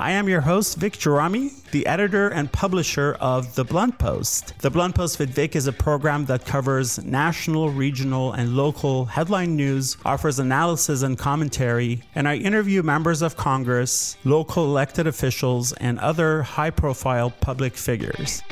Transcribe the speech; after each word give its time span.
I 0.00 0.12
am 0.12 0.30
your 0.30 0.40
host, 0.40 0.78
Vic 0.78 0.94
Gerami, 0.94 1.62
the 1.72 1.86
editor 1.86 2.30
and 2.30 2.50
publisher 2.50 3.18
of 3.20 3.54
The 3.54 3.64
Blunt 3.64 3.98
Post. 3.98 4.54
The 4.60 4.70
Blunt 4.70 4.94
Post 4.94 5.18
with 5.18 5.28
Vic 5.28 5.54
is 5.54 5.66
a 5.66 5.74
program 5.74 6.24
that 6.24 6.46
covers 6.46 7.04
national, 7.04 7.68
regional, 7.68 8.32
and 8.32 8.56
local 8.56 9.04
headline 9.04 9.56
news, 9.56 9.98
offers 10.06 10.38
analysis 10.38 11.02
and 11.02 11.18
commentary, 11.18 12.02
and 12.14 12.26
I 12.26 12.36
interview 12.36 12.82
members 12.82 13.20
of 13.20 13.36
Congress, 13.36 14.16
local 14.24 14.64
elected 14.64 15.06
officials, 15.06 15.74
and 15.74 15.98
other 15.98 16.44
high 16.44 16.70
profile 16.70 17.30
public 17.30 17.74
figures. 17.74 18.42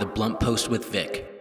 The 0.00 0.10
Blunt 0.12 0.40
Post 0.40 0.68
with 0.68 0.86
Vic. 0.86 1.31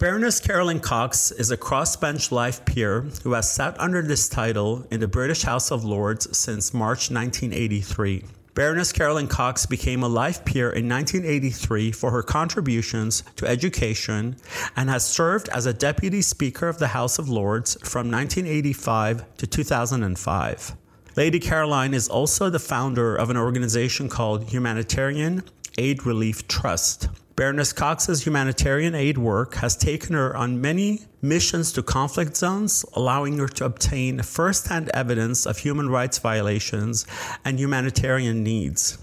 Baroness 0.00 0.40
Carolyn 0.40 0.80
Cox 0.80 1.30
is 1.30 1.50
a 1.50 1.58
crossbench 1.58 2.32
life 2.32 2.64
peer 2.64 3.02
who 3.22 3.34
has 3.34 3.52
sat 3.52 3.78
under 3.78 4.00
this 4.00 4.30
title 4.30 4.86
in 4.90 4.98
the 4.98 5.06
British 5.06 5.42
House 5.42 5.70
of 5.70 5.84
Lords 5.84 6.34
since 6.34 6.72
March 6.72 7.10
1983. 7.10 8.24
Baroness 8.54 8.92
Carolyn 8.92 9.26
Cox 9.26 9.66
became 9.66 10.02
a 10.02 10.08
life 10.08 10.42
peer 10.46 10.70
in 10.70 10.88
1983 10.88 11.92
for 11.92 12.12
her 12.12 12.22
contributions 12.22 13.22
to 13.36 13.46
education 13.46 14.36
and 14.74 14.88
has 14.88 15.04
served 15.04 15.50
as 15.50 15.66
a 15.66 15.74
deputy 15.74 16.22
speaker 16.22 16.66
of 16.66 16.78
the 16.78 16.88
House 16.88 17.18
of 17.18 17.28
Lords 17.28 17.74
from 17.82 18.10
1985 18.10 19.36
to 19.36 19.46
2005. 19.46 20.76
Lady 21.14 21.38
Caroline 21.38 21.92
is 21.92 22.08
also 22.08 22.48
the 22.48 22.58
founder 22.58 23.14
of 23.14 23.28
an 23.28 23.36
organization 23.36 24.08
called 24.08 24.44
Humanitarian 24.44 25.44
Aid 25.76 26.06
Relief 26.06 26.48
Trust. 26.48 27.10
Baroness 27.40 27.72
Cox's 27.72 28.26
humanitarian 28.26 28.94
aid 28.94 29.16
work 29.16 29.54
has 29.54 29.74
taken 29.74 30.14
her 30.14 30.36
on 30.36 30.60
many 30.60 31.06
missions 31.22 31.72
to 31.72 31.82
conflict 31.82 32.36
zones, 32.36 32.84
allowing 32.92 33.38
her 33.38 33.48
to 33.48 33.64
obtain 33.64 34.20
first-hand 34.20 34.90
evidence 34.92 35.46
of 35.46 35.56
human 35.56 35.88
rights 35.88 36.18
violations 36.18 37.06
and 37.42 37.58
humanitarian 37.58 38.42
needs. 38.42 38.98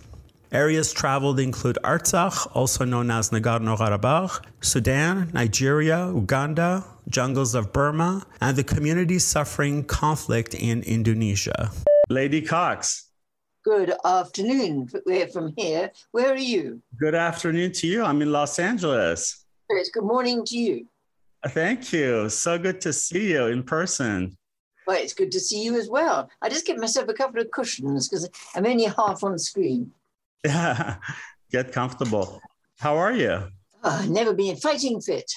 Areas 0.52 0.94
traveled 0.94 1.40
include 1.40 1.80
Artsakh, 1.84 2.56
also 2.56 2.86
known 2.86 3.10
as 3.10 3.32
Nagorno-Karabakh, 3.32 4.46
Sudan, 4.62 5.32
Nigeria, 5.34 6.06
Uganda, 6.14 6.86
jungles 7.10 7.56
of 7.56 7.74
Burma, 7.74 8.24
and 8.40 8.56
the 8.56 8.64
communities 8.64 9.26
suffering 9.26 9.84
conflict 9.84 10.54
in 10.54 10.84
Indonesia. 10.84 11.72
Lady 12.08 12.44
Cox, 12.44 13.07
Good 13.68 13.94
afternoon. 14.06 14.88
We're 15.06 15.28
from 15.28 15.54
here. 15.58 15.92
Where 16.12 16.32
are 16.32 16.38
you? 16.38 16.82
Good 16.98 17.14
afternoon 17.14 17.74
to 17.74 17.88
you. 17.88 18.02
I'm 18.02 18.22
in 18.22 18.32
Los 18.32 18.60
Angeles. 18.60 19.44
It's 19.68 19.90
good 19.90 20.06
morning 20.06 20.46
to 20.46 20.58
you. 20.58 20.88
Uh, 21.44 21.50
thank 21.50 21.92
you. 21.92 22.30
So 22.30 22.58
good 22.58 22.80
to 22.80 22.94
see 22.94 23.34
you 23.34 23.48
in 23.48 23.64
person. 23.64 24.38
Well, 24.88 24.96
it's 24.96 25.14
good 25.14 25.34
to 25.34 25.42
see 25.42 25.64
you 25.66 25.78
as 25.78 25.90
well. 25.90 26.30
I 26.42 26.48
just 26.48 26.66
get 26.66 26.78
myself 26.78 27.10
a 27.10 27.14
couple 27.14 27.42
of 27.42 27.52
cushions 27.52 28.08
because 28.08 28.30
I'm 28.56 28.66
only 28.66 28.86
half 28.86 29.22
on 29.26 29.38
screen. 29.38 29.92
Yeah, 30.46 30.96
get 31.52 31.74
comfortable. 31.74 32.40
How 32.80 32.96
are 32.96 33.12
you? 33.12 33.50
Oh, 33.84 34.06
never 34.08 34.34
been 34.34 34.56
fighting 34.56 35.02
fit. 35.02 35.30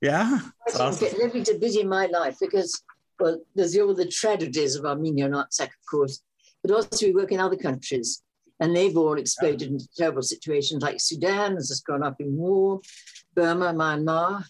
Yeah, 0.00 0.38
fighting 0.68 0.80
awesome. 0.80 1.08
fit. 1.08 1.18
Living 1.18 1.42
too 1.42 1.58
busy 1.58 1.80
in 1.80 1.88
my 1.88 2.06
life 2.06 2.36
because, 2.40 2.84
well, 3.18 3.40
there's 3.56 3.76
all 3.76 3.96
the 3.96 4.06
tragedies 4.06 4.76
of 4.76 4.84
Armenia 4.84 5.24
and 5.24 5.34
Artsakh, 5.34 5.64
of 5.64 5.86
course 5.90 6.22
but 6.68 6.76
also 6.76 7.06
we 7.06 7.12
work 7.12 7.32
in 7.32 7.40
other 7.40 7.56
countries. 7.56 8.22
And 8.60 8.74
they've 8.74 8.96
all 8.96 9.18
exploded 9.18 9.70
into 9.70 9.88
terrible 9.96 10.22
situations 10.22 10.82
like 10.82 11.00
Sudan 11.00 11.54
has 11.54 11.68
just 11.68 11.86
gone 11.86 12.02
up 12.02 12.16
in 12.20 12.36
war, 12.36 12.80
Burma, 13.34 13.72
Myanmar, 13.72 14.44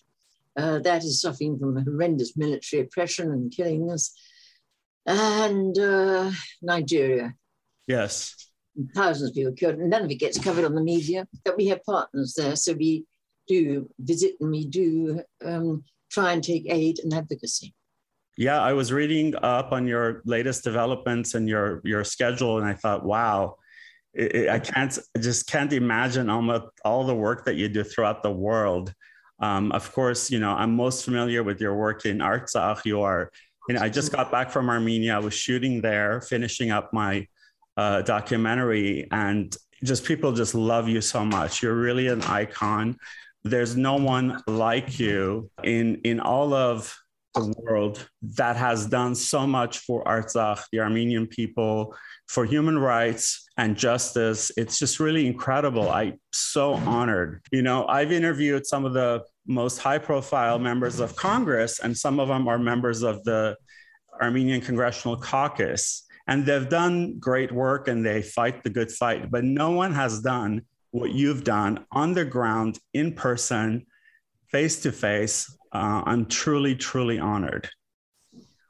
uh, 0.56 0.78
that 0.80 1.04
is 1.04 1.20
suffering 1.20 1.58
from 1.58 1.84
horrendous 1.84 2.36
military 2.36 2.82
oppression 2.82 3.30
and 3.30 3.52
killings, 3.52 4.12
and 5.06 5.78
uh, 5.78 6.30
Nigeria. 6.62 7.34
Yes. 7.86 8.34
Thousands 8.94 9.30
of 9.30 9.34
people 9.34 9.52
killed, 9.52 9.76
and 9.76 9.90
none 9.90 10.04
of 10.04 10.10
it 10.10 10.16
gets 10.16 10.38
covered 10.38 10.64
on 10.64 10.74
the 10.74 10.82
media. 10.82 11.28
But 11.44 11.56
we 11.56 11.66
have 11.66 11.84
partners 11.84 12.34
there, 12.36 12.56
so 12.56 12.72
we 12.72 13.04
do 13.46 13.88
visit 13.98 14.34
and 14.40 14.50
we 14.50 14.66
do 14.66 15.22
um, 15.44 15.84
try 16.10 16.32
and 16.32 16.42
take 16.42 16.66
aid 16.68 16.98
and 17.00 17.12
advocacy. 17.12 17.74
Yeah, 18.38 18.62
I 18.62 18.72
was 18.72 18.92
reading 18.92 19.34
up 19.42 19.72
on 19.72 19.88
your 19.88 20.22
latest 20.24 20.62
developments 20.62 21.34
and 21.34 21.48
your 21.48 21.80
your 21.82 22.04
schedule, 22.04 22.58
and 22.58 22.64
I 22.64 22.72
thought, 22.72 23.04
wow, 23.04 23.56
I 24.16 24.60
can't, 24.62 24.96
I 25.16 25.18
just 25.18 25.48
can't 25.48 25.72
imagine 25.72 26.30
almost 26.30 26.66
all 26.84 27.02
the 27.02 27.16
work 27.16 27.44
that 27.46 27.56
you 27.56 27.68
do 27.68 27.82
throughout 27.82 28.22
the 28.22 28.30
world. 28.30 28.94
Um, 29.40 29.72
of 29.72 29.92
course, 29.92 30.30
you 30.30 30.38
know, 30.38 30.52
I'm 30.52 30.76
most 30.76 31.04
familiar 31.04 31.42
with 31.42 31.60
your 31.60 31.74
work 31.74 32.06
in 32.06 32.18
Artsakh. 32.18 32.84
You 32.84 33.02
are, 33.02 33.32
you 33.68 33.74
know, 33.74 33.80
I 33.80 33.88
just 33.88 34.12
got 34.12 34.30
back 34.30 34.52
from 34.52 34.70
Armenia. 34.70 35.16
I 35.16 35.18
was 35.18 35.34
shooting 35.34 35.80
there, 35.80 36.20
finishing 36.20 36.70
up 36.70 36.92
my 36.92 37.26
uh, 37.76 38.02
documentary, 38.02 39.08
and 39.10 39.52
just 39.82 40.04
people 40.04 40.30
just 40.30 40.54
love 40.54 40.86
you 40.88 41.00
so 41.00 41.24
much. 41.24 41.60
You're 41.60 41.74
really 41.74 42.06
an 42.06 42.22
icon. 42.22 42.98
There's 43.42 43.76
no 43.76 43.96
one 43.96 44.40
like 44.46 45.00
you 45.00 45.50
in 45.64 46.02
in 46.04 46.20
all 46.20 46.54
of 46.54 46.96
the 47.46 47.54
world 47.62 48.08
that 48.22 48.56
has 48.56 48.86
done 48.86 49.14
so 49.14 49.46
much 49.46 49.78
for 49.78 50.04
Artsakh, 50.04 50.62
the 50.72 50.80
Armenian 50.80 51.26
people, 51.26 51.94
for 52.26 52.44
human 52.44 52.78
rights 52.78 53.48
and 53.56 53.76
justice. 53.76 54.50
It's 54.56 54.78
just 54.78 55.00
really 55.00 55.26
incredible. 55.26 55.90
I'm 55.90 56.18
so 56.32 56.74
honored. 56.74 57.42
You 57.52 57.62
know, 57.62 57.86
I've 57.86 58.12
interviewed 58.12 58.66
some 58.66 58.84
of 58.84 58.92
the 58.92 59.24
most 59.46 59.78
high 59.78 59.98
profile 59.98 60.58
members 60.58 61.00
of 61.00 61.16
Congress, 61.16 61.80
and 61.80 61.96
some 61.96 62.20
of 62.20 62.28
them 62.28 62.48
are 62.48 62.58
members 62.58 63.02
of 63.02 63.24
the 63.24 63.56
Armenian 64.20 64.60
Congressional 64.60 65.16
Caucus. 65.16 66.04
And 66.26 66.44
they've 66.44 66.68
done 66.68 67.18
great 67.18 67.50
work 67.50 67.88
and 67.88 68.04
they 68.04 68.20
fight 68.20 68.62
the 68.62 68.70
good 68.70 68.92
fight, 68.92 69.30
but 69.30 69.44
no 69.44 69.70
one 69.70 69.94
has 69.94 70.20
done 70.20 70.62
what 70.90 71.12
you've 71.12 71.44
done 71.44 71.86
on 71.90 72.12
the 72.12 72.24
ground, 72.24 72.78
in 72.92 73.14
person, 73.14 73.86
face 74.50 74.82
to 74.82 74.92
face 74.92 75.57
uh, 75.72 76.02
I'm 76.06 76.26
truly, 76.26 76.74
truly 76.74 77.18
honored. 77.18 77.68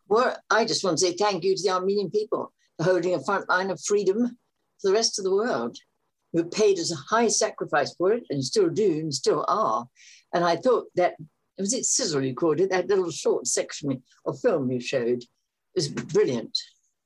Well, 0.08 0.36
I 0.50 0.64
just 0.64 0.84
want 0.84 0.98
to 0.98 1.06
say 1.06 1.12
thank 1.14 1.44
you 1.44 1.54
to 1.54 1.62
the 1.62 1.70
Armenian 1.70 2.10
people 2.10 2.52
for 2.76 2.84
holding 2.84 3.14
a 3.14 3.22
front 3.22 3.48
line 3.48 3.70
of 3.70 3.80
freedom 3.80 4.38
for 4.80 4.88
the 4.88 4.94
rest 4.94 5.18
of 5.18 5.24
the 5.24 5.34
world, 5.34 5.76
who 6.32 6.44
paid 6.44 6.78
us 6.78 6.92
a 6.92 7.14
high 7.14 7.28
sacrifice 7.28 7.94
for 7.94 8.12
it 8.12 8.24
and 8.30 8.44
still 8.44 8.68
do 8.68 8.90
and 9.00 9.12
still 9.12 9.44
are. 9.48 9.86
And 10.32 10.44
I 10.44 10.56
thought 10.56 10.86
that, 10.94 11.14
was 11.58 11.74
it 11.74 11.84
Sizzle 11.84 12.22
you 12.22 12.34
called 12.34 12.60
it, 12.60 12.70
that 12.70 12.88
little 12.88 13.10
short 13.10 13.46
section 13.46 14.02
of 14.24 14.40
film 14.40 14.70
you 14.70 14.80
showed 14.80 15.24
was 15.74 15.88
brilliant. 15.88 16.56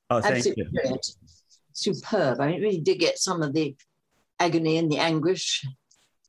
Oh, 0.09 0.21
thank 0.21 0.35
Absolutely 0.35 0.63
you. 0.63 0.71
Brilliant. 0.71 1.07
Superb. 1.73 2.39
I 2.39 2.47
mean, 2.47 2.55
it 2.55 2.61
really 2.61 2.81
did 2.81 2.99
get 2.99 3.17
some 3.17 3.41
of 3.41 3.53
the 3.53 3.75
agony 4.39 4.77
and 4.77 4.91
the 4.91 4.99
anguish 4.99 5.65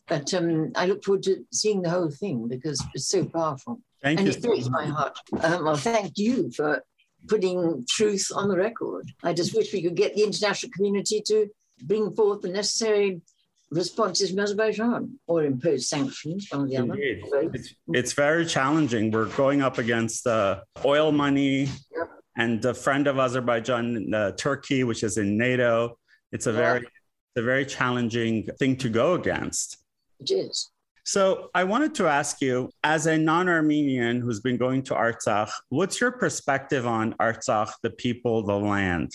but 0.07 0.33
um, 0.35 0.73
I 0.75 0.87
look 0.87 1.05
forward 1.05 1.23
to 1.25 1.45
seeing 1.53 1.83
the 1.83 1.91
whole 1.91 2.11
thing 2.11 2.49
because 2.49 2.85
it's 2.95 3.09
so 3.09 3.25
powerful. 3.25 3.81
Thank 4.03 4.21
and 4.21 4.29
you. 4.29 4.35
it 4.35 4.43
breaks 4.43 4.69
my 4.69 4.85
heart. 4.85 5.19
Um, 5.43 5.65
well, 5.65 5.77
thank 5.77 6.19
you 6.19 6.51
for 6.53 6.85
putting 7.27 7.85
truth 7.89 8.31
on 8.35 8.49
the 8.49 8.57
record. 8.57 9.11
I 9.23 9.33
just 9.33 9.55
wish 9.55 9.73
we 9.73 9.83
could 9.83 9.97
get 9.97 10.15
the 10.15 10.25
international 10.25 10.73
community 10.73 11.23
to 11.29 11.49
bring 11.83 12.15
forth 12.15 12.43
the 12.43 12.49
necessary 12.49 13.23
responses 13.71 14.31
from 14.31 14.41
Azerbaijan 14.41 15.19
or 15.27 15.45
impose 15.45 15.89
sanctions, 15.89 16.49
one 16.51 16.65
or 16.65 16.69
the 16.69 16.77
other. 16.77 16.95
It's, 16.99 17.75
it's, 17.89 18.13
very 18.13 18.45
challenging. 18.45 19.11
We're 19.11 19.27
going 19.37 19.63
up 19.63 19.79
against 19.79 20.27
uh, 20.27 20.61
oil 20.85 21.11
money 21.11 21.71
yep. 21.97 22.11
and 22.37 22.65
a 22.65 22.75
friend 22.75 23.07
of 23.07 23.19
Azerbaijan, 23.19 24.13
uh, 24.13 24.33
Turkey, 24.33 24.85
which 24.85 25.03
is 25.03 25.17
in 25.17 25.39
NATO. 25.39 25.99
It's 26.31 26.47
a 26.47 26.53
very 26.53 26.81
it's 26.81 27.41
a 27.41 27.43
very 27.43 27.65
challenging 27.65 28.47
thing 28.59 28.77
to 28.77 28.89
go 28.89 29.15
against 29.15 29.84
is. 30.31 30.71
So 31.07 31.51
I 31.55 31.65
wanted 31.65 31.95
to 31.97 32.07
ask 32.07 32.41
you, 32.41 32.71
as 32.83 33.07
a 33.07 33.19
non-Armenian 33.19 34.21
who's 34.21 34.41
been 34.41 34.57
going 34.57 34.83
to 34.85 34.95
Artsakh, 34.95 35.51
what's 35.69 36.01
your 36.01 36.13
perspective 36.13 36.87
on 36.87 37.13
Artsakh, 37.21 37.73
the 37.83 37.91
people, 37.91 38.43
the 38.43 38.57
land? 38.57 39.13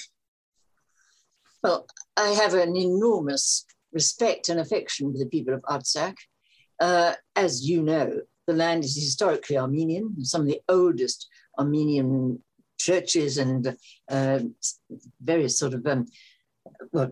Well, 1.63 1.87
I 2.15 2.29
have 2.29 2.53
an 2.53 2.75
enormous 2.75 3.65
respect 3.91 4.49
and 4.49 4.59
affection 4.59 5.11
for 5.11 5.17
the 5.17 5.25
people 5.25 5.55
of 5.55 5.61
Artsakh. 5.63 6.15
Uh, 6.79 7.13
as 7.35 7.67
you 7.67 7.81
know, 7.81 8.21
the 8.45 8.53
land 8.53 8.83
is 8.83 8.95
historically 8.95 9.57
Armenian. 9.57 10.23
Some 10.23 10.41
of 10.41 10.47
the 10.47 10.61
oldest 10.69 11.27
Armenian 11.57 12.41
churches 12.77 13.39
and 13.39 13.75
uh, 14.09 14.39
various 15.21 15.57
sort 15.57 15.73
of 15.73 15.85
um, 15.87 16.05
well, 16.91 17.11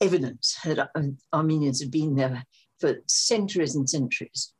evidence 0.00 0.56
that 0.64 0.90
Armenians 1.32 1.80
have 1.80 1.90
been 1.90 2.14
there 2.14 2.44
for 2.80 2.96
centuries 3.06 3.74
and 3.74 3.88
centuries. 3.88 4.52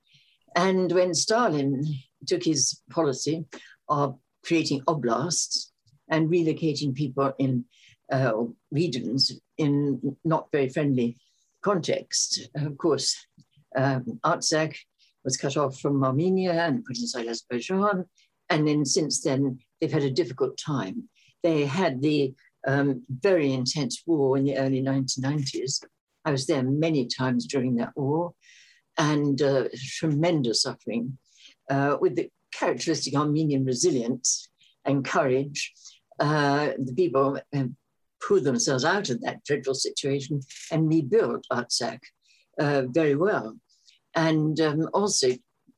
And 0.57 0.91
when 0.93 1.15
Stalin 1.15 1.85
took 2.27 2.45
his 2.45 2.81
policy 2.91 3.45
of 3.89 4.19
creating 4.45 4.83
oblasts 4.87 5.73
and 6.09 6.29
relocating 6.29 6.95
people 6.95 7.33
in 7.39 7.65
uh, 8.11 8.33
regions 8.71 9.33
in 9.59 10.17
not 10.25 10.49
very 10.53 10.69
friendly 10.69 11.17
context. 11.63 12.49
Of 12.57 12.77
course, 12.79 13.17
um, 13.77 14.19
Artsakh 14.25 14.77
was 15.25 15.37
cut 15.37 15.57
off 15.57 15.79
from 15.79 16.03
Armenia 16.03 16.53
and 16.53 16.85
put 16.85 16.99
inside 16.99 17.29
Azerbaijan. 17.29 18.07
And 18.49 18.67
then 18.67 18.85
since 18.85 19.21
then, 19.21 19.59
they've 19.81 19.93
had 19.93 20.03
a 20.03 20.11
difficult 20.11 20.59
time. 20.59 21.09
They 21.43 21.65
had 21.65 22.03
the 22.03 22.35
um, 22.67 23.03
very 23.09 23.53
intense 23.53 24.03
war 24.07 24.37
in 24.37 24.45
the 24.45 24.57
early 24.57 24.83
1990s. 24.83 25.85
I 26.31 26.33
was 26.33 26.47
there 26.47 26.63
many 26.63 27.07
times 27.07 27.45
during 27.45 27.75
that 27.77 27.91
war 27.97 28.35
and 28.97 29.43
uh, 29.43 29.65
tremendous 29.99 30.63
suffering 30.63 31.19
uh, 31.69 31.97
with 32.01 32.15
the 32.15 32.31
characteristic 32.55 33.17
Armenian 33.17 33.65
resilience 33.65 34.49
and 34.85 35.05
courage. 35.05 35.73
Uh, 36.21 36.69
the 36.79 36.95
people 36.95 37.41
um, 37.53 37.75
pulled 38.25 38.45
themselves 38.45 38.85
out 38.85 39.11
of 39.11 39.21
that 39.23 39.43
dreadful 39.43 39.75
situation 39.75 40.41
and 40.71 40.89
rebuilt 40.89 41.45
Artsakh 41.51 41.99
uh, 42.61 42.83
very 42.89 43.17
well 43.17 43.57
and 44.15 44.61
um, 44.61 44.89
also 44.95 45.31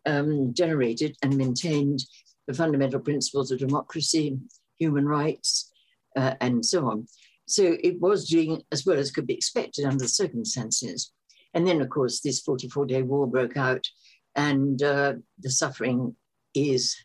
um, 0.05 0.53
generated 0.53 1.17
and 1.23 1.35
maintained 1.35 2.05
the 2.47 2.53
fundamental 2.53 3.01
principles 3.01 3.51
of 3.51 3.59
democracy, 3.59 4.37
human 4.79 5.07
rights, 5.07 5.73
uh, 6.15 6.35
and 6.43 6.63
so 6.63 6.91
on. 6.91 7.07
So 7.53 7.77
it 7.83 8.01
was 8.01 8.27
doing 8.27 8.63
as 8.73 8.87
well 8.87 8.99
as 8.99 9.11
could 9.11 9.27
be 9.27 9.35
expected 9.35 9.85
under 9.85 9.99
the 9.99 10.09
circumstances. 10.09 11.13
And 11.53 11.67
then, 11.67 11.83
of 11.83 11.91
course, 11.91 12.21
this 12.21 12.41
44 12.41 12.87
day 12.87 13.03
war 13.03 13.27
broke 13.27 13.59
out, 13.59 13.87
and 14.35 14.83
uh, 14.83 15.15
the 15.39 15.51
suffering 15.51 16.17
is 16.55 16.97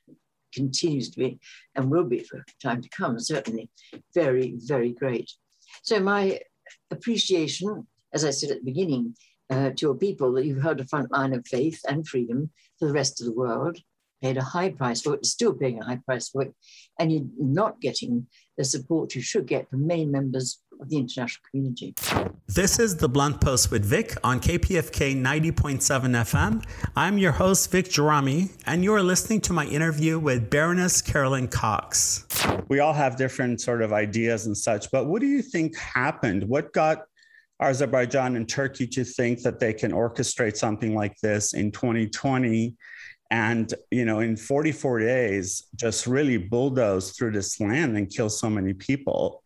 continues 0.53 1.09
to 1.09 1.19
be 1.19 1.37
and 1.75 1.91
will 1.91 2.05
be 2.05 2.19
for 2.19 2.45
time 2.63 2.81
to 2.81 2.87
come, 2.89 3.19
certainly 3.19 3.69
very, 4.13 4.55
very 4.59 4.93
great. 4.93 5.29
So, 5.83 5.99
my 5.99 6.39
appreciation, 6.91 7.85
as 8.13 8.23
I 8.23 8.29
said 8.29 8.51
at 8.51 8.59
the 8.59 8.71
beginning, 8.71 9.17
uh, 9.49 9.71
to 9.71 9.81
your 9.81 9.95
people 9.95 10.31
that 10.31 10.45
you've 10.45 10.63
held 10.63 10.79
a 10.79 10.87
front 10.87 11.11
line 11.11 11.33
of 11.33 11.45
faith 11.45 11.81
and 11.89 12.07
freedom 12.07 12.51
for 12.79 12.87
the 12.87 12.93
rest 12.93 13.19
of 13.19 13.27
the 13.27 13.33
world, 13.33 13.77
paid 14.21 14.37
a 14.37 14.43
high 14.43 14.69
price 14.69 15.01
for 15.01 15.15
it, 15.15 15.25
still 15.25 15.53
paying 15.53 15.79
a 15.79 15.85
high 15.85 15.99
price 16.05 16.29
for 16.29 16.41
it, 16.43 16.53
and 16.99 17.11
you're 17.11 17.25
not 17.37 17.79
getting 17.81 18.27
the 18.57 18.63
support 18.63 19.13
you 19.15 19.21
should 19.21 19.45
get 19.45 19.69
from 19.69 19.85
many 19.85 20.05
members 20.05 20.59
of 20.79 20.89
the 20.89 20.97
international 20.97 21.43
community. 21.49 21.93
This 22.47 22.79
is 22.79 22.97
the 22.97 23.09
Blunt 23.09 23.41
Post 23.41 23.71
with 23.71 23.85
Vic 23.85 24.15
on 24.23 24.39
KPFK 24.39 25.15
90.7 25.15 25.81
FM. 25.81 26.63
I'm 26.95 27.17
your 27.17 27.33
host, 27.33 27.71
Vic 27.71 27.85
Gerami, 27.85 28.51
and 28.65 28.83
you're 28.83 29.03
listening 29.03 29.41
to 29.41 29.53
my 29.53 29.65
interview 29.65 30.19
with 30.19 30.49
Baroness 30.49 31.01
Carolyn 31.01 31.47
Cox. 31.47 32.25
We 32.67 32.79
all 32.79 32.93
have 32.93 33.15
different 33.15 33.61
sort 33.61 33.81
of 33.81 33.93
ideas 33.93 34.45
and 34.45 34.57
such, 34.57 34.89
but 34.91 35.07
what 35.07 35.21
do 35.21 35.27
you 35.27 35.41
think 35.41 35.77
happened? 35.77 36.43
What 36.43 36.73
got 36.73 37.05
Azerbaijan 37.59 38.35
and 38.35 38.47
Turkey 38.47 38.87
to 38.87 39.03
think 39.03 39.41
that 39.41 39.59
they 39.59 39.73
can 39.73 39.91
orchestrate 39.91 40.57
something 40.57 40.93
like 40.93 41.15
this 41.21 41.53
in 41.53 41.71
2020 41.71 42.75
and 43.29 43.73
you 43.91 44.05
know 44.05 44.19
in 44.19 44.37
44 44.37 44.99
days 44.99 45.63
just 45.75 46.07
really 46.07 46.37
bulldoze 46.37 47.11
through 47.11 47.31
this 47.31 47.59
land 47.59 47.97
and 47.97 48.09
kill 48.09 48.29
so 48.29 48.49
many 48.49 48.73
people. 48.73 49.43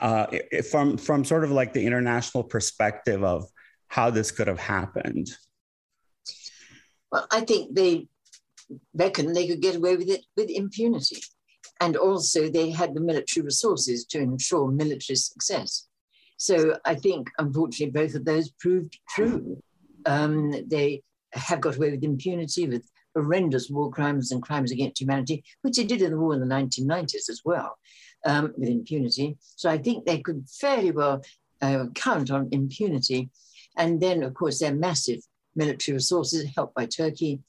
Uh, 0.00 0.26
from 0.70 0.96
from 0.96 1.24
sort 1.24 1.42
of 1.42 1.50
like 1.50 1.72
the 1.72 1.84
international 1.84 2.44
perspective 2.44 3.24
of 3.24 3.44
how 3.88 4.10
this 4.10 4.30
could 4.30 4.46
have 4.46 4.60
happened. 4.60 5.28
Well 7.10 7.26
i 7.30 7.40
think 7.40 7.74
they 7.74 8.08
reckon 8.94 9.32
they 9.32 9.46
could 9.46 9.60
get 9.60 9.76
away 9.76 9.96
with 9.96 10.08
it 10.08 10.24
with 10.36 10.50
impunity. 10.50 11.20
And 11.80 11.96
also 11.96 12.48
they 12.48 12.70
had 12.70 12.94
the 12.94 13.00
military 13.00 13.44
resources 13.44 14.04
to 14.06 14.18
ensure 14.18 14.68
military 14.68 15.16
success. 15.16 15.88
So 16.36 16.76
I 16.84 16.94
think, 16.94 17.28
unfortunately, 17.38 17.90
both 17.90 18.14
of 18.14 18.24
those 18.24 18.50
proved 18.50 18.98
true. 19.08 19.62
Um, 20.06 20.54
they 20.66 21.02
have 21.32 21.60
got 21.60 21.76
away 21.76 21.90
with 21.90 22.04
impunity, 22.04 22.68
with 22.68 22.88
horrendous 23.22 23.70
war 23.70 23.90
crimes 23.90 24.32
and 24.32 24.42
crimes 24.42 24.72
against 24.72 25.00
humanity, 25.00 25.44
which 25.62 25.76
they 25.76 25.84
did 25.84 26.02
in 26.02 26.12
the 26.12 26.18
war 26.18 26.34
in 26.34 26.40
the 26.40 26.46
1990s 26.46 27.28
as 27.28 27.42
well, 27.44 27.78
um, 28.24 28.52
with 28.56 28.68
impunity. 28.68 29.36
So 29.56 29.70
I 29.70 29.78
think 29.78 30.04
they 30.04 30.20
could 30.20 30.46
fairly 30.48 30.90
well 30.90 31.22
uh, 31.60 31.86
count 31.94 32.30
on 32.30 32.48
impunity. 32.52 33.30
And 33.76 34.00
then, 34.00 34.22
of 34.22 34.34
course, 34.34 34.58
their 34.58 34.74
massive 34.74 35.20
military 35.54 35.94
resources, 35.94 36.50
helped 36.54 36.74
by 36.74 36.86
Turkey, 36.86 37.40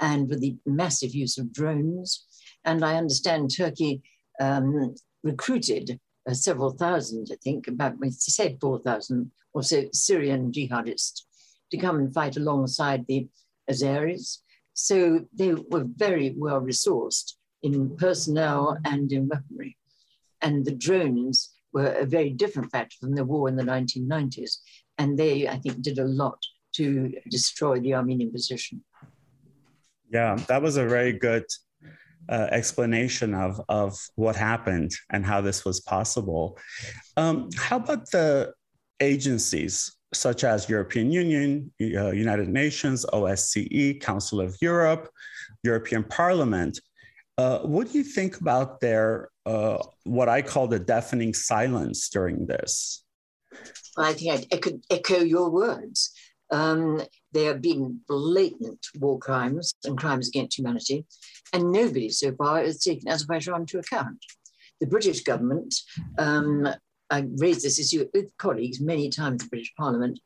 and 0.00 0.28
with 0.28 0.40
the 0.40 0.56
massive 0.66 1.14
use 1.14 1.38
of 1.38 1.52
drones. 1.52 2.24
And 2.64 2.84
I 2.84 2.96
understand 2.96 3.50
Turkey 3.54 4.02
um, 4.40 4.94
recruited 5.22 5.98
uh, 6.28 6.34
several 6.34 6.70
thousand, 6.70 7.28
I 7.32 7.36
think, 7.42 7.68
about, 7.68 7.98
we 7.98 8.10
said 8.10 8.58
4,000 8.60 9.30
or 9.54 9.62
so 9.62 9.84
Syrian 9.92 10.52
jihadists 10.52 11.22
to 11.70 11.76
come 11.78 11.96
and 11.96 12.12
fight 12.12 12.36
alongside 12.36 13.06
the 13.06 13.28
Azeris. 13.70 14.38
So 14.80 15.26
they 15.34 15.54
were 15.54 15.86
very 15.96 16.34
well 16.36 16.60
resourced 16.60 17.32
in 17.64 17.96
personnel 17.96 18.78
and 18.84 19.10
in 19.10 19.26
weaponry. 19.26 19.76
And 20.40 20.64
the 20.64 20.76
drones 20.86 21.50
were 21.72 21.90
a 21.94 22.06
very 22.06 22.30
different 22.30 22.70
factor 22.70 22.94
from 23.00 23.16
the 23.16 23.24
war 23.24 23.48
in 23.48 23.56
the 23.56 23.64
1990s. 23.64 24.58
And 24.96 25.18
they, 25.18 25.48
I 25.48 25.56
think, 25.56 25.82
did 25.82 25.98
a 25.98 26.04
lot 26.04 26.38
to 26.74 27.12
destroy 27.28 27.80
the 27.80 27.94
Armenian 27.94 28.30
position. 28.30 28.84
Yeah, 30.10 30.36
that 30.46 30.62
was 30.62 30.76
a 30.76 30.86
very 30.86 31.12
good 31.12 31.46
uh, 32.28 32.46
explanation 32.52 33.34
of, 33.34 33.60
of 33.68 33.98
what 34.14 34.36
happened 34.36 34.92
and 35.10 35.26
how 35.26 35.40
this 35.40 35.64
was 35.64 35.80
possible. 35.80 36.56
Um, 37.16 37.48
how 37.56 37.78
about 37.78 38.08
the 38.12 38.52
agencies 39.00 39.97
such 40.12 40.44
as 40.44 40.68
European 40.68 41.10
Union, 41.12 41.70
uh, 41.80 42.10
United 42.10 42.48
Nations, 42.48 43.04
OSCE, 43.12 44.00
Council 44.00 44.40
of 44.40 44.56
Europe, 44.60 45.10
European 45.62 46.02
Parliament? 46.04 46.80
Uh, 47.36 47.60
what 47.60 47.90
do 47.92 47.98
you 47.98 48.04
think 48.04 48.40
about 48.40 48.80
their 48.80 49.30
uh, 49.46 49.78
what 50.04 50.28
I 50.28 50.42
call 50.42 50.66
the 50.68 50.78
deafening 50.78 51.32
silence 51.32 52.08
during 52.10 52.46
this? 52.46 53.04
I 53.96 54.12
think 54.12 54.46
I, 54.52 54.56
could 54.58 54.82
echo 54.90 55.18
your 55.20 55.50
words. 55.50 56.12
Um, 56.50 57.02
there 57.32 57.52
have 57.52 57.62
been 57.62 58.00
blatant 58.06 58.86
war 58.98 59.18
crimes 59.18 59.74
and 59.84 59.96
crimes 59.96 60.28
against 60.28 60.58
humanity, 60.58 61.06
and 61.52 61.72
nobody 61.72 62.08
so 62.10 62.34
far 62.36 62.58
has 62.58 62.80
taken 62.80 63.08
Azerbaijan 63.08 63.62
into 63.62 63.78
account. 63.78 64.18
The 64.80 64.86
British 64.86 65.22
government, 65.22 65.74
um, 66.18 66.68
I 67.10 67.26
raised 67.36 67.62
this 67.62 67.78
issue 67.78 68.06
with 68.12 68.36
colleagues 68.36 68.80
many 68.80 69.08
times 69.08 69.42
in 69.42 69.46
the 69.46 69.50
British 69.50 69.72
Parliament, 69.76 70.20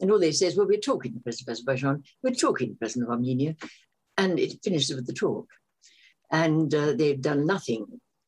and 0.00 0.10
all 0.10 0.18
they 0.18 0.32
say 0.32 0.46
is, 0.46 0.56
well, 0.56 0.66
we're 0.66 0.78
talking 0.78 1.14
to 1.14 1.20
President 1.20 1.48
of 1.48 1.52
Azerbaijan, 1.52 2.02
we're 2.22 2.34
talking 2.34 2.70
to 2.70 2.78
President 2.78 3.08
of 3.08 3.14
Armenia, 3.14 3.56
and 4.18 4.38
it 4.38 4.62
finishes 4.62 4.94
with 4.94 5.06
the 5.06 5.12
talk. 5.12 5.48
And 6.30 6.74
uh, 6.74 6.92
they've 6.92 7.20
done 7.20 7.46
nothing 7.46 7.86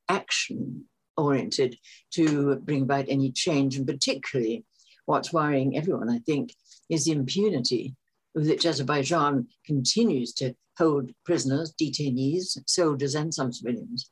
action 0.08 0.84
oriented 1.16 1.76
to 2.12 2.56
bring 2.56 2.82
about 2.82 3.06
any 3.08 3.32
change, 3.32 3.76
and 3.76 3.86
particularly 3.86 4.64
what's 5.04 5.32
worrying 5.32 5.76
everyone, 5.76 6.08
I 6.08 6.18
think, 6.20 6.54
is 6.88 7.04
the 7.04 7.12
impunity 7.12 7.96
with 8.34 8.48
which 8.48 8.66
Azerbaijan 8.66 9.48
continues 9.66 10.32
to 10.34 10.54
hold 10.78 11.10
prisoners, 11.24 11.74
detainees, 11.80 12.56
soldiers, 12.66 13.14
and 13.14 13.34
some 13.34 13.52
civilians, 13.52 14.10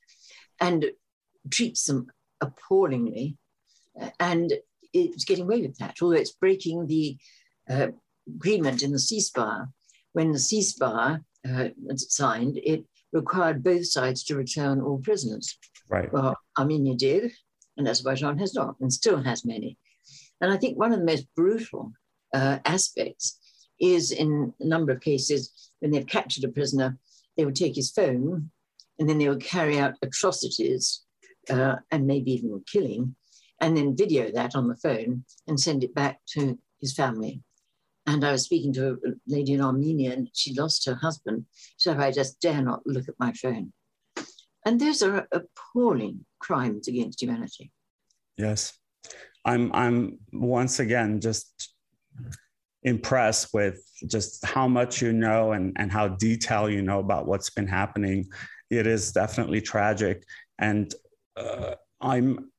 and 0.61 0.87
treats 1.51 1.85
them 1.85 2.09
appallingly. 2.41 3.37
And 4.21 4.53
it's 4.93 5.25
getting 5.25 5.45
away 5.45 5.63
with 5.63 5.77
that, 5.79 5.97
although 6.01 6.17
it's 6.17 6.33
breaking 6.33 6.87
the 6.87 7.17
uh, 7.69 7.89
agreement 8.27 8.83
in 8.83 8.93
the 8.93 8.99
ceasefire. 8.99 9.69
When 10.13 10.33
the 10.33 10.39
ceasefire 10.39 11.23
uh, 11.49 11.69
was 11.83 12.15
signed, 12.15 12.59
it 12.63 12.85
required 13.13 13.63
both 13.63 13.87
sides 13.87 14.25
to 14.25 14.37
return 14.37 14.81
all 14.81 14.99
prisoners. 14.99 15.59
Right. 15.89 16.13
Well, 16.13 16.37
Armenia 16.59 16.95
did, 16.95 17.33
and 17.77 17.87
Azerbaijan 17.87 18.39
has 18.39 18.55
not, 18.55 18.77
and 18.81 18.93
still 18.93 19.23
has 19.23 19.45
many. 19.45 19.79
And 20.41 20.53
I 20.53 20.57
think 20.57 20.79
one 20.79 20.93
of 20.93 20.99
the 20.99 21.05
most 21.05 21.27
brutal 21.35 21.93
uh, 22.35 22.59
aspects 22.65 23.39
is 23.81 24.11
in 24.13 24.53
a 24.61 24.67
number 24.67 24.93
of 24.93 25.01
cases 25.01 25.71
when 25.81 25.91
they've 25.91 26.07
captured 26.07 26.45
a 26.45 26.49
prisoner, 26.49 26.99
they 27.37 27.45
would 27.45 27.57
take 27.57 27.75
his 27.77 27.91
phone 27.91 28.51
and 28.99 29.09
then 29.09 29.19
they 29.19 29.29
would 29.29 29.43
carry 29.43 29.79
out 29.79 29.95
atrocities 30.03 31.03
uh, 31.51 31.77
and 31.91 32.07
maybe 32.07 32.33
even 32.33 32.63
killing, 32.71 33.15
and 33.61 33.77
then 33.77 33.97
video 33.97 34.31
that 34.33 34.55
on 34.55 34.69
the 34.69 34.77
phone 34.77 35.25
and 35.47 35.59
send 35.59 35.85
it 35.85 35.95
back 35.95 36.21
to 36.29 36.59
his 36.81 36.95
family. 36.95 37.43
And 38.07 38.25
I 38.25 38.33
was 38.33 38.45
speaking 38.45 38.73
to 38.75 38.99
a 39.05 39.11
lady 39.27 39.55
in 39.55 39.61
Armenia 39.61 40.13
and 40.13 40.29
she 40.33 40.55
lost 40.55 40.87
her 40.87 40.95
husband. 40.95 41.47
Said, 41.77 41.99
I 41.99 42.13
just 42.13 42.41
dare 42.41 42.63
not 42.63 42.87
look 42.87 43.09
at 43.09 43.19
my 43.19 43.33
phone. 43.33 43.73
And 44.65 44.81
those 44.81 45.03
are 45.03 45.27
appalling 45.33 46.25
crimes 46.39 46.89
against 46.89 47.23
humanity. 47.23 47.73
Yes. 48.37 48.79
I'm 49.45 49.73
I'm 49.73 50.19
once 50.33 50.81
again 50.81 51.21
just 51.21 51.73
impressed 52.83 53.55
with 53.55 53.81
just 54.07 54.45
how 54.45 54.69
much 54.69 55.01
you 55.01 55.13
know 55.13 55.53
and, 55.53 55.73
and 55.77 55.91
how 55.91 56.09
detailed 56.09 56.73
you 56.73 56.83
know 56.83 57.01
about 57.01 57.27
what's 57.27 57.51
been 57.51 57.67
happening. 57.67 58.27
It 58.71 58.87
is 58.87 59.13
definitely 59.13 59.61
tragic. 59.61 60.25
And 60.59 60.93
uh, 61.37 61.75
I'm 62.01 62.51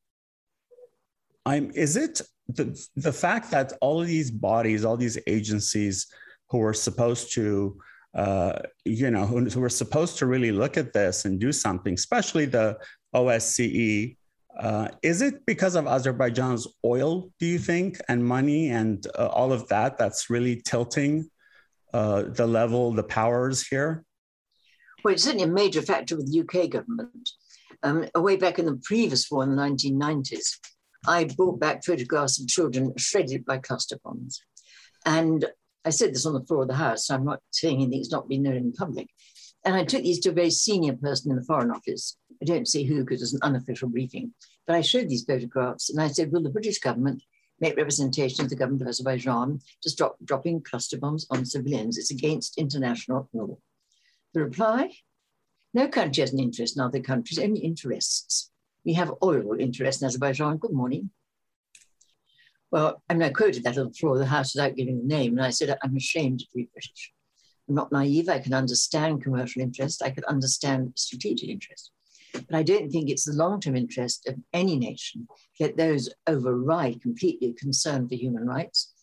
I'm 1.48 1.72
is 1.72 1.96
it 1.96 2.22
the 2.50 2.66
the 2.96 3.14
fact 3.14 3.52
that 3.52 3.74
all 3.82 4.02
of 4.02 4.08
these 4.08 4.32
bodies, 4.32 4.86
all 4.86 4.98
these 4.98 5.20
agencies 5.28 6.08
who 6.50 6.62
are 6.62 6.74
supposed 6.74 7.34
to 7.34 7.80
uh, 8.16 8.60
you 8.84 9.12
know, 9.12 9.26
who, 9.26 9.46
who, 9.46 9.64
are 9.64 9.70
supposed 9.70 10.18
to 10.18 10.26
really 10.26 10.52
look 10.52 10.76
at 10.76 10.92
this 10.92 11.26
and 11.26 11.40
do 11.40 11.52
something, 11.52 11.94
especially 11.94 12.46
the 12.46 12.76
OSCE. 13.14 14.18
Uh, 14.60 14.88
is 15.04 15.22
it 15.22 15.46
because 15.46 15.76
of 15.76 15.86
Azerbaijan's 15.86 16.68
oil, 16.84 17.30
do 17.40 17.46
you 17.46 17.60
think, 17.60 18.00
and 18.10 18.26
money 18.26 18.70
and 18.70 19.06
uh, 19.20 19.28
all 19.28 19.54
of 19.54 19.68
that 19.68 20.00
that's 20.00 20.32
really 20.32 20.56
tilting 20.66 21.30
uh, 21.94 22.24
the 22.24 22.48
level, 22.48 22.92
the 22.92 23.04
powers 23.04 23.68
here? 23.68 24.04
Well, 25.04 25.14
it's 25.14 25.24
certainly 25.24 25.44
a 25.44 25.48
major 25.62 25.84
factor 25.84 26.18
with 26.18 26.32
the 26.32 26.40
UK 26.40 26.72
government. 26.72 27.30
Um, 27.84 28.08
way 28.16 28.38
back 28.38 28.58
in 28.58 28.66
the 28.66 28.82
previous 28.84 29.30
war 29.30 29.44
in 29.44 29.56
the 29.56 29.62
1990s, 29.62 30.58
I 31.08 31.24
brought 31.24 31.60
back 31.60 31.84
photographs 31.84 32.40
of 32.40 32.48
children 32.48 32.94
shredded 32.98 33.46
by 33.46 33.60
cluster 33.60 33.98
bombs. 34.04 34.42
And 35.06 35.46
I 35.86 35.90
said 35.90 36.14
this 36.14 36.26
on 36.26 36.34
the 36.34 36.44
floor 36.44 36.64
of 36.64 36.68
the 36.68 36.76
House, 36.76 37.08
so 37.08 37.16
I'm 37.16 37.26
not 37.26 37.40
saying 37.52 37.78
anything 37.78 38.00
that's 38.00 38.12
not 38.12 38.28
been 38.28 38.44
known 38.44 38.58
in 38.58 38.74
public. 38.74 39.08
And 39.64 39.74
I 39.74 39.86
took 39.86 40.04
these 40.04 40.20
to 40.22 40.30
a 40.30 40.34
very 40.34 40.50
senior 40.50 40.96
person 40.96 41.32
in 41.32 41.38
the 41.38 41.44
Foreign 41.44 41.72
Office. 41.72 42.18
I 42.42 42.46
don't 42.46 42.68
say 42.68 42.84
who 42.84 43.04
because 43.04 43.22
it's 43.22 43.34
an 43.34 43.40
unofficial 43.42 43.90
briefing, 43.90 44.34
but 44.68 44.76
I 44.76 44.82
showed 44.82 45.10
these 45.10 45.24
photographs 45.24 45.90
and 45.90 46.02
I 46.02 46.10
said, 46.10 46.32
Will 46.32 46.44
the 46.44 46.50
British 46.50 46.80
government 46.80 47.24
make 47.60 47.78
representation 47.78 48.44
of 48.44 48.50
the 48.50 48.56
government 48.56 48.84
of 48.84 48.90
Azerbaijan 48.90 49.60
to 49.82 49.90
stop 49.90 50.18
dropping 50.24 50.62
cluster 50.62 50.98
bombs 50.98 51.26
on 51.30 51.46
civilians? 51.46 51.98
It's 51.98 52.12
against 52.12 52.58
international 52.58 53.30
law. 53.34 53.58
The 54.34 54.44
reply 54.44 54.92
no 55.74 55.88
country 55.88 56.22
has 56.22 56.34
an 56.34 56.40
interest 56.40 56.76
in 56.76 56.84
other 56.84 57.00
countries, 57.00 57.40
only 57.40 57.60
interests. 57.60 58.52
We 58.88 58.94
have 58.94 59.16
oil 59.22 59.60
interests 59.60 60.02
in 60.02 60.06
Azerbaijan. 60.06 60.60
Good 60.60 60.72
morning. 60.72 61.10
Well, 62.72 63.04
I 63.10 63.16
mean, 63.16 63.24
I 63.24 63.32
quoted 63.32 63.64
that 63.64 63.78
on 63.78 63.90
the 63.90 63.94
floor 63.94 64.14
of 64.14 64.20
the 64.20 64.26
House 64.26 64.56
without 64.56 64.78
giving 64.78 64.98
the 64.98 65.04
name, 65.04 65.34
and 65.34 65.46
I 65.46 65.50
said, 65.50 65.78
I'm 65.84 65.98
ashamed 65.98 66.40
to 66.40 66.46
be 66.56 66.70
British. 66.72 67.12
I'm 67.68 67.76
not 67.76 67.92
naive. 67.92 68.30
I 68.30 68.40
can 68.40 68.54
understand 68.54 69.24
commercial 69.24 69.62
interest. 69.62 70.02
I 70.02 70.12
can 70.12 70.24
understand 70.24 70.94
strategic 70.96 71.50
interest. 71.50 71.92
But 72.32 72.56
I 72.56 72.64
don't 72.64 72.90
think 72.90 73.10
it's 73.10 73.26
the 73.26 73.34
long 73.34 73.60
term 73.60 73.76
interest 73.76 74.26
of 74.26 74.36
any 74.54 74.78
nation 74.78 75.28
that 75.60 75.76
those 75.76 76.08
override 76.26 77.02
completely 77.02 77.52
concern 77.60 78.08
for 78.08 78.16
human 78.16 78.46
rights. 78.46 78.94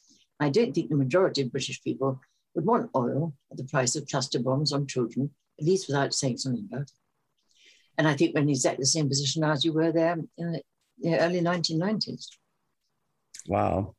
I 0.40 0.48
don't 0.48 0.74
think 0.74 0.88
the 0.88 0.96
majority 0.96 1.42
of 1.42 1.52
British 1.52 1.82
people 1.82 2.18
would 2.54 2.64
want 2.64 2.90
oil 2.96 3.34
at 3.50 3.58
the 3.58 3.64
price 3.64 3.96
of 3.96 4.08
cluster 4.08 4.38
bombs 4.38 4.72
on 4.72 4.86
children, 4.86 5.28
at 5.60 5.66
least 5.66 5.88
without 5.88 6.14
saying 6.14 6.38
something 6.38 6.66
about 6.72 6.84
it. 6.84 7.03
And 7.98 8.08
I 8.08 8.14
think 8.14 8.34
we're 8.34 8.42
in 8.42 8.48
exactly 8.48 8.82
the 8.82 8.86
same 8.86 9.08
position 9.08 9.44
as 9.44 9.64
you 9.64 9.72
were 9.72 9.92
there 9.92 10.16
in 10.38 10.60
the 10.98 11.18
early 11.18 11.40
1990s. 11.40 12.26
Wow. 13.46 13.94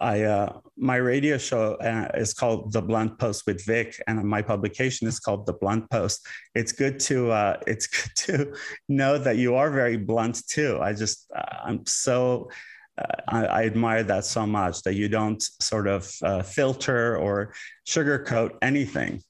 I 0.00 0.22
uh, 0.24 0.60
my 0.76 0.96
radio 0.96 1.38
show 1.38 1.74
uh, 1.76 2.10
is 2.14 2.34
called 2.34 2.72
The 2.72 2.82
Blunt 2.82 3.18
Post 3.18 3.44
with 3.46 3.64
Vic, 3.64 4.00
and 4.06 4.22
my 4.24 4.42
publication 4.42 5.08
is 5.08 5.18
called 5.18 5.46
The 5.46 5.54
Blunt 5.54 5.90
Post. 5.90 6.26
It's 6.54 6.72
good 6.72 7.00
to 7.00 7.30
uh, 7.30 7.56
it's 7.66 7.86
good 7.96 8.16
to 8.16 8.52
know 8.88 9.16
that 9.16 9.38
you 9.38 9.54
are 9.54 9.70
very 9.70 9.96
blunt 9.96 10.46
too. 10.48 10.78
I 10.82 10.92
just 10.92 11.30
uh, 11.34 11.42
I'm 11.64 11.86
so 11.86 12.50
uh, 12.98 13.22
I, 13.28 13.46
I, 13.46 13.64
admire 13.64 14.02
that 14.02 14.24
so 14.24 14.46
much 14.46 14.82
that 14.82 14.94
you 14.94 15.08
don't 15.08 15.42
sort 15.60 15.86
of 15.86 16.10
uh, 16.22 16.42
filter 16.42 17.16
or 17.18 17.52
sugarcoat 17.86 18.56
anything. 18.62 19.22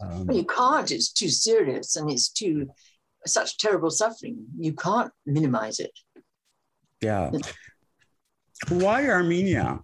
Um, 0.00 0.26
well, 0.26 0.36
you 0.36 0.44
can't. 0.44 0.90
It's 0.90 1.12
too 1.12 1.28
serious, 1.28 1.96
and 1.96 2.10
it's 2.10 2.28
too 2.28 2.70
such 3.26 3.58
terrible 3.58 3.90
suffering. 3.90 4.46
You 4.58 4.72
can't 4.72 5.12
minimize 5.26 5.78
it. 5.78 5.92
Yeah 7.00 7.30
why 8.68 9.08
Armenia? 9.08 9.80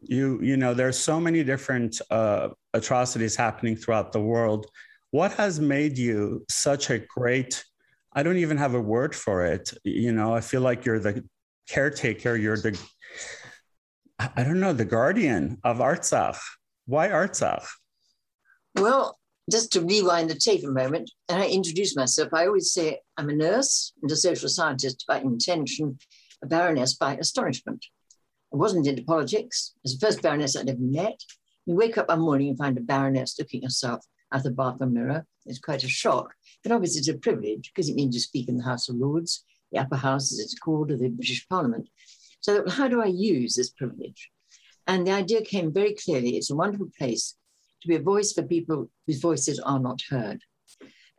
You 0.00 0.40
you 0.42 0.56
know 0.56 0.74
there's 0.74 0.98
so 0.98 1.18
many 1.18 1.42
different 1.42 2.00
uh, 2.10 2.50
atrocities 2.74 3.36
happening 3.36 3.74
throughout 3.74 4.12
the 4.12 4.20
world. 4.20 4.66
What 5.10 5.32
has 5.32 5.60
made 5.60 5.96
you 5.96 6.44
such 6.50 6.90
a 6.90 6.98
great? 6.98 7.64
I 8.12 8.22
don't 8.22 8.36
even 8.36 8.56
have 8.58 8.74
a 8.74 8.80
word 8.80 9.14
for 9.14 9.46
it. 9.46 9.72
You 9.82 10.12
know, 10.12 10.34
I 10.34 10.40
feel 10.40 10.60
like 10.60 10.84
you're 10.84 10.98
the 10.98 11.24
caretaker. 11.68 12.36
You're 12.36 12.58
the 12.58 12.78
I 14.18 14.44
don't 14.44 14.60
know 14.60 14.72
the 14.72 14.84
guardian 14.84 15.58
of 15.64 15.78
Artsakh. 15.78 16.38
Why 16.86 17.08
Artsakh? 17.08 17.66
Well, 18.76 19.18
just 19.50 19.72
to 19.72 19.82
rewind 19.82 20.30
the 20.30 20.34
tape 20.34 20.64
a 20.64 20.70
moment, 20.70 21.10
and 21.28 21.42
I 21.42 21.48
introduce 21.48 21.96
myself. 21.96 22.32
I 22.32 22.46
always 22.46 22.72
say 22.72 23.00
I'm 23.16 23.28
a 23.28 23.34
nurse 23.34 23.92
and 24.02 24.10
a 24.10 24.16
social 24.16 24.48
scientist 24.48 25.04
by 25.06 25.20
intention, 25.20 25.98
a 26.42 26.46
baroness 26.46 26.94
by 26.94 27.16
astonishment. 27.16 27.84
I 28.52 28.56
wasn't 28.56 28.86
into 28.86 29.02
politics. 29.02 29.74
As 29.84 29.98
the 29.98 30.06
first 30.06 30.22
baroness 30.22 30.56
I'd 30.56 30.68
ever 30.68 30.78
met. 30.80 31.20
You 31.66 31.74
wake 31.74 31.98
up 31.98 32.08
one 32.08 32.20
morning 32.20 32.50
and 32.50 32.58
find 32.58 32.76
a 32.76 32.82
baroness 32.82 33.36
looking 33.38 33.60
at 33.60 33.64
yourself 33.64 34.04
at 34.32 34.42
the 34.42 34.50
bathroom 34.50 34.94
mirror. 34.94 35.26
It's 35.46 35.58
quite 35.58 35.82
a 35.82 35.88
shock. 35.88 36.34
But 36.62 36.72
obviously, 36.72 37.00
it's 37.00 37.08
a 37.08 37.14
privilege 37.14 37.72
because 37.74 37.88
it 37.88 37.96
means 37.96 38.14
you 38.14 38.20
speak 38.20 38.48
in 38.48 38.56
the 38.56 38.64
House 38.64 38.88
of 38.88 38.96
Lords, 38.96 39.44
the 39.72 39.78
upper 39.78 39.96
house, 39.96 40.32
as 40.32 40.38
it's 40.38 40.58
called, 40.58 40.90
of 40.90 41.00
the 41.00 41.08
British 41.08 41.46
Parliament. 41.48 41.88
So, 42.40 42.68
how 42.68 42.88
do 42.88 43.02
I 43.02 43.06
use 43.06 43.54
this 43.54 43.70
privilege? 43.70 44.30
And 44.86 45.06
the 45.06 45.12
idea 45.12 45.42
came 45.42 45.72
very 45.72 45.94
clearly 45.94 46.36
it's 46.36 46.50
a 46.50 46.56
wonderful 46.56 46.90
place 46.98 47.36
to 47.84 47.88
be 47.88 47.96
a 47.96 48.02
voice 48.02 48.32
for 48.32 48.42
people 48.42 48.90
whose 49.06 49.20
voices 49.20 49.60
are 49.60 49.78
not 49.78 50.00
heard. 50.10 50.42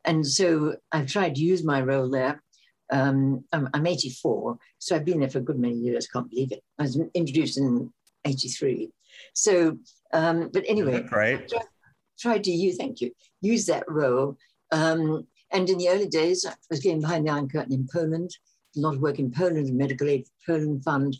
And 0.04 0.26
so 0.26 0.76
I've 0.92 1.08
tried 1.08 1.36
to 1.36 1.42
use 1.42 1.64
my 1.64 1.82
role 1.82 2.10
there 2.10 2.44
um, 2.92 3.44
I'm, 3.52 3.70
I'm, 3.74 3.88
84, 3.88 4.58
so 4.78 4.96
I've 4.96 5.06
been 5.06 5.20
there 5.20 5.30
for 5.30 5.40
a 5.40 5.44
good 5.44 5.60
many 5.60 5.76
years. 5.76 6.08
Can't 6.08 6.30
believe 6.30 6.52
it. 6.52 6.64
I 6.78 6.84
was 6.84 7.00
introduced 7.14 7.58
in 7.58 7.92
83. 8.24 8.92
So, 9.34 9.78
um, 10.14 10.50
but 10.54 10.64
anyway, 10.68 11.06
right. 11.12 11.48
Tried, 11.48 11.62
tried 12.20 12.44
to 12.44 12.52
use, 12.52 12.78
thank 12.78 13.02
you, 13.02 13.12
use 13.42 13.66
that 13.66 13.84
role. 13.88 14.38
Um, 14.72 15.28
and 15.52 15.70
in 15.70 15.78
the 15.78 15.90
early 15.90 16.08
days, 16.08 16.46
I 16.46 16.54
was 16.70 16.80
getting 16.80 17.02
behind 17.02 17.28
the 17.28 17.32
Iron 17.32 17.50
Curtain 17.50 17.74
in 17.74 17.88
Poland, 17.92 18.32
a 18.78 18.80
lot 18.80 18.96
of 18.96 19.02
work 19.02 19.20
in 19.20 19.32
Poland, 19.32 19.68
the 19.68 19.74
Medical 19.74 20.08
Aid 20.08 20.28
Poland 20.46 20.84
Fund, 20.84 21.18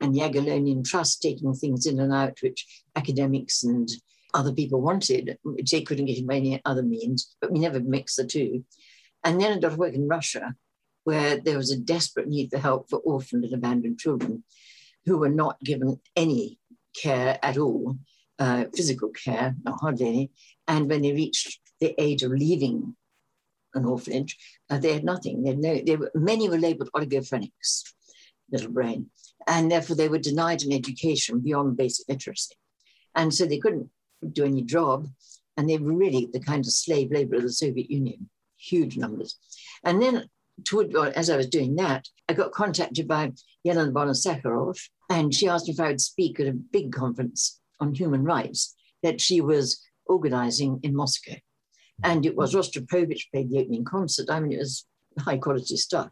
and 0.00 0.14
the 0.14 0.20
Jagiellonian 0.20 0.84
Trust 0.84 1.22
taking 1.22 1.52
things 1.54 1.86
in 1.86 1.98
and 1.98 2.12
out, 2.12 2.38
which 2.42 2.66
academics 2.96 3.64
and 3.64 3.88
other 4.34 4.52
people 4.52 4.80
wanted, 4.80 5.38
which 5.42 5.70
they 5.70 5.82
couldn't 5.82 6.06
get 6.06 6.26
by 6.26 6.36
any 6.36 6.60
other 6.64 6.82
means, 6.82 7.34
but 7.40 7.52
we 7.52 7.58
never 7.58 7.80
mixed 7.80 8.16
the 8.16 8.24
two. 8.24 8.64
And 9.24 9.40
then 9.40 9.52
I 9.52 9.60
got 9.60 9.70
to 9.70 9.76
work 9.76 9.94
in 9.94 10.08
Russia, 10.08 10.54
where 11.04 11.38
there 11.38 11.56
was 11.56 11.70
a 11.70 11.78
desperate 11.78 12.28
need 12.28 12.50
for 12.50 12.58
help 12.58 12.88
for 12.88 12.98
orphaned 13.00 13.44
and 13.44 13.54
abandoned 13.54 13.98
children 13.98 14.44
who 15.06 15.18
were 15.18 15.30
not 15.30 15.60
given 15.60 16.00
any 16.16 16.58
care 16.94 17.38
at 17.42 17.56
all, 17.56 17.96
uh, 18.38 18.64
physical 18.74 19.10
care, 19.10 19.54
not 19.64 19.80
hardly 19.80 20.06
any. 20.06 20.30
And 20.68 20.88
when 20.88 21.02
they 21.02 21.12
reached 21.12 21.60
the 21.80 21.94
age 22.00 22.22
of 22.22 22.32
leaving 22.32 22.96
an 23.74 23.84
orphanage, 23.84 24.36
uh, 24.68 24.78
they 24.78 24.92
had 24.92 25.04
nothing. 25.04 25.42
They, 25.42 25.50
had 25.50 25.58
no, 25.58 25.80
they 25.84 25.96
were, 25.96 26.10
many 26.14 26.48
were 26.48 26.58
labeled 26.58 26.90
oligophrenics, 26.94 27.84
little 28.50 28.72
brain, 28.72 29.06
and 29.46 29.70
therefore 29.70 29.96
they 29.96 30.08
were 30.08 30.18
denied 30.18 30.62
an 30.62 30.72
education 30.72 31.40
beyond 31.40 31.76
basic 31.76 32.08
literacy. 32.08 32.54
And 33.14 33.32
so 33.34 33.46
they 33.46 33.58
couldn't 33.58 33.90
do 34.32 34.44
any 34.44 34.62
job, 34.62 35.08
and 35.56 35.68
they 35.68 35.78
were 35.78 35.92
really 35.92 36.28
the 36.32 36.40
kind 36.40 36.64
of 36.64 36.72
slave 36.72 37.10
labor 37.10 37.36
of 37.36 37.42
the 37.42 37.52
Soviet 37.52 37.90
Union, 37.90 38.28
huge 38.56 38.96
numbers. 38.96 39.38
And 39.84 40.00
then 40.00 40.24
toward, 40.64 40.94
as 40.94 41.30
I 41.30 41.36
was 41.36 41.48
doing 41.48 41.76
that, 41.76 42.08
I 42.28 42.34
got 42.34 42.52
contacted 42.52 43.08
by 43.08 43.32
Yelena 43.66 43.92
Bonner-Sakharov, 43.92 44.78
and 45.08 45.34
she 45.34 45.48
asked 45.48 45.66
me 45.66 45.74
if 45.74 45.80
I 45.80 45.88
would 45.88 46.00
speak 46.00 46.38
at 46.40 46.46
a 46.46 46.52
big 46.52 46.92
conference 46.92 47.60
on 47.80 47.94
human 47.94 48.24
rights 48.24 48.74
that 49.02 49.20
she 49.20 49.40
was 49.40 49.80
organizing 50.06 50.80
in 50.82 50.94
Moscow. 50.94 51.36
And 52.02 52.24
it 52.24 52.36
was 52.36 52.54
Rostropovich 52.54 53.30
played 53.30 53.50
the 53.50 53.60
opening 53.60 53.84
concert. 53.84 54.30
I 54.30 54.40
mean, 54.40 54.52
it 54.52 54.58
was 54.58 54.86
high 55.18 55.38
quality 55.38 55.76
stuff. 55.76 56.10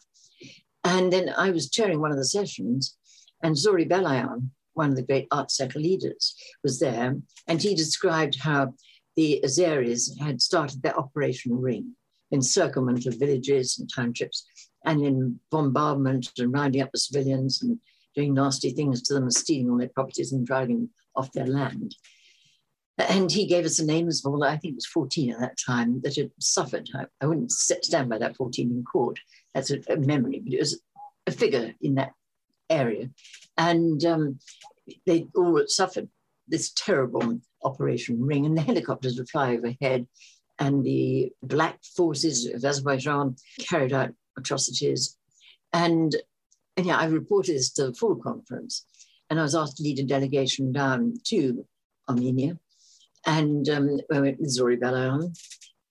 And 0.84 1.12
then 1.12 1.30
I 1.36 1.50
was 1.50 1.70
chairing 1.70 2.00
one 2.00 2.10
of 2.10 2.16
the 2.16 2.24
sessions, 2.24 2.96
and 3.42 3.56
Zori 3.56 3.84
Balayan, 3.86 4.50
one 4.78 4.90
of 4.90 4.96
the 4.96 5.02
great 5.02 5.28
Artsakh 5.28 5.74
leaders, 5.74 6.34
was 6.62 6.80
there. 6.80 7.16
And 7.46 7.62
he 7.62 7.74
described 7.74 8.38
how 8.40 8.72
the 9.16 9.42
Azeris 9.44 10.18
had 10.18 10.40
started 10.40 10.82
their 10.82 10.98
Operation 10.98 11.60
Ring 11.60 11.94
encirclement 12.32 13.06
of 13.06 13.18
villages 13.18 13.78
and 13.78 13.90
townships, 13.92 14.46
and 14.84 15.02
in 15.02 15.40
bombardment 15.50 16.30
and 16.38 16.52
rounding 16.52 16.82
up 16.82 16.90
the 16.92 16.98
civilians 16.98 17.62
and 17.62 17.78
doing 18.14 18.34
nasty 18.34 18.70
things 18.70 19.02
to 19.02 19.14
them 19.14 19.24
and 19.24 19.32
stealing 19.32 19.70
all 19.70 19.78
their 19.78 19.88
properties 19.88 20.32
and 20.32 20.46
driving 20.46 20.88
off 21.14 21.32
their 21.32 21.46
land. 21.46 21.94
And 22.98 23.30
he 23.30 23.46
gave 23.46 23.64
us 23.64 23.76
the 23.76 23.84
names 23.84 24.24
of 24.24 24.32
all, 24.32 24.42
I 24.42 24.56
think 24.56 24.72
it 24.72 24.76
was 24.76 24.86
14 24.86 25.30
at 25.30 25.40
that 25.40 25.58
time, 25.64 26.00
that 26.02 26.16
had 26.16 26.30
suffered. 26.40 26.88
I, 26.94 27.04
I 27.20 27.26
wouldn't 27.26 27.52
sit, 27.52 27.84
stand 27.84 28.08
by 28.08 28.18
that 28.18 28.36
14 28.36 28.70
in 28.70 28.84
court. 28.84 29.20
That's 29.54 29.70
a, 29.70 29.78
a, 29.88 29.96
memory, 29.96 30.40
but 30.42 30.52
it 30.52 30.58
was 30.58 30.80
a 31.26 31.30
figure 31.30 31.74
in 31.80 31.94
that 31.94 32.12
area. 32.70 33.10
And 33.56 34.04
um, 34.04 34.38
they 35.06 35.26
all 35.34 35.62
suffered 35.66 36.08
this 36.46 36.72
terrible 36.72 37.40
Operation 37.62 38.24
Ring, 38.24 38.46
and 38.46 38.56
the 38.56 38.62
helicopters 38.62 39.18
would 39.18 39.28
fly 39.28 39.56
overhead 39.56 40.06
and 40.58 40.84
the 40.84 41.32
black 41.42 41.78
forces 41.96 42.46
of 42.46 42.64
Azerbaijan 42.64 43.36
carried 43.60 43.92
out 43.92 44.10
atrocities. 44.36 45.16
And, 45.72 46.14
and 46.76 46.86
yeah, 46.86 46.98
I 46.98 47.06
reported 47.06 47.54
this 47.54 47.72
to 47.74 47.86
the 47.86 47.94
full 47.94 48.16
conference. 48.16 48.84
And 49.30 49.38
I 49.38 49.42
was 49.42 49.54
asked 49.54 49.76
to 49.76 49.82
lead 49.82 49.98
a 49.98 50.04
delegation 50.04 50.72
down 50.72 51.14
to 51.26 51.64
Armenia. 52.08 52.58
And 53.26 53.68
um, 53.68 54.00
we 54.10 54.20
went 54.20 54.40
with 54.40 54.50
Zori 54.50 54.76
Balayan. 54.76 55.36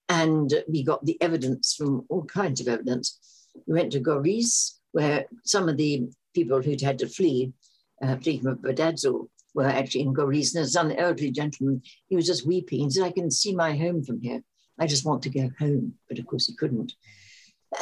And 0.10 0.54
we 0.68 0.84
got 0.84 1.06
the 1.06 1.22
evidence 1.22 1.76
from 1.76 2.06
all 2.10 2.26
kinds 2.26 2.60
of 2.60 2.68
evidence. 2.68 3.20
We 3.68 3.74
went 3.74 3.92
to 3.94 4.00
Goris, 4.00 4.80
where 4.92 5.26
some 5.44 5.70
of 5.70 5.78
the 5.78 6.10
people 6.34 6.62
who'd 6.62 6.82
had 6.82 7.00
to 7.00 7.08
flee, 7.08 7.54
uh, 8.02 8.18
flee 8.18 8.40
from 8.40 8.58
Badadzo, 8.58 9.28
were 9.54 9.66
actually 9.66 10.02
in 10.02 10.14
Goris. 10.14 10.54
And 10.54 10.60
there's 10.60 10.76
an 10.76 10.92
elderly 10.94 11.32
gentleman, 11.32 11.82
he 12.08 12.16
was 12.16 12.28
just 12.28 12.46
weeping. 12.46 12.80
He 12.80 12.90
said, 12.90 13.04
I 13.04 13.12
can 13.12 13.32
see 13.32 13.56
my 13.56 13.76
home 13.76 14.04
from 14.04 14.22
here. 14.22 14.42
I 14.80 14.86
just 14.86 15.06
want 15.06 15.24
to 15.24 15.30
go 15.30 15.50
home. 15.60 15.94
But 16.08 16.20
of 16.20 16.28
course, 16.28 16.46
he 16.46 16.56
couldn't. 16.56 16.94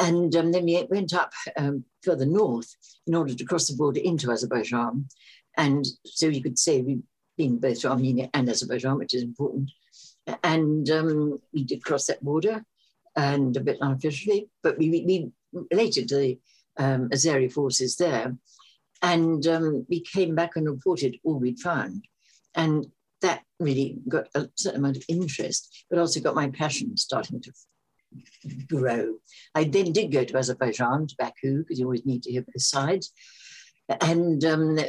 And 0.01 0.35
um, 0.35 0.51
then 0.51 0.65
we 0.65 0.81
went 0.89 1.13
up 1.13 1.33
um, 1.57 1.83
further 2.01 2.25
north 2.25 2.73
in 3.05 3.13
order 3.13 3.35
to 3.35 3.45
cross 3.45 3.67
the 3.67 3.75
border 3.75 3.99
into 4.03 4.31
Azerbaijan. 4.31 5.05
And 5.57 5.85
so 6.05 6.27
you 6.27 6.41
could 6.41 6.57
say 6.57 6.81
we've 6.81 7.03
been 7.37 7.59
both 7.59 7.81
to 7.81 7.91
Armenia 7.91 8.29
and 8.33 8.49
Azerbaijan, 8.49 8.97
which 8.97 9.13
is 9.13 9.23
important. 9.23 9.71
And 10.43 10.89
um, 10.89 11.39
we 11.53 11.63
did 11.63 11.83
cross 11.83 12.07
that 12.07 12.23
border 12.23 12.63
and 13.15 13.55
a 13.55 13.61
bit 13.61 13.77
unofficially, 13.81 14.49
but 14.63 14.77
we, 14.77 14.89
we 14.89 15.31
related 15.71 16.09
to 16.09 16.15
the 16.17 16.39
um, 16.77 17.09
Azeri 17.09 17.51
forces 17.51 17.95
there. 17.95 18.35
And 19.01 19.45
um, 19.47 19.85
we 19.89 20.01
came 20.01 20.35
back 20.35 20.55
and 20.55 20.67
reported 20.67 21.17
all 21.23 21.39
we'd 21.39 21.59
found. 21.59 22.05
And 22.55 22.87
that 23.21 23.43
really 23.59 23.97
got 24.07 24.27
a 24.35 24.49
certain 24.55 24.79
amount 24.79 24.97
of 24.97 25.03
interest, 25.07 25.85
but 25.89 25.99
also 25.99 26.19
got 26.19 26.35
my 26.35 26.49
passion 26.49 26.95
starting 26.97 27.41
to 27.41 27.51
grow. 28.67 29.15
I 29.53 29.65
then 29.65 29.91
did 29.91 30.11
go 30.11 30.23
to 30.23 30.37
Azerbaijan, 30.37 31.07
to 31.07 31.15
Baku, 31.17 31.59
because 31.59 31.79
you 31.79 31.85
always 31.85 32.05
need 32.05 32.23
to 32.23 32.31
hear 32.31 32.41
both 32.41 32.61
sides. 32.61 33.11
And 34.01 34.43
um, 34.45 34.79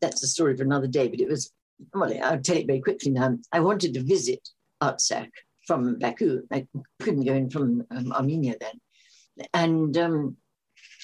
that's 0.00 0.22
a 0.22 0.28
story 0.28 0.56
for 0.56 0.62
another 0.62 0.86
day, 0.86 1.08
but 1.08 1.20
it 1.20 1.28
was, 1.28 1.52
well, 1.92 2.12
I'll 2.22 2.40
tell 2.40 2.56
it 2.56 2.66
very 2.66 2.80
quickly 2.80 3.10
now. 3.10 3.36
I 3.52 3.60
wanted 3.60 3.94
to 3.94 4.02
visit 4.02 4.48
Artsakh 4.82 5.30
from 5.66 5.98
Baku. 5.98 6.42
I 6.52 6.66
couldn't 7.02 7.24
go 7.24 7.34
in 7.34 7.50
from 7.50 7.84
um, 7.90 8.12
Armenia 8.12 8.54
then. 8.60 9.46
And 9.52 9.96
um, 9.98 10.36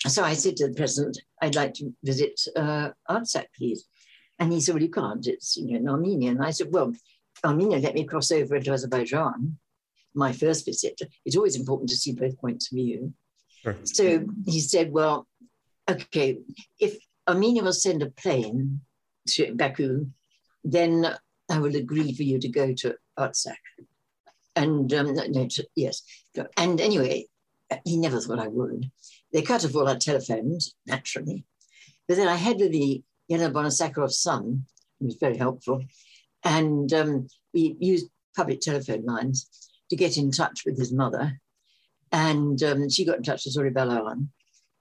so 0.09 0.25
I 0.25 0.35
said 0.35 0.57
to 0.57 0.69
the 0.69 0.75
president, 0.75 1.21
I'd 1.41 1.55
like 1.55 1.75
to 1.75 1.93
visit 2.03 2.41
uh, 2.57 2.91
Artsakh, 3.09 3.47
please. 3.57 3.87
And 4.39 4.53
he 4.53 4.61
said, 4.61 4.75
well, 4.75 4.83
you 4.83 4.91
can't, 4.91 5.27
it's 5.27 5.57
you 5.57 5.73
know, 5.73 5.79
in 5.79 5.89
Armenia. 5.89 6.31
And 6.31 6.45
I 6.45 6.51
said, 6.51 6.69
well, 6.71 6.93
Armenia 7.45 7.79
let 7.79 7.95
me 7.95 8.05
cross 8.05 8.33
over 8.33 8.57
into 8.57 8.73
Azerbaijan, 8.73 9.59
my 10.15 10.33
first 10.33 10.65
visit. 10.65 11.01
It's 11.25 11.37
always 11.37 11.57
important 11.57 11.91
to 11.91 11.97
see 11.97 12.13
both 12.13 12.39
points 12.39 12.73
of 12.73 12.77
view. 12.77 13.13
Sure. 13.63 13.77
So 13.85 14.25
he 14.47 14.61
said, 14.61 14.91
well, 14.91 15.29
okay, 15.89 16.39
if 16.81 16.97
Armenia 17.29 17.63
will 17.63 17.73
send 17.73 18.03
a 18.03 18.11
plane 18.11 18.81
to 19.29 19.55
Baku, 19.55 20.07
then 20.65 21.17
I 21.49 21.59
will 21.59 21.77
agree 21.77 22.13
for 22.13 22.23
you 22.25 22.41
to 22.41 22.49
go 22.49 22.73
to 22.73 22.97
Artsakh. 23.19 23.55
And 24.57 24.93
um, 24.93 25.15
no, 25.15 25.47
to, 25.47 25.69
yes. 25.77 26.03
And 26.57 26.81
anyway, 26.81 27.27
he 27.85 27.97
never 27.97 28.21
thought 28.21 28.41
I 28.41 28.49
would. 28.49 28.91
They 29.33 29.43
cut 29.43 29.65
off 29.65 29.75
all 29.75 29.89
our 29.89 29.97
telephones, 29.97 30.75
naturally. 30.87 31.45
But 32.07 32.17
then 32.17 32.29
I 32.29 32.37
had 32.37 32.59
with 32.59 32.73
the 32.73 33.03
Yelena 33.31 33.71
Sakharov's 33.71 34.19
son, 34.19 34.67
who 35.01 35.07
was 35.07 35.17
very 35.17 35.37
helpful. 35.37 35.83
And 36.45 36.93
um, 36.93 37.29
we 37.55 37.77
used 37.81 38.09
public 38.37 38.61
telephone 38.61 39.05
lines 39.05 39.49
to 39.91 39.97
get 39.97 40.17
in 40.17 40.31
touch 40.31 40.63
with 40.67 40.79
his 40.79 40.93
mother. 40.93 41.41
And 42.11 42.63
um, 42.63 42.91
she 42.91 43.05
got 43.05 43.17
in 43.17 43.23
touch 43.23 43.45
with 43.45 43.55
Zori 43.55 43.71
Balayan. 43.71 44.29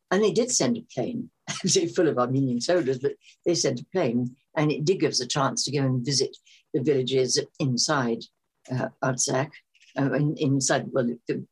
And 0.10 0.22
they 0.22 0.32
did 0.32 0.52
send 0.52 0.78
a 0.78 0.86
plane, 0.94 1.30
actually 1.50 1.88
full 1.88 2.10
of 2.10 2.18
Armenian 2.18 2.60
soldiers, 2.60 3.00
but 3.00 3.14
they 3.46 3.56
sent 3.56 3.80
a 3.80 3.86
plane. 3.94 4.36
And 4.58 4.72
it 4.72 4.84
did 4.84 5.00
give 5.00 5.12
us 5.12 5.22
a 5.22 5.28
chance 5.28 5.64
to 5.64 5.72
go 5.72 5.80
and 5.80 6.06
visit 6.06 6.36
the 6.74 6.82
villages 6.82 7.40
inside 7.60 8.24
uh, 8.72 8.90
Artsakh, 9.04 9.52
uh, 9.98 10.12
in, 10.14 10.36
inside 10.38 10.88
well, 10.92 11.10
the 11.28 11.46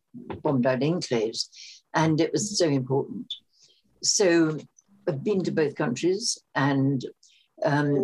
bombed 0.43 0.65
out 0.65 0.79
enclaves. 0.79 1.47
And 1.93 2.21
it 2.21 2.31
was 2.31 2.57
so 2.57 2.67
important. 2.67 3.33
So 4.03 4.57
I've 5.07 5.23
been 5.23 5.43
to 5.43 5.51
both 5.51 5.75
countries, 5.75 6.37
and 6.55 7.03
um, 7.63 7.95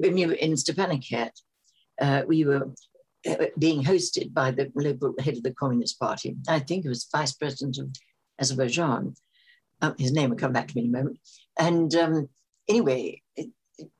when 0.00 0.14
we 0.14 0.26
were 0.26 0.32
in 0.32 0.52
Stepanakert, 0.52 1.30
uh, 2.00 2.22
we 2.26 2.44
were 2.44 2.72
uh, 3.28 3.46
being 3.58 3.82
hosted 3.82 4.32
by 4.32 4.50
the 4.50 4.70
local 4.74 5.14
head 5.20 5.36
of 5.36 5.42
the 5.42 5.54
Communist 5.54 5.98
Party. 5.98 6.36
I 6.48 6.58
think 6.60 6.82
he 6.82 6.88
was 6.88 7.08
vice 7.12 7.32
president 7.32 7.78
of 7.78 7.90
Azerbaijan. 8.40 9.14
Um, 9.80 9.94
his 9.98 10.12
name 10.12 10.30
will 10.30 10.36
come 10.36 10.52
back 10.52 10.68
to 10.68 10.76
me 10.76 10.84
in 10.84 10.94
a 10.94 10.98
moment. 10.98 11.18
And 11.58 11.94
um, 11.94 12.28
anyway, 12.68 13.22
it, 13.36 13.50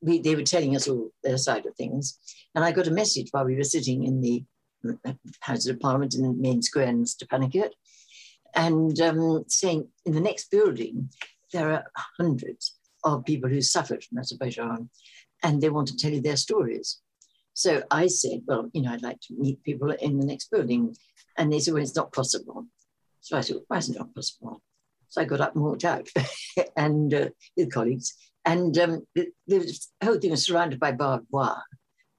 we, 0.01 0.21
they 0.21 0.35
were 0.35 0.43
telling 0.43 0.77
us 0.77 0.89
all 0.89 1.11
their 1.23 1.39
side 1.39 1.67
of 1.67 1.75
things. 1.77 2.19
And 2.55 2.65
I 2.65 2.73
got 2.73 2.87
a 2.87 2.93
message 2.93 3.29
while 3.31 3.45
we 3.45 3.57
were 3.57 3.65
sitting 3.65 4.05
in 4.05 4.21
the 4.21 4.45
uh, 5.05 5.13
House 5.41 5.67
of 5.67 5.81
Parliament 5.81 6.15
in 6.15 6.23
the 6.23 6.33
main 6.33 6.63
square 6.63 6.87
in 6.87 7.05
Stepanakert 7.05 7.71
and 8.55 9.01
um, 9.01 9.45
saying 9.49 9.89
in 10.05 10.13
the 10.13 10.21
next 10.21 10.51
building 10.51 11.11
there 11.53 11.73
are 11.73 11.85
hundreds 12.19 12.77
of 13.05 13.25
people 13.25 13.49
who 13.49 13.63
suffered 13.63 14.05
from 14.05 14.19
Azerbaijan 14.19 14.91
and 15.43 15.61
they 15.61 15.71
want 15.71 15.89
to 15.89 15.97
tell 15.97 16.13
you 16.13 16.21
their 16.21 16.37
stories. 16.37 16.99
So 17.55 17.83
I 17.91 18.07
said, 18.07 18.43
well, 18.47 18.71
you 18.73 18.83
know, 18.83 18.93
I'd 18.93 19.03
like 19.03 19.21
to 19.23 19.35
meet 19.37 19.63
people 19.63 19.91
in 19.91 20.19
the 20.19 20.27
next 20.27 20.51
building. 20.51 20.95
And 21.37 21.53
they 21.53 21.59
said, 21.59 21.75
well, 21.75 21.83
it's 21.83 21.97
not 21.97 22.13
possible. 22.13 22.67
So 23.21 23.37
I 23.37 23.41
said, 23.41 23.57
why 23.67 23.79
is 23.79 23.89
it 23.89 23.99
not 23.99 24.15
possible? 24.15 24.63
So 25.09 25.21
I 25.21 25.25
got 25.25 25.41
up 25.41 25.55
and 25.55 25.65
walked 25.65 25.85
out 25.85 26.09
and 26.77 27.13
uh, 27.13 27.29
with 27.57 27.73
colleagues. 27.73 28.15
And 28.45 28.77
um, 28.79 29.07
the, 29.15 29.29
the, 29.47 29.79
whole 30.05 30.19
thing 30.19 30.31
was 30.31 30.47
surrounded 30.47 30.79
by 30.79 30.93
barbed 30.93 31.27
wire, 31.31 31.63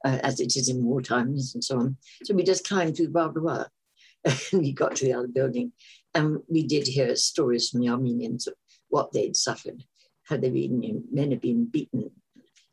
uh, 0.05 0.19
as 0.23 0.39
it 0.39 0.55
is 0.55 0.69
in 0.69 0.83
war 0.83 1.01
times 1.01 1.53
and 1.53 1.63
so 1.63 1.79
on. 1.79 1.97
So 2.23 2.33
we 2.33 2.43
just 2.43 2.67
climbed 2.67 2.97
through 2.97 3.09
barbed 3.09 3.41
wire 3.41 3.69
and 4.25 4.61
we 4.61 4.73
got 4.73 4.97
to 4.97 5.05
the 5.05 5.13
other 5.13 5.27
building. 5.27 5.71
And 6.19 6.39
we 6.49 6.67
did 6.67 6.85
hear 6.85 7.15
stories 7.15 7.69
from 7.69 7.79
the 7.79 7.87
Armenians 7.87 8.45
of 8.45 8.53
what 8.89 9.13
they'd 9.13 9.37
suffered. 9.37 9.85
Had 10.27 10.41
they 10.41 10.49
been, 10.49 10.83
you 10.83 10.93
know, 10.93 11.01
men 11.09 11.31
had 11.31 11.39
been 11.39 11.65
beaten 11.65 12.11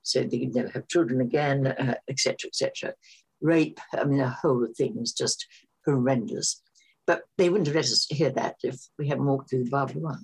so 0.03 0.25
they 0.25 0.41
could 0.41 0.55
never 0.55 0.69
have 0.71 0.89
children 0.89 1.21
again, 1.21 1.65
etc., 2.09 2.35
uh, 2.35 2.47
etc. 2.49 2.89
Et 2.91 2.95
Rape, 3.41 3.79
I 3.93 4.03
mean, 4.03 4.19
the 4.19 4.29
whole 4.29 4.67
thing 4.77 4.97
was 4.97 5.13
just 5.13 5.47
horrendous. 5.85 6.61
But 7.07 7.23
they 7.39 7.49
wouldn't 7.49 7.69
have 7.69 7.77
let 7.77 7.85
us 7.85 8.07
hear 8.11 8.31
that 8.31 8.57
if 8.65 8.81
we 8.99 9.07
hadn't 9.07 9.27
walked 9.27 9.51
through 9.51 9.65
the 9.65 9.71
barbed 9.71 9.95
wire. 9.95 10.17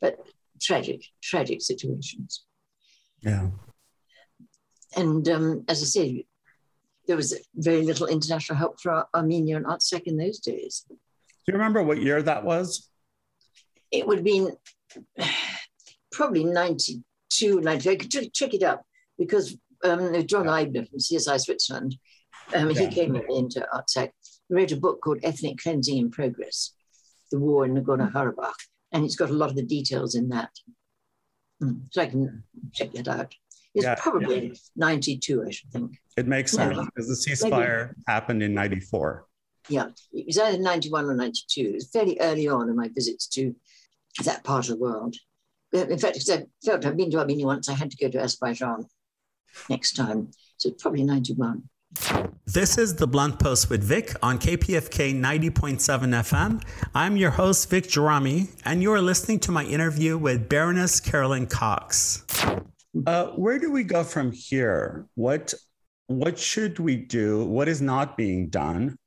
But 0.00 0.20
tragic, 0.62 1.02
tragic 1.20 1.62
situations. 1.62 2.44
Yeah. 3.20 3.48
And 4.96 5.28
um, 5.28 5.64
as 5.66 5.82
I 5.82 5.86
said, 5.86 6.22
there 7.08 7.16
was 7.16 7.36
very 7.56 7.82
little 7.82 8.06
international 8.06 8.58
help 8.58 8.80
for 8.80 9.06
Armenia 9.12 9.56
and 9.56 9.66
Artsakh 9.66 10.04
in 10.04 10.16
those 10.16 10.38
days. 10.38 10.86
Do 11.50 11.56
you 11.56 11.58
remember 11.58 11.82
what 11.82 12.00
year 12.00 12.22
that 12.22 12.44
was? 12.44 12.88
It 13.90 14.06
would 14.06 14.18
have 14.18 14.24
been 14.24 14.52
probably 16.12 16.44
92, 16.44 17.60
93. 17.60 17.92
I 17.92 17.96
could 17.96 18.32
check, 18.32 18.54
it 18.54 18.62
up 18.62 18.84
because 19.18 19.56
um, 19.82 20.14
John 20.28 20.46
Eibner 20.46 20.88
from 20.88 21.00
CSI 21.00 21.40
Switzerland, 21.40 21.96
um, 22.54 22.70
yeah. 22.70 22.82
he 22.82 22.94
came 22.94 23.16
into 23.16 23.66
he 23.96 24.54
wrote 24.54 24.70
a 24.70 24.76
book 24.76 25.00
called 25.00 25.18
Ethnic 25.24 25.58
Cleansing 25.58 25.98
in 25.98 26.12
Progress, 26.12 26.72
The 27.32 27.40
War 27.40 27.64
in 27.64 27.74
Nagorno-Karabakh, 27.74 28.52
and 28.92 29.04
it's 29.04 29.16
got 29.16 29.30
a 29.30 29.32
lot 29.32 29.50
of 29.50 29.56
the 29.56 29.66
details 29.66 30.14
in 30.14 30.28
that. 30.28 30.50
Mm. 31.60 31.82
So 31.90 32.02
I 32.02 32.06
can 32.06 32.44
check 32.72 32.92
that 32.92 33.08
out. 33.08 33.34
It's 33.74 33.84
yeah, 33.84 33.96
probably 33.96 34.48
yeah. 34.48 34.54
92, 34.76 35.44
I 35.46 35.50
should 35.50 35.72
think. 35.72 35.98
It 36.16 36.28
makes 36.28 36.52
sense 36.52 36.78
because 36.78 37.08
the 37.08 37.30
ceasefire 37.30 37.88
Maybe. 37.88 38.02
happened 38.06 38.42
in 38.44 38.54
94. 38.54 39.26
Yeah, 39.68 39.88
it 40.12 40.26
was 40.26 40.38
either 40.38 40.58
91 40.58 41.04
or 41.04 41.14
92. 41.14 41.60
It 41.60 41.74
was 41.74 41.90
fairly 41.90 42.18
early 42.20 42.48
on 42.48 42.68
in 42.68 42.76
my 42.76 42.88
visits 42.88 43.26
to 43.28 43.54
that 44.24 44.44
part 44.44 44.68
of 44.68 44.78
the 44.78 44.82
world. 44.82 45.16
In 45.72 45.98
fact, 45.98 46.14
because 46.14 46.30
I 46.30 46.46
felt 46.64 46.84
I'd 46.84 46.96
been 46.96 47.10
to 47.12 47.18
Armenia 47.18 47.46
once, 47.46 47.68
I 47.68 47.74
had 47.74 47.90
to 47.90 47.96
go 47.96 48.10
to 48.10 48.20
Azerbaijan 48.20 48.86
next 49.68 49.92
time. 49.92 50.30
So 50.56 50.70
it's 50.70 50.82
probably 50.82 51.04
91. 51.04 51.62
This 52.46 52.78
is 52.78 52.96
the 52.96 53.06
Blunt 53.06 53.38
Post 53.38 53.70
with 53.70 53.82
Vic 53.82 54.14
on 54.22 54.38
KPFK 54.38 55.14
90.7 55.14 55.78
FM. 55.78 56.62
I'm 56.94 57.16
your 57.16 57.30
host, 57.30 57.70
Vic 57.70 57.84
Gerami, 57.84 58.48
and 58.64 58.82
you're 58.82 59.00
listening 59.00 59.40
to 59.40 59.52
my 59.52 59.64
interview 59.64 60.18
with 60.18 60.48
Baroness 60.48 61.00
Carolyn 61.00 61.46
Cox. 61.46 62.24
Uh, 63.06 63.26
where 63.28 63.58
do 63.58 63.70
we 63.70 63.84
go 63.84 64.02
from 64.02 64.32
here? 64.32 65.06
What 65.14 65.54
what 66.06 66.36
should 66.38 66.80
we 66.80 66.96
do? 66.96 67.44
What 67.44 67.68
is 67.68 67.80
not 67.80 68.16
being 68.16 68.48
done 68.48 68.98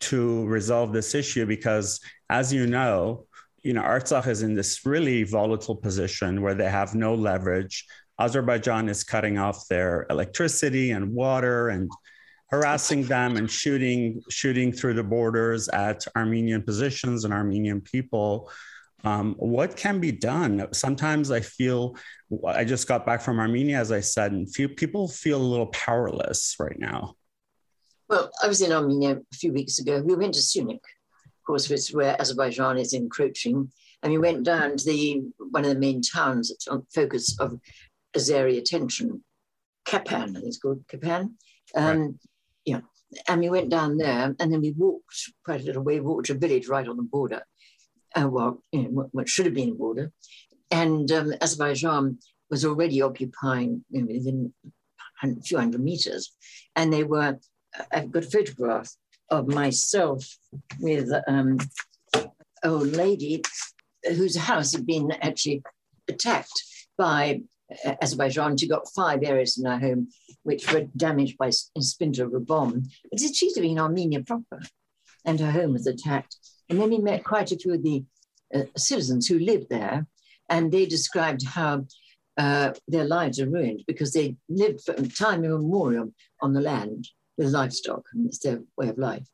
to 0.00 0.44
resolve 0.46 0.92
this 0.92 1.14
issue? 1.14 1.46
Because 1.46 2.00
as 2.30 2.52
you 2.52 2.66
know, 2.66 3.26
you 3.62 3.72
know, 3.72 3.82
Artsakh 3.82 4.26
is 4.26 4.42
in 4.42 4.54
this 4.54 4.84
really 4.86 5.24
volatile 5.24 5.76
position 5.76 6.42
where 6.42 6.54
they 6.54 6.70
have 6.70 6.94
no 6.94 7.14
leverage. 7.14 7.86
Azerbaijan 8.18 8.88
is 8.88 9.04
cutting 9.04 9.38
off 9.38 9.68
their 9.68 10.06
electricity 10.10 10.90
and 10.92 11.12
water 11.12 11.68
and 11.68 11.90
harassing 12.50 13.04
them 13.04 13.36
and 13.36 13.50
shooting 13.50 14.22
shooting 14.30 14.72
through 14.72 14.94
the 14.94 15.02
borders 15.02 15.68
at 15.68 16.06
Armenian 16.16 16.62
positions 16.62 17.24
and 17.24 17.34
Armenian 17.34 17.80
people. 17.80 18.50
Um, 19.04 19.34
what 19.38 19.76
can 19.76 20.00
be 20.00 20.10
done? 20.12 20.66
Sometimes 20.72 21.30
I 21.30 21.40
feel 21.40 21.96
I 22.46 22.64
just 22.64 22.88
got 22.88 23.06
back 23.06 23.20
from 23.20 23.38
Armenia, 23.38 23.78
as 23.78 23.92
I 23.92 24.00
said, 24.00 24.32
and 24.32 24.52
few 24.52 24.68
people 24.68 25.08
feel 25.08 25.40
a 25.40 25.42
little 25.42 25.66
powerless 25.66 26.56
right 26.58 26.78
now. 26.78 27.14
Well, 28.08 28.30
I 28.42 28.48
was 28.48 28.62
in 28.62 28.72
Armenia 28.72 29.16
a 29.16 29.36
few 29.36 29.52
weeks 29.52 29.78
ago. 29.78 30.02
We 30.02 30.14
went 30.14 30.34
to 30.34 30.40
Syunik, 30.40 30.76
of 30.76 31.44
course, 31.46 31.68
which 31.68 31.80
is 31.80 31.94
where 31.94 32.20
Azerbaijan 32.20 32.78
is 32.78 32.94
encroaching. 32.94 33.70
And 34.02 34.12
we 34.12 34.18
went 34.18 34.44
down 34.44 34.76
to 34.76 34.84
the 34.84 35.22
one 35.50 35.64
of 35.64 35.70
the 35.70 35.78
main 35.78 36.00
towns 36.00 36.48
that's 36.48 36.68
on 36.68 36.86
focus 36.94 37.38
of 37.38 37.58
Azeri 38.16 38.58
attention, 38.58 39.22
Kapan, 39.86 40.30
I 40.30 40.32
think 40.32 40.44
it's 40.46 40.58
called 40.58 40.86
Kapan. 40.86 41.34
Um, 41.74 42.00
right. 42.00 42.10
Yeah. 42.64 42.80
And 43.26 43.40
we 43.40 43.50
went 43.50 43.70
down 43.70 43.96
there 43.96 44.34
and 44.38 44.52
then 44.52 44.60
we 44.60 44.72
walked 44.72 45.32
quite 45.44 45.62
a 45.62 45.64
little 45.64 45.82
way, 45.82 46.00
walked 46.00 46.26
to 46.26 46.34
a 46.34 46.38
village 46.38 46.68
right 46.68 46.86
on 46.86 46.96
the 46.96 47.02
border. 47.02 47.42
Uh, 48.14 48.28
well, 48.28 48.62
you 48.72 48.82
know, 48.82 49.08
what 49.12 49.28
should 49.28 49.46
have 49.46 49.54
been 49.54 49.70
a 49.70 49.74
border. 49.74 50.12
And 50.70 51.10
um, 51.12 51.34
Azerbaijan 51.40 52.18
was 52.50 52.64
already 52.64 53.00
occupying 53.02 53.84
you 53.90 54.02
know, 54.02 54.06
within 54.06 54.52
a 55.22 55.40
few 55.42 55.58
hundred 55.58 55.82
meters. 55.82 56.34
And 56.76 56.92
they 56.92 57.04
were, 57.04 57.38
I've 57.92 58.10
got 58.10 58.24
a 58.24 58.30
photograph 58.30 58.90
of 59.30 59.48
myself 59.48 60.24
with 60.80 61.10
um, 61.26 61.58
old 62.64 62.92
lady 62.92 63.42
whose 64.04 64.36
house 64.36 64.72
had 64.72 64.86
been 64.86 65.12
actually 65.22 65.62
attacked 66.08 66.62
by 66.96 67.42
uh, 67.84 67.94
Azerbaijan. 68.00 68.56
She 68.56 68.68
got 68.68 68.88
five 68.94 69.22
areas 69.22 69.58
in 69.58 69.66
her 69.66 69.78
home 69.78 70.08
which 70.42 70.72
were 70.72 70.86
damaged 70.96 71.36
by 71.36 71.48
a 71.48 71.82
splinter 71.82 72.24
of 72.24 72.34
a 72.34 72.40
bomb. 72.40 72.84
But 73.10 73.20
she's 73.20 73.56
living 73.56 73.72
in 73.72 73.78
Armenia 73.78 74.22
proper, 74.22 74.60
and 75.24 75.38
her 75.40 75.50
home 75.50 75.74
was 75.74 75.86
attacked. 75.86 76.36
And 76.70 76.80
then 76.80 76.90
we 76.90 76.98
met 76.98 77.24
quite 77.24 77.52
a 77.52 77.56
few 77.56 77.74
of 77.74 77.82
the 77.82 78.04
uh, 78.54 78.62
citizens 78.76 79.26
who 79.26 79.38
lived 79.38 79.68
there, 79.68 80.06
and 80.48 80.72
they 80.72 80.86
described 80.86 81.44
how 81.44 81.84
uh, 82.38 82.72
their 82.86 83.04
lives 83.04 83.40
are 83.40 83.50
ruined 83.50 83.82
because 83.86 84.12
they 84.12 84.36
lived 84.48 84.80
for 84.82 84.94
time 84.94 85.44
immemorial 85.44 86.14
on 86.40 86.54
the 86.54 86.60
land 86.60 87.08
with 87.38 87.48
livestock, 87.48 88.04
and 88.12 88.26
it's 88.26 88.40
their 88.40 88.60
way 88.76 88.88
of 88.88 88.98
life. 88.98 89.26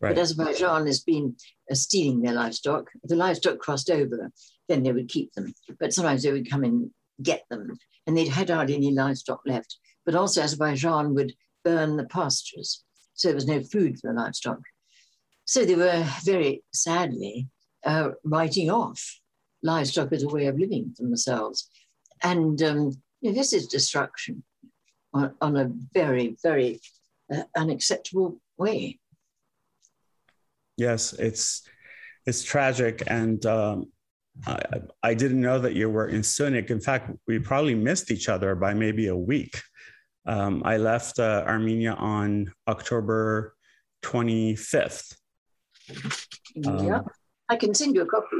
Right. 0.00 0.14
But 0.14 0.22
Azerbaijan 0.22 0.86
has 0.86 1.00
been 1.00 1.34
uh, 1.70 1.74
stealing 1.74 2.22
their 2.22 2.32
livestock. 2.34 2.88
If 3.02 3.10
the 3.10 3.16
livestock 3.16 3.58
crossed 3.58 3.90
over, 3.90 4.30
then 4.68 4.82
they 4.84 4.92
would 4.92 5.08
keep 5.08 5.32
them. 5.32 5.52
But 5.80 5.92
sometimes 5.92 6.22
they 6.22 6.32
would 6.32 6.48
come 6.48 6.64
and 6.64 6.90
get 7.22 7.42
them, 7.50 7.76
and 8.06 8.16
they'd 8.16 8.28
had 8.28 8.48
hardly 8.48 8.76
any 8.76 8.92
livestock 8.92 9.40
left. 9.44 9.76
But 10.06 10.14
also, 10.14 10.40
Azerbaijan 10.40 11.14
would 11.14 11.34
burn 11.64 11.96
the 11.96 12.04
pastures, 12.04 12.84
so 13.14 13.28
there 13.28 13.34
was 13.34 13.46
no 13.46 13.60
food 13.60 13.98
for 13.98 14.12
the 14.12 14.18
livestock. 14.18 14.60
So 15.44 15.64
they 15.64 15.74
were 15.74 16.06
very 16.24 16.62
sadly 16.72 17.48
uh, 17.84 18.10
writing 18.22 18.70
off 18.70 19.20
livestock 19.62 20.12
as 20.12 20.22
a 20.22 20.28
way 20.28 20.46
of 20.46 20.58
living 20.58 20.94
for 20.96 21.02
themselves. 21.02 21.68
And 22.22 22.62
um, 22.62 22.92
you 23.20 23.30
know, 23.30 23.34
this 23.34 23.52
is 23.52 23.66
destruction 23.66 24.44
on, 25.12 25.34
on 25.40 25.56
a 25.56 25.70
very, 25.92 26.36
very 26.42 26.80
uh, 27.32 27.42
acceptable 27.70 28.40
way. 28.56 28.98
Yes, 30.76 31.12
it's 31.12 31.62
it's 32.26 32.42
tragic, 32.44 33.02
and 33.06 33.44
um, 33.46 33.86
I, 34.46 34.80
I, 35.02 35.14
didn't 35.14 35.40
know 35.40 35.58
that 35.58 35.74
you 35.74 35.90
were 35.90 36.08
in 36.08 36.20
Syunik. 36.20 36.70
In 36.70 36.80
fact, 36.80 37.10
we 37.26 37.38
probably 37.38 37.74
missed 37.74 38.10
each 38.10 38.28
other 38.28 38.54
by 38.54 38.74
maybe 38.74 39.08
a 39.08 39.16
week. 39.16 39.60
Um, 40.26 40.62
I 40.64 40.76
left 40.76 41.18
uh, 41.18 41.44
Armenia 41.46 41.94
on 41.94 42.52
October 42.68 43.54
25th. 44.02 45.16
Um, 46.66 46.86
yeah, 46.86 47.00
I 47.48 47.56
can 47.56 47.74
send 47.74 47.94
you 47.94 48.02
a 48.02 48.06
copy 48.06 48.36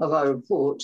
of 0.00 0.12
our 0.12 0.34
report. 0.34 0.82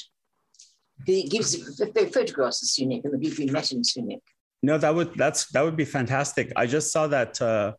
It 1.06 1.30
gives 1.30 1.76
the 1.76 1.86
photographs 1.86 2.62
of 2.62 2.68
Syunik 2.68 3.04
and 3.04 3.14
the 3.14 3.18
people 3.18 3.44
we 3.44 3.50
met 3.50 3.72
in 3.72 3.82
Syunik. 3.82 4.20
No, 4.62 4.76
that 4.78 4.94
would 4.94 5.14
that's 5.14 5.50
that 5.52 5.62
would 5.62 5.76
be 5.76 5.84
fantastic. 5.84 6.52
I 6.56 6.66
just 6.66 6.92
saw 6.92 7.06
that 7.06 7.40
uh, 7.40 7.72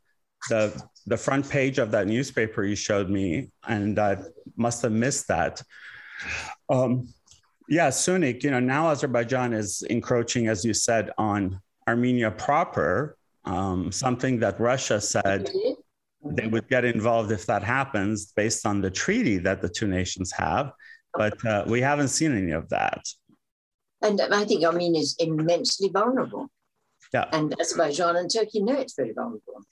the 0.49 0.81
the 1.05 1.17
front 1.17 1.49
page 1.49 1.77
of 1.77 1.91
that 1.91 2.07
newspaper 2.07 2.63
you 2.63 2.75
showed 2.75 3.09
me, 3.09 3.51
and 3.67 3.99
I 3.99 4.17
must 4.55 4.81
have 4.81 4.91
missed 4.91 5.27
that. 5.27 5.61
Um, 6.69 7.13
yeah, 7.69 7.89
Syunik, 7.89 8.43
you 8.43 8.51
know, 8.51 8.59
now 8.59 8.89
Azerbaijan 8.89 9.53
is 9.53 9.81
encroaching, 9.83 10.47
as 10.47 10.65
you 10.65 10.73
said, 10.73 11.11
on 11.17 11.61
Armenia 11.87 12.31
proper, 12.31 13.17
um, 13.45 13.91
something 13.91 14.39
that 14.39 14.59
Russia 14.59 14.99
said 14.99 15.49
they 16.23 16.47
would 16.47 16.67
get 16.67 16.85
involved 16.85 17.31
if 17.31 17.45
that 17.45 17.63
happens 17.63 18.33
based 18.35 18.65
on 18.65 18.81
the 18.81 18.91
treaty 18.91 19.37
that 19.37 19.61
the 19.61 19.69
two 19.69 19.87
nations 19.87 20.31
have. 20.31 20.71
But 21.13 21.43
uh, 21.45 21.63
we 21.67 21.81
haven't 21.81 22.09
seen 22.09 22.37
any 22.37 22.51
of 22.51 22.69
that. 22.69 23.03
And 24.01 24.19
I 24.19 24.45
think 24.45 24.63
Armenia 24.63 25.01
is 25.01 25.15
immensely 25.19 25.89
vulnerable. 25.89 26.49
Yeah. 27.13 27.25
And 27.31 27.53
Azerbaijan 27.59 28.15
and 28.15 28.31
Turkey 28.31 28.61
know 28.61 28.77
it's 28.77 28.95
very 28.95 29.13
vulnerable. 29.13 29.63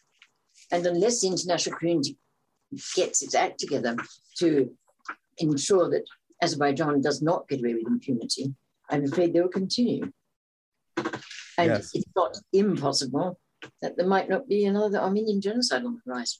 And 0.71 0.85
unless 0.85 1.21
the 1.21 1.27
international 1.27 1.77
community 1.77 2.17
gets 2.95 3.21
its 3.21 3.33
act 3.33 3.59
together 3.59 3.95
to 4.37 4.75
ensure 5.37 5.89
that 5.89 6.03
Azerbaijan 6.41 7.01
does 7.01 7.21
not 7.21 7.47
get 7.47 7.59
away 7.59 7.75
with 7.75 7.87
impunity, 7.87 8.53
I'm 8.89 9.05
afraid 9.05 9.33
they 9.33 9.41
will 9.41 9.49
continue. 9.49 10.11
And 10.97 11.71
yes. 11.71 11.91
it's 11.93 12.05
not 12.15 12.37
impossible 12.53 13.39
that 13.81 13.97
there 13.97 14.07
might 14.07 14.29
not 14.29 14.47
be 14.47 14.65
another 14.65 14.99
Armenian 14.99 15.41
genocide 15.41 15.83
on 15.83 15.95
the 15.95 16.11
horizon 16.11 16.39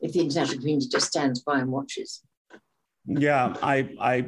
if 0.00 0.12
the 0.12 0.20
international 0.20 0.58
community 0.58 0.88
just 0.88 1.06
stands 1.06 1.40
by 1.40 1.60
and 1.60 1.70
watches. 1.70 2.22
Yeah, 3.06 3.54
I, 3.62 3.96
I, 4.00 4.26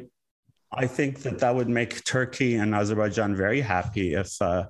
I 0.73 0.87
think 0.87 1.19
that 1.19 1.39
that 1.39 1.55
would 1.55 1.69
make 1.69 2.03
Turkey 2.03 2.55
and 2.55 2.73
Azerbaijan 2.73 3.35
very 3.35 3.61
happy 3.61 4.13
if 4.13 4.41
uh, 4.41 4.65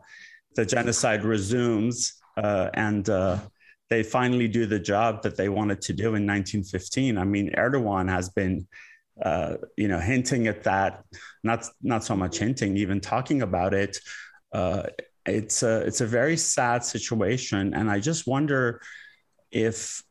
the 0.55 0.65
genocide 0.65 1.23
resumes 1.23 2.13
uh, 2.37 2.69
and 2.73 3.09
uh, 3.09 3.39
they 3.89 4.03
finally 4.03 4.47
do 4.47 4.65
the 4.65 4.79
job 4.79 5.21
that 5.23 5.37
they 5.37 5.49
wanted 5.49 5.81
to 5.81 5.93
do 5.93 6.15
in 6.15 6.25
1915. 6.25 7.17
I 7.17 7.23
mean, 7.23 7.51
Erdogan 7.51 8.09
has 8.09 8.29
been, 8.29 8.67
uh, 9.21 9.57
you 9.77 9.87
know, 9.87 9.99
hinting 9.99 10.47
at 10.47 10.63
that, 10.63 11.03
not 11.43 11.67
not 11.81 12.03
so 12.03 12.15
much 12.15 12.37
hinting, 12.39 12.77
even 12.77 12.99
talking 12.99 13.41
about 13.41 13.73
it. 13.73 13.97
Uh, 14.51 14.83
it's 15.25 15.63
a 15.63 15.81
it's 15.81 16.01
a 16.01 16.07
very 16.07 16.37
sad 16.37 16.83
situation, 16.83 17.73
and 17.73 17.89
I 17.89 17.99
just 17.99 18.25
wonder 18.25 18.81
if 19.51 20.03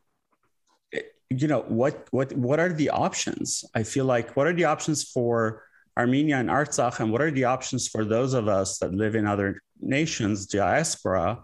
you 1.29 1.47
know 1.47 1.61
what 1.67 2.07
what 2.11 2.31
what 2.33 2.59
are 2.59 2.73
the 2.73 2.89
options 2.89 3.65
i 3.73 3.81
feel 3.83 4.05
like 4.05 4.35
what 4.35 4.45
are 4.45 4.53
the 4.53 4.65
options 4.65 5.03
for 5.03 5.63
armenia 5.97 6.37
and 6.37 6.49
artsakh 6.49 6.99
and 6.99 7.11
what 7.11 7.21
are 7.21 7.31
the 7.31 7.43
options 7.43 7.87
for 7.87 8.05
those 8.05 8.33
of 8.33 8.47
us 8.47 8.79
that 8.79 8.93
live 8.93 9.15
in 9.15 9.25
other 9.25 9.61
nations 9.85 10.45
diaspora 10.45 11.43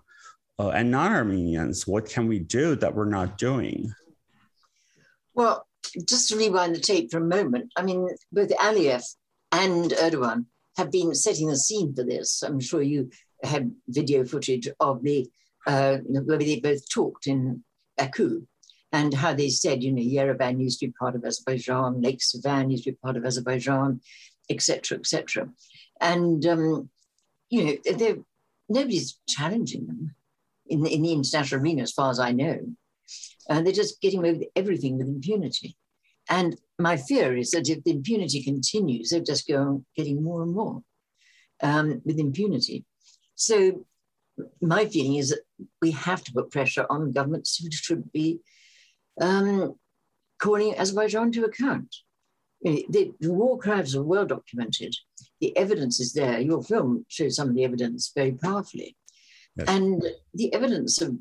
uh, 0.60 0.69
and 0.69 0.91
non-Armenians? 0.91 1.88
What 1.88 2.10
can 2.10 2.28
we 2.28 2.39
do 2.39 2.75
that 2.75 2.95
we're 2.95 3.06
not 3.06 3.38
doing? 3.38 3.93
Well, 5.34 5.65
just 6.08 6.30
to 6.30 6.38
rewind 6.38 6.75
the 6.75 6.80
tape 6.80 7.12
for 7.12 7.17
a 7.17 7.21
moment, 7.21 7.71
I 7.75 7.84
mean, 7.84 8.08
both 8.32 8.49
Aliyev 8.49 9.04
and 9.52 9.91
Erdogan 9.91 10.45
have 10.78 10.91
been 10.91 11.15
setting 11.15 11.47
the 11.47 11.58
scene 11.58 11.93
for 11.95 12.04
this. 12.04 12.43
I'm 12.43 12.60
sure 12.60 12.82
you 12.82 13.10
had 13.43 13.73
video 13.88 14.25
footage 14.25 14.67
of 14.80 15.04
the 15.04 15.28
uh, 15.65 15.97
where 16.25 16.38
they 16.38 16.60
both 16.60 16.89
talked 16.89 17.28
in 17.28 17.63
Baku 17.97 18.45
and 18.91 19.13
how 19.13 19.34
they 19.34 19.49
said, 19.49 19.84
you 19.84 19.91
know, 19.91 20.02
Yerevan 20.02 20.62
used 20.62 20.80
to 20.80 20.88
be 20.88 20.93
part 20.93 21.15
of 21.15 21.23
Azerbaijan, 21.23 22.02
Lake 22.02 22.19
Sevan 22.19 22.71
used 22.71 22.86
to 22.86 22.91
be 22.91 22.97
part 23.04 23.17
of 23.17 23.25
Azerbaijan, 23.25 24.02
etc., 24.49 24.97
etc. 24.97 25.49
And 26.02 26.45
um, 26.45 26.89
you 27.49 27.65
know, 27.65 28.23
nobody's 28.69 29.19
challenging 29.27 29.88
them 29.88 30.15
in 30.67 30.82
the, 30.82 30.93
in 30.93 31.01
the 31.01 31.13
international 31.13 31.62
arena, 31.62 31.82
as 31.82 31.91
far 31.91 32.12
as 32.12 32.19
I 32.19 32.32
know. 32.32 32.60
Uh, 33.49 33.62
they're 33.62 33.73
just 33.73 34.01
getting 34.01 34.19
away 34.19 34.34
with 34.34 34.47
everything 34.55 34.97
with 34.97 35.08
impunity. 35.08 35.75
And 36.29 36.55
my 36.77 36.95
fear 36.95 37.36
is 37.36 37.51
that 37.51 37.67
if 37.69 37.84
the 37.84 37.91
impunity 37.91 38.43
continues, 38.43 39.10
they'll 39.10 39.23
just 39.23 39.47
go 39.47 39.58
on 39.58 39.86
getting 39.95 40.23
more 40.23 40.43
and 40.43 40.53
more 40.53 40.84
um, 41.63 42.01
with 42.05 42.19
impunity. 42.19 42.86
So 43.36 43.86
my 44.62 44.86
feeling 44.86 45.15
is 45.15 45.29
that 45.29 45.41
we 45.82 45.91
have 45.91 46.23
to 46.25 46.32
put 46.32 46.51
pressure 46.51 46.86
on 46.89 47.12
governments 47.12 47.58
who 47.58 47.69
should 47.71 48.12
be 48.12 48.39
um, 49.19 49.75
calling 50.38 50.77
Azerbaijan 50.77 51.32
to 51.32 51.45
account. 51.45 51.95
The, 52.61 52.85
the, 52.89 53.29
war 53.29 53.57
crimes 53.57 53.95
are 53.95 54.03
well 54.03 54.25
documented. 54.25 54.95
The 55.39 55.55
evidence 55.55 55.99
is 55.99 56.13
there. 56.13 56.39
Your 56.39 56.61
film 56.61 57.05
shows 57.07 57.37
some 57.37 57.49
of 57.49 57.55
the 57.55 57.63
evidence 57.63 58.11
very 58.13 58.33
powerfully. 58.33 58.97
Yes. 59.55 59.67
And 59.69 60.03
the 60.33 60.53
evidence 60.53 61.01
of 61.01 61.15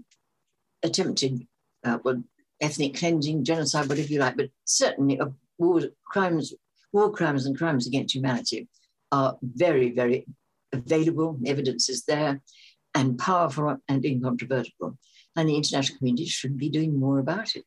attempted 0.83 1.47
uh, 1.85 1.99
well, 2.05 2.23
ethnic 2.61 2.97
cleansing, 2.97 3.45
genocide, 3.45 3.89
whatever 3.89 4.09
you 4.09 4.19
like, 4.19 4.37
but 4.37 4.51
certainly 4.65 5.19
of 5.19 5.35
war 5.59 5.83
crimes, 6.05 6.55
war 6.93 7.11
crimes 7.13 7.47
and 7.47 7.57
crimes 7.57 7.87
against 7.87 8.15
humanity 8.15 8.69
are 9.13 9.39
very, 9.43 9.93
very 9.93 10.27
available. 10.73 11.39
Evidence 11.47 11.89
is 11.89 12.05
there 12.05 12.41
and 12.95 13.19
powerful 13.19 13.77
and 13.89 14.05
incontrovertible. 14.05 14.99
And 15.37 15.49
the 15.49 15.57
international 15.57 15.99
community 15.99 16.27
should 16.27 16.57
be 16.57 16.69
doing 16.69 16.99
more 16.99 17.19
about 17.19 17.55
it. 17.55 17.67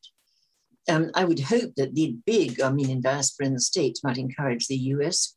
Um, 0.88 1.10
I 1.14 1.24
would 1.24 1.40
hope 1.40 1.74
that 1.76 1.94
the 1.94 2.16
big 2.26 2.60
Armenian 2.60 3.00
diaspora 3.00 3.46
in 3.46 3.54
the 3.54 3.60
States 3.60 4.02
might 4.02 4.18
encourage 4.18 4.66
the 4.66 4.76
US 4.76 5.36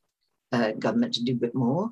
uh, 0.51 0.71
government 0.71 1.13
to 1.15 1.23
do 1.23 1.34
a 1.34 1.36
bit 1.36 1.55
more. 1.55 1.91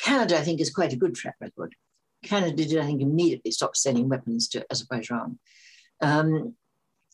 Canada, 0.00 0.38
I 0.38 0.42
think, 0.42 0.60
is 0.60 0.70
quite 0.70 0.92
a 0.92 0.96
good 0.96 1.14
track 1.14 1.36
record. 1.40 1.74
Canada 2.22 2.64
did, 2.64 2.78
I 2.78 2.86
think, 2.86 3.02
immediately 3.02 3.50
stop 3.50 3.76
sending 3.76 4.08
weapons 4.08 4.48
to 4.48 4.66
Azerbaijan. 4.70 5.38
Um, 6.00 6.54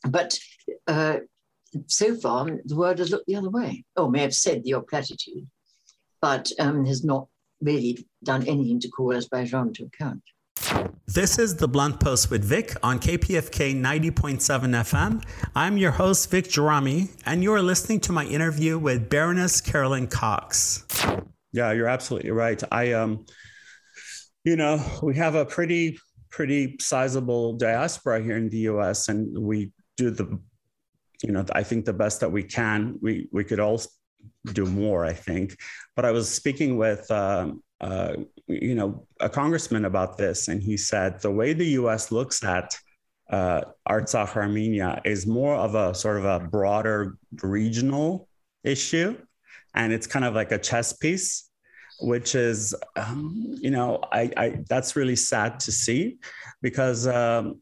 but 0.08 0.38
uh, 0.86 1.18
so 1.86 2.16
far, 2.16 2.46
the 2.64 2.76
world 2.76 2.98
has 2.98 3.10
looked 3.10 3.26
the 3.26 3.36
other 3.36 3.50
way, 3.50 3.84
or 3.96 4.10
may 4.10 4.20
have 4.20 4.34
said 4.34 4.64
the 4.64 4.80
platitude, 4.88 5.48
but 6.20 6.50
um, 6.58 6.84
has 6.86 7.04
not 7.04 7.28
really 7.60 8.06
done 8.22 8.46
anything 8.46 8.80
to 8.80 8.88
call 8.88 9.12
Azerbaijan 9.12 9.72
to 9.74 9.84
account. 9.84 10.22
This 11.14 11.38
is 11.38 11.56
the 11.56 11.68
Blunt 11.68 12.00
Post 12.00 12.30
with 12.30 12.42
Vic 12.42 12.74
on 12.82 12.98
KPFK 12.98 13.78
90.7 13.78 14.40
FM. 14.40 15.22
I'm 15.54 15.76
your 15.76 15.90
host, 15.90 16.30
Vic 16.30 16.46
Gerami, 16.46 17.10
and 17.26 17.42
you're 17.42 17.60
listening 17.60 18.00
to 18.00 18.12
my 18.12 18.24
interview 18.24 18.78
with 18.78 19.10
Baroness 19.10 19.60
Carolyn 19.60 20.06
Cox. 20.06 20.86
Yeah, 21.52 21.72
you're 21.72 21.88
absolutely 21.88 22.30
right. 22.30 22.62
I, 22.72 22.92
um, 22.92 23.26
you 24.44 24.56
know, 24.56 24.82
we 25.02 25.14
have 25.16 25.34
a 25.34 25.44
pretty, 25.44 25.98
pretty 26.30 26.76
sizable 26.80 27.58
diaspora 27.58 28.22
here 28.22 28.38
in 28.38 28.48
the 28.48 28.60
US, 28.70 29.08
and 29.08 29.36
we 29.36 29.70
do 29.98 30.10
the, 30.10 30.40
you 31.22 31.32
know, 31.32 31.44
I 31.52 31.62
think 31.62 31.84
the 31.84 31.92
best 31.92 32.20
that 32.20 32.32
we 32.32 32.42
can. 32.42 32.98
We, 33.02 33.28
we 33.30 33.44
could 33.44 33.60
all 33.60 33.82
do 34.46 34.64
more, 34.64 35.04
I 35.04 35.12
think. 35.12 35.58
But 35.94 36.06
I 36.06 36.10
was 36.10 36.30
speaking 36.30 36.78
with, 36.78 37.10
um, 37.10 37.62
uh, 37.82 38.14
you 38.46 38.74
know, 38.74 39.06
a 39.20 39.28
congressman 39.28 39.84
about 39.84 40.16
this, 40.16 40.48
and 40.48 40.62
he 40.62 40.76
said 40.76 41.20
the 41.20 41.30
way 41.30 41.52
the 41.52 41.66
U.S. 41.80 42.10
looks 42.10 42.42
at 42.44 42.76
uh, 43.30 43.62
Artsakh, 43.88 44.36
Armenia, 44.36 45.00
is 45.04 45.26
more 45.26 45.54
of 45.54 45.74
a 45.74 45.94
sort 45.94 46.18
of 46.18 46.24
a 46.24 46.40
broader 46.40 47.16
regional 47.42 48.28
issue, 48.64 49.16
and 49.74 49.92
it's 49.92 50.06
kind 50.06 50.24
of 50.24 50.34
like 50.34 50.52
a 50.52 50.58
chess 50.58 50.92
piece, 50.92 51.48
which 52.00 52.34
is, 52.34 52.74
um, 52.96 53.56
you 53.60 53.70
know, 53.70 54.00
I, 54.12 54.30
I, 54.36 54.58
that's 54.68 54.96
really 54.96 55.16
sad 55.16 55.60
to 55.60 55.72
see, 55.72 56.18
because 56.60 57.06
um, 57.06 57.60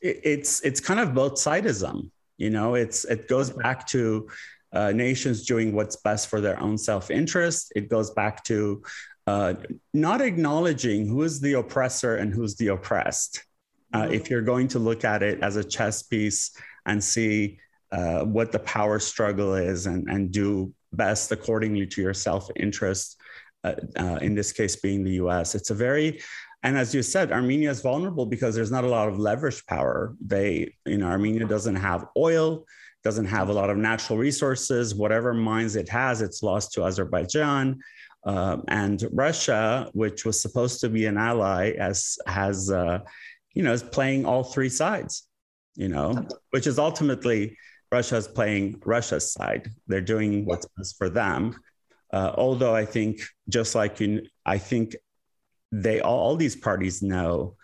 it, 0.00 0.20
it's 0.24 0.60
it's 0.62 0.80
kind 0.80 1.00
of 1.00 1.14
both 1.14 1.34
sidism. 1.34 2.10
You 2.38 2.50
know, 2.50 2.74
it's 2.74 3.04
it 3.04 3.28
goes 3.28 3.50
back 3.50 3.86
to 3.88 4.28
uh, 4.76 4.92
nations 4.92 5.46
doing 5.46 5.72
what's 5.72 5.96
best 5.96 6.28
for 6.28 6.40
their 6.40 6.60
own 6.60 6.76
self 6.76 7.10
interest. 7.10 7.72
It 7.74 7.88
goes 7.88 8.10
back 8.10 8.44
to 8.44 8.82
uh, 9.26 9.54
not 9.94 10.20
acknowledging 10.20 11.08
who 11.08 11.22
is 11.22 11.40
the 11.40 11.54
oppressor 11.54 12.16
and 12.16 12.32
who's 12.32 12.56
the 12.56 12.68
oppressed. 12.68 13.42
Uh, 13.92 14.02
mm-hmm. 14.02 14.14
if 14.14 14.28
you're 14.30 14.42
going 14.42 14.68
to 14.68 14.78
look 14.78 15.04
at 15.04 15.22
it 15.22 15.40
as 15.42 15.56
a 15.56 15.64
chess 15.64 16.02
piece 16.02 16.56
and 16.84 17.02
see 17.02 17.58
uh, 17.90 18.20
what 18.20 18.52
the 18.52 18.58
power 18.58 18.98
struggle 18.98 19.54
is 19.54 19.86
and, 19.86 20.08
and 20.10 20.30
do 20.30 20.72
best 20.92 21.32
accordingly 21.32 21.86
to 21.86 22.02
your 22.02 22.14
self 22.14 22.50
interest, 22.56 23.16
uh, 23.64 23.74
uh, 23.98 24.18
in 24.20 24.34
this 24.34 24.52
case 24.52 24.76
being 24.76 25.02
the 25.02 25.12
US, 25.12 25.54
it's 25.54 25.70
a 25.70 25.74
very 25.74 26.20
and 26.62 26.76
as 26.76 26.92
you 26.92 27.02
said, 27.02 27.30
Armenia 27.30 27.70
is 27.70 27.80
vulnerable 27.80 28.26
because 28.26 28.56
there's 28.56 28.72
not 28.72 28.82
a 28.82 28.88
lot 28.88 29.06
of 29.06 29.20
leverage 29.20 29.64
power. 29.66 30.16
They, 30.20 30.74
you 30.84 30.98
know, 30.98 31.06
Armenia 31.06 31.46
doesn't 31.46 31.76
have 31.76 32.08
oil 32.16 32.64
doesn't 33.06 33.36
have 33.38 33.50
a 33.50 33.52
lot 33.52 33.70
of 33.70 33.76
natural 33.76 34.18
resources. 34.18 34.92
Whatever 35.04 35.32
mines 35.32 35.76
it 35.76 35.88
has, 35.88 36.22
it's 36.26 36.42
lost 36.42 36.72
to 36.72 36.84
Azerbaijan. 36.84 37.78
Um, 38.24 38.64
and 38.66 38.98
Russia, 39.12 39.88
which 39.92 40.24
was 40.24 40.42
supposed 40.42 40.80
to 40.80 40.88
be 40.88 41.06
an 41.06 41.16
ally, 41.16 41.70
as 41.90 42.18
has 42.26 42.58
uh, 42.68 42.98
you 43.54 43.62
know 43.62 43.72
is 43.72 43.84
playing 43.84 44.26
all 44.26 44.42
three 44.42 44.68
sides. 44.68 45.28
You 45.76 45.88
know, 45.94 46.26
which 46.50 46.66
is 46.66 46.80
ultimately 46.80 47.56
Russia's 47.92 48.26
playing 48.26 48.82
Russia's 48.84 49.32
side. 49.32 49.70
They're 49.86 50.10
doing 50.14 50.44
what's 50.44 50.66
best 50.76 50.98
for 50.98 51.08
them. 51.08 51.54
Uh, 52.12 52.32
although 52.44 52.74
I 52.74 52.86
think, 52.86 53.20
just 53.48 53.76
like 53.76 54.00
in, 54.00 54.26
I 54.44 54.58
think 54.58 54.96
they 55.70 56.00
all, 56.00 56.18
all 56.24 56.36
these 56.36 56.56
parties 56.56 57.02
know 57.02 57.54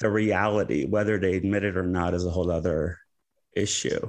the 0.00 0.10
reality, 0.10 0.86
whether 0.86 1.18
they 1.18 1.36
admit 1.36 1.62
it 1.62 1.76
or 1.76 1.86
not, 1.86 2.14
is 2.14 2.26
a 2.26 2.30
whole 2.30 2.50
other 2.50 2.98
issue. 3.54 4.02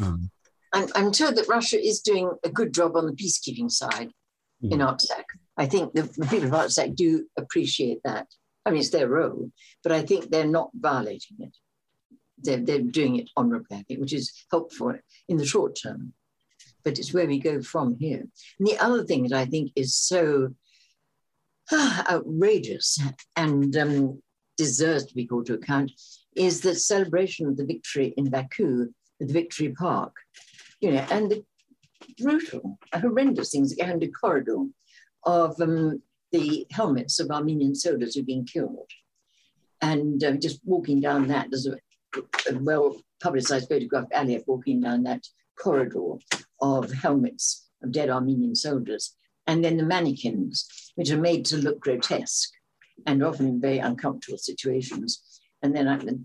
Um, 0.00 0.30
I'm, 0.72 0.88
I'm 0.94 1.12
told 1.12 1.36
that 1.36 1.48
Russia 1.48 1.78
is 1.80 2.00
doing 2.00 2.30
a 2.44 2.48
good 2.48 2.72
job 2.72 2.96
on 2.96 3.06
the 3.06 3.12
peacekeeping 3.12 3.70
side 3.70 4.10
mm. 4.62 4.72
in 4.72 4.78
Artsakh. 4.78 5.24
I 5.56 5.66
think 5.66 5.92
the, 5.92 6.02
the 6.16 6.26
people 6.26 6.46
of 6.48 6.52
Artsakh 6.52 6.96
do 6.96 7.26
appreciate 7.36 8.00
that. 8.04 8.26
I 8.64 8.70
mean, 8.70 8.80
it's 8.80 8.90
their 8.90 9.08
role, 9.08 9.50
but 9.82 9.92
I 9.92 10.02
think 10.02 10.30
they're 10.30 10.46
not 10.46 10.70
violating 10.74 11.36
it. 11.40 11.56
They're, 12.38 12.58
they're 12.58 12.80
doing 12.80 13.16
it 13.16 13.30
honorably, 13.36 13.76
I 13.78 13.82
think, 13.82 14.00
which 14.00 14.12
is 14.12 14.32
helpful 14.50 14.94
in 15.28 15.36
the 15.36 15.46
short 15.46 15.78
term. 15.80 16.14
But 16.84 16.98
it's 16.98 17.12
where 17.12 17.26
we 17.26 17.38
go 17.38 17.60
from 17.62 17.96
here. 17.98 18.24
And 18.58 18.66
the 18.66 18.78
other 18.78 19.04
thing 19.04 19.24
that 19.24 19.38
I 19.38 19.44
think 19.44 19.72
is 19.76 19.94
so 19.94 20.54
uh, 21.70 22.02
outrageous 22.10 22.98
and 23.36 23.76
um, 23.76 24.22
deserves 24.56 25.06
to 25.06 25.14
be 25.14 25.26
called 25.26 25.46
to 25.46 25.54
account 25.54 25.92
is 26.34 26.60
the 26.60 26.74
celebration 26.74 27.46
of 27.46 27.56
the 27.56 27.66
victory 27.66 28.14
in 28.16 28.30
Baku 28.30 28.92
the 29.26 29.32
Victory 29.32 29.70
Park, 29.70 30.14
you 30.80 30.92
know, 30.92 31.06
and 31.10 31.30
the 31.30 31.44
brutal, 32.18 32.78
horrendous 32.92 33.50
things 33.50 33.74
that 33.74 34.00
the 34.00 34.08
corridor 34.08 34.64
of 35.24 35.60
um, 35.60 36.02
the 36.32 36.66
helmets 36.70 37.20
of 37.20 37.30
Armenian 37.30 37.74
soldiers 37.74 38.14
who've 38.14 38.26
been 38.26 38.44
killed. 38.44 38.90
And 39.80 40.22
uh, 40.24 40.32
just 40.32 40.60
walking 40.64 41.00
down 41.00 41.28
that, 41.28 41.48
there's 41.50 41.66
a, 41.66 41.76
a 42.50 42.58
well 42.58 42.96
publicized 43.22 43.68
photograph 43.68 44.04
of 44.04 44.10
Aliyev 44.10 44.44
walking 44.46 44.80
down 44.80 45.04
that 45.04 45.24
corridor 45.58 46.14
of 46.60 46.92
helmets 46.92 47.68
of 47.82 47.92
dead 47.92 48.10
Armenian 48.10 48.54
soldiers. 48.54 49.14
And 49.46 49.64
then 49.64 49.76
the 49.76 49.84
mannequins, 49.84 50.92
which 50.94 51.10
are 51.10 51.18
made 51.18 51.44
to 51.46 51.56
look 51.56 51.80
grotesque 51.80 52.50
and 53.06 53.22
often 53.22 53.46
in 53.46 53.60
very 53.60 53.78
uncomfortable 53.78 54.38
situations. 54.38 55.40
And 55.62 55.74
then 55.74 55.88
I, 55.88 55.96
the 55.98 56.24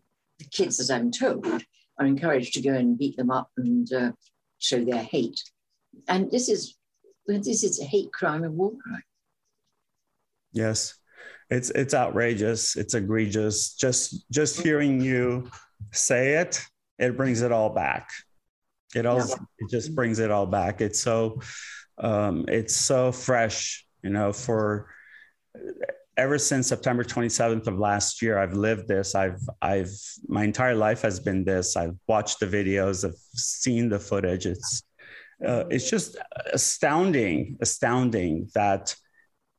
kids, 0.51 0.79
as 0.79 0.89
I'm 0.91 1.11
told, 1.11 1.63
are 1.99 2.05
encouraged 2.05 2.53
to 2.53 2.61
go 2.61 2.73
and 2.73 2.97
beat 2.97 3.17
them 3.17 3.31
up 3.31 3.49
and 3.57 3.91
uh, 3.93 4.11
show 4.59 4.83
their 4.83 5.03
hate. 5.03 5.41
And 6.07 6.29
this 6.31 6.49
is 6.49 6.75
this 7.25 7.63
is 7.63 7.81
a 7.81 7.85
hate 7.85 8.11
crime 8.13 8.43
and 8.43 8.55
war 8.55 8.71
crime. 8.71 9.03
Yes, 10.51 10.95
it's 11.49 11.69
it's 11.71 11.93
outrageous. 11.93 12.75
It's 12.75 12.93
egregious. 12.93 13.73
Just 13.73 14.29
just 14.31 14.61
hearing 14.61 15.01
you 15.01 15.49
say 15.91 16.35
it, 16.35 16.61
it 16.99 17.17
brings 17.17 17.41
it 17.41 17.51
all 17.51 17.69
back. 17.69 18.09
It 18.95 19.05
all 19.05 19.19
yeah. 19.19 19.35
it 19.59 19.69
just 19.69 19.95
brings 19.95 20.19
it 20.19 20.31
all 20.31 20.45
back. 20.45 20.81
It's 20.81 20.99
so 20.99 21.41
um, 21.97 22.45
it's 22.47 22.75
so 22.75 23.11
fresh, 23.11 23.85
you 24.03 24.09
know, 24.09 24.31
for 24.31 24.89
ever 26.17 26.39
since 26.39 26.67
September 26.67 27.03
27th 27.03 27.67
of 27.67 27.77
last 27.77 28.21
year, 28.21 28.39
I've 28.39 28.53
lived 28.53 28.87
this. 28.87 29.13
I've, 29.13 29.39
I've, 29.61 29.91
my 30.27 30.43
entire 30.43 30.75
life 30.75 31.01
has 31.03 31.19
been 31.19 31.43
this. 31.43 31.77
I've 31.77 31.95
watched 32.07 32.39
the 32.39 32.47
videos, 32.47 33.05
I've 33.05 33.15
seen 33.33 33.87
the 33.87 33.99
footage. 33.99 34.47
It's, 34.47 34.83
uh, 35.45 35.65
it's 35.69 35.89
just 35.89 36.17
astounding, 36.51 37.57
astounding 37.61 38.49
that, 38.55 38.95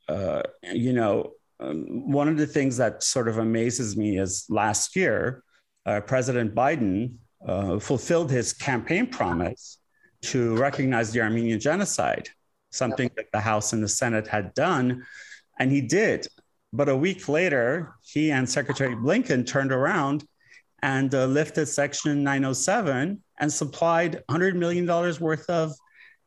uh, 0.09 0.43
you 0.63 0.93
know, 0.93 1.33
um, 1.61 2.11
one 2.11 2.29
of 2.29 2.37
the 2.37 2.47
things 2.47 2.77
that 2.79 3.03
sort 3.03 3.29
of 3.29 3.39
amazes 3.39 3.97
me 3.97 4.19
is 4.19 4.45
last 4.49 4.97
year, 4.97 5.45
uh, 5.87 6.01
President 6.01 6.55
Biden 6.55 7.15
uh, 7.47 7.79
fulfilled 7.79 8.31
his 8.31 8.53
campaign 8.53 9.07
promise 9.07 9.79
to 10.23 10.57
recognize 10.57 11.13
the 11.13 11.21
Armenian 11.21 11.61
genocide, 11.61 12.29
something 12.71 13.11
that 13.17 13.27
the 13.33 13.41
House 13.41 13.73
and 13.73 13.83
the 13.83 13.89
Senate 13.89 14.27
had 14.27 14.55
done. 14.55 15.05
And 15.61 15.71
he 15.71 15.81
did. 15.81 16.27
But 16.73 16.89
a 16.89 16.97
week 16.97 17.29
later, 17.29 17.95
he 18.03 18.31
and 18.31 18.49
Secretary 18.49 18.95
Blinken 18.95 19.47
turned 19.47 19.73
around 19.73 20.25
and 20.83 21.15
uh, 21.15 21.27
lifted 21.27 21.67
Section 21.67 22.23
907 22.23 23.23
and 23.41 23.53
supplied 23.53 24.23
$100 24.31 24.55
million 24.55 24.87
worth 24.87 25.49
of 25.49 25.73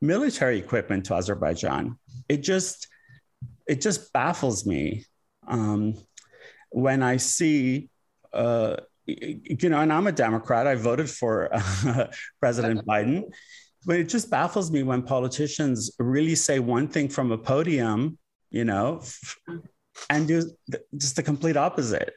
military 0.02 0.58
equipment 0.58 1.06
to 1.06 1.16
Azerbaijan. 1.16 1.98
It 2.28 2.38
just, 2.38 2.88
it 3.68 3.82
just 3.82 4.12
baffles 4.14 4.66
me 4.66 5.06
um, 5.48 5.96
when 6.70 7.04
I 7.04 7.18
see, 7.18 7.90
uh, 8.34 8.78
you 9.06 9.70
know, 9.70 9.80
and 9.80 9.94
I'm 9.94 10.08
a 10.08 10.12
Democrat. 10.12 10.68
I 10.68 10.76
voted 10.76 11.10
for 11.10 11.54
uh, 11.54 12.08
President 12.40 12.86
Biden, 12.88 13.24
but 13.86 13.98
it 13.98 14.10
just 14.10 14.30
baffles 14.30 14.72
me 14.72 14.84
when 14.84 15.04
politicians 15.04 15.92
really 16.00 16.36
say 16.36 16.60
one 16.60 16.88
thing 16.88 17.10
from 17.10 17.32
a 17.32 17.38
podium, 17.38 18.18
you 18.50 18.66
know, 18.66 19.02
and 20.10 20.28
do 20.28 20.50
just 20.98 21.16
the 21.16 21.24
complete 21.24 21.58
opposite. 21.58 22.14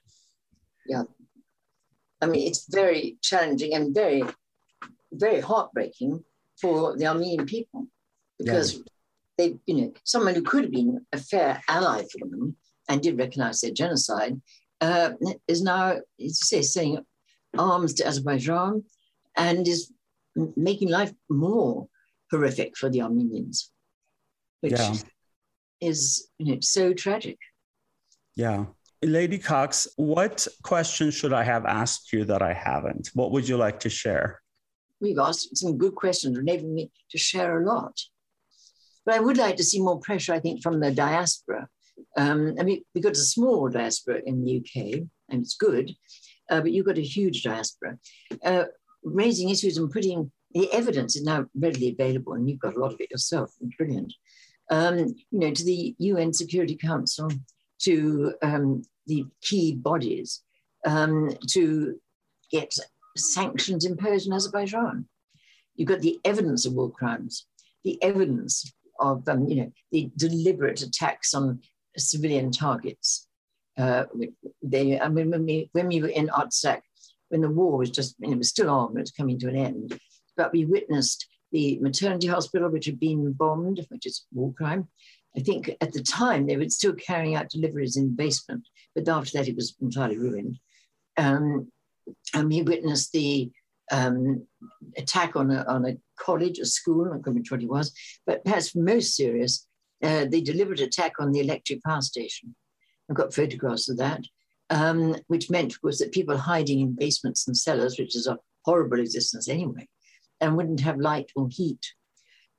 Yeah. 0.87 1.05
I 2.21 2.27
mean, 2.27 2.47
it's 2.49 2.67
very 2.71 3.19
challenging 3.23 3.75
and 3.75 3.95
very, 3.95 4.23
very 5.13 5.41
heartbreaking 5.41 6.25
for 6.61 6.97
the 6.97 7.07
Armenian 7.07 7.47
people 7.47 7.87
because 8.39 8.75
yeah. 8.75 8.81
they, 9.39 9.57
you 9.67 9.75
know, 9.75 9.93
someone 10.05 10.35
who 10.35 10.43
could 10.43 10.65
have 10.65 10.73
been 10.73 11.05
a 11.13 11.19
fair 11.19 11.61
ally 11.69 12.03
for 12.03 12.27
them 12.29 12.57
and 12.89 13.03
did 13.03 13.19
recognize 13.19 13.61
their 13.61 13.73
genocide 13.73 14.41
uh, 14.81 15.13
is 15.49 15.63
now, 15.63 15.99
it's 16.19 16.73
saying, 16.73 16.99
arms 17.59 17.95
to 17.95 18.07
Azerbaijan 18.07 18.85
and 19.37 19.67
is 19.67 19.93
making 20.57 20.91
life 20.91 21.13
more 21.29 21.89
horrific 22.31 22.77
for 22.77 22.91
the 22.91 23.03
Armenians, 23.03 23.71
which 24.61 24.73
yeah. 24.73 24.95
is 25.81 26.29
you 26.39 26.55
know, 26.55 26.61
so 26.61 26.93
tragic. 26.93 27.39
Yeah. 28.37 28.67
Lady 29.03 29.39
Cox, 29.39 29.87
what 29.97 30.47
question 30.63 31.11
should 31.11 31.33
I 31.33 31.43
have 31.43 31.67
asked 31.67 32.13
you 32.13 32.25
that 32.25 32.43
I 32.43 32.53
haven't? 32.53 33.11
What 33.15 33.33
would 33.33 33.49
you 33.49 33.57
like 33.57 33.81
to 33.81 33.91
share? 33.91 34.41
We've 35.01 35.19
asked 35.19 35.57
some 35.57 35.77
good 35.77 35.95
questions, 35.95 36.39
enabling 36.39 36.75
me 36.75 36.91
to 37.11 37.19
share 37.19 37.61
a 37.61 37.67
lot. 37.67 38.01
But 39.05 39.17
I 39.17 39.21
would 39.21 39.37
like 39.37 39.57
to 39.57 39.65
see 39.65 39.81
more 39.81 40.01
pressure, 40.01 40.33
I 40.33 40.41
think, 40.41 40.63
from 40.63 40.81
the 40.81 40.91
diaspora. 40.91 41.69
Um, 42.17 42.55
I 42.59 42.63
mean, 42.63 42.83
we've 42.95 43.05
got 43.05 43.13
a 43.13 43.17
small 43.17 43.69
diaspora 43.69 44.21
in 44.25 44.43
the 44.45 44.59
UK, 44.59 45.07
and 45.29 45.43
it's 45.43 45.57
good, 45.57 45.91
uh, 46.51 46.63
but 46.63 46.73
you've 46.73 46.87
got 46.87 46.99
a 46.99 47.03
huge 47.03 47.43
diaspora. 47.43 47.99
Uh, 48.43 48.65
raising 49.03 49.51
issues 49.51 49.77
and 49.77 49.91
putting 49.91 50.33
the 50.53 50.73
evidence 50.73 51.17
is 51.17 51.25
now 51.25 51.45
readily 51.55 51.91
available, 51.91 52.33
and 52.33 52.49
you've 52.49 52.61
got 52.61 52.77
a 52.77 52.81
lot 52.81 52.93
of 52.93 53.01
it 53.01 53.11
yourself. 53.11 53.53
Brilliant. 53.77 54.15
Um, 54.71 54.99
you 55.31 55.39
know, 55.41 55.51
to 55.51 55.65
the 55.65 55.95
UN 55.99 56.33
Security 56.33 56.77
Council, 56.77 57.29
to 57.83 58.35
um, 58.43 58.83
the 59.07 59.27
key 59.43 59.75
bodies, 59.75 60.43
um, 60.87 61.31
to 61.51 62.01
get 62.51 62.75
sanctions 63.17 63.85
imposed 63.85 64.29
on 64.29 64.37
Azerbaijan. 64.37 65.07
You've 65.75 65.89
got 65.89 66.01
the 66.01 66.19
evidence 66.25 66.67
of 66.67 66.75
war 66.75 66.91
crimes, 66.91 67.47
the 67.85 68.01
evidence 68.03 68.73
of 69.01 69.29
um, 69.29 69.49
you 69.49 69.57
know 69.57 69.73
the 69.91 70.11
deliberate 70.17 70.83
attacks 70.83 71.35
on 71.35 71.61
civilian 71.97 72.51
targets. 72.51 73.29
Uh, 73.77 74.05
they, 74.63 75.01
I 75.01 75.09
mean, 75.09 75.31
when 75.31 75.45
we, 75.45 75.69
when 75.73 75.89
we 75.89 76.01
were 76.01 76.09
in 76.09 76.29
Artsakh, 76.29 76.83
when 77.29 77.41
the 77.41 77.51
war 77.51 77.79
was 77.79 77.91
just, 77.91 78.15
it 78.21 78.39
was 78.39 78.49
still 78.49 78.71
on, 78.71 78.97
it 78.97 79.01
was 79.01 79.11
coming 79.11 79.39
to 79.41 79.49
an 79.49 79.57
end, 79.57 79.99
but 80.37 80.53
we 80.53 80.65
witnessed 80.65 81.27
the 81.51 81.79
maternity 81.81 82.27
hospital, 82.27 82.69
which 82.69 82.87
had 82.87 83.01
been 83.01 83.33
bombed, 83.33 83.85
which 83.89 84.07
is 84.07 84.27
war 84.33 84.53
crime. 84.53 84.89
I 85.37 85.41
think 85.41 85.71
at 85.81 85.93
the 85.93 86.03
time 86.03 86.47
they 86.47 86.57
were 86.57 86.69
still 86.69 86.95
carrying 86.95 87.35
out 87.35 87.51
deliveries 87.51 87.97
in 87.97 88.07
the 88.07 88.13
basement, 88.13 88.67
but 88.95 89.09
after 89.09 89.39
that 89.39 89.49
it 89.49 89.57
was 89.57 89.75
entirely 89.81 90.17
ruined. 90.17 90.59
Um, 91.17 91.71
and 92.35 92.49
we 92.49 92.63
witnessed 92.63 93.13
the 93.13 93.51
um, 93.91 94.47
attack 94.97 95.37
on 95.37 95.51
a, 95.51 95.65
on 95.65 95.87
a 95.87 95.97
college, 96.19 96.59
a 96.59 96.67
school, 96.67 97.07
I 97.09 97.15
can't 97.15 97.27
remember 97.27 97.49
what 97.51 97.63
it 97.63 97.69
was, 97.69 97.93
but 98.27 98.45
perhaps 98.45 98.77
most 98.77 99.17
serious, 99.17 99.67
uh, 100.03 100.27
the 100.27 100.43
deliberate 100.43 100.81
attack 100.81 101.15
on 101.19 101.33
the 101.33 101.41
electric 101.41 101.83
power 101.83 102.03
station. 102.03 102.55
I've 103.11 103.17
got 103.17 103.35
photographs 103.35 103.89
of 103.89 103.99
that, 103.99 104.23
um, 104.71 105.17
which 105.27 105.51
meant 105.51 105.83
was 105.83 105.99
that 105.99 106.13
people 106.13 106.37
hiding 106.37 106.81
in 106.81 106.97
basements 106.97 107.47
and 107.47 107.57
cellars, 107.57 107.99
which 107.99 108.17
is 108.17 108.27
a 108.27 108.39
horrible 108.65 109.01
existence 109.01 109.49
anyway, 109.49 109.89
and 110.41 110.57
wouldn't 110.57 110.81
have 110.81 110.99
light 110.99 111.31
or 111.37 111.49
heat. 111.51 111.85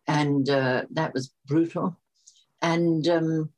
And 0.08 0.50
uh, 0.50 0.84
that 0.92 1.14
was 1.14 1.34
brutal. 1.48 1.98
And 2.62 3.08
um, 3.08 3.50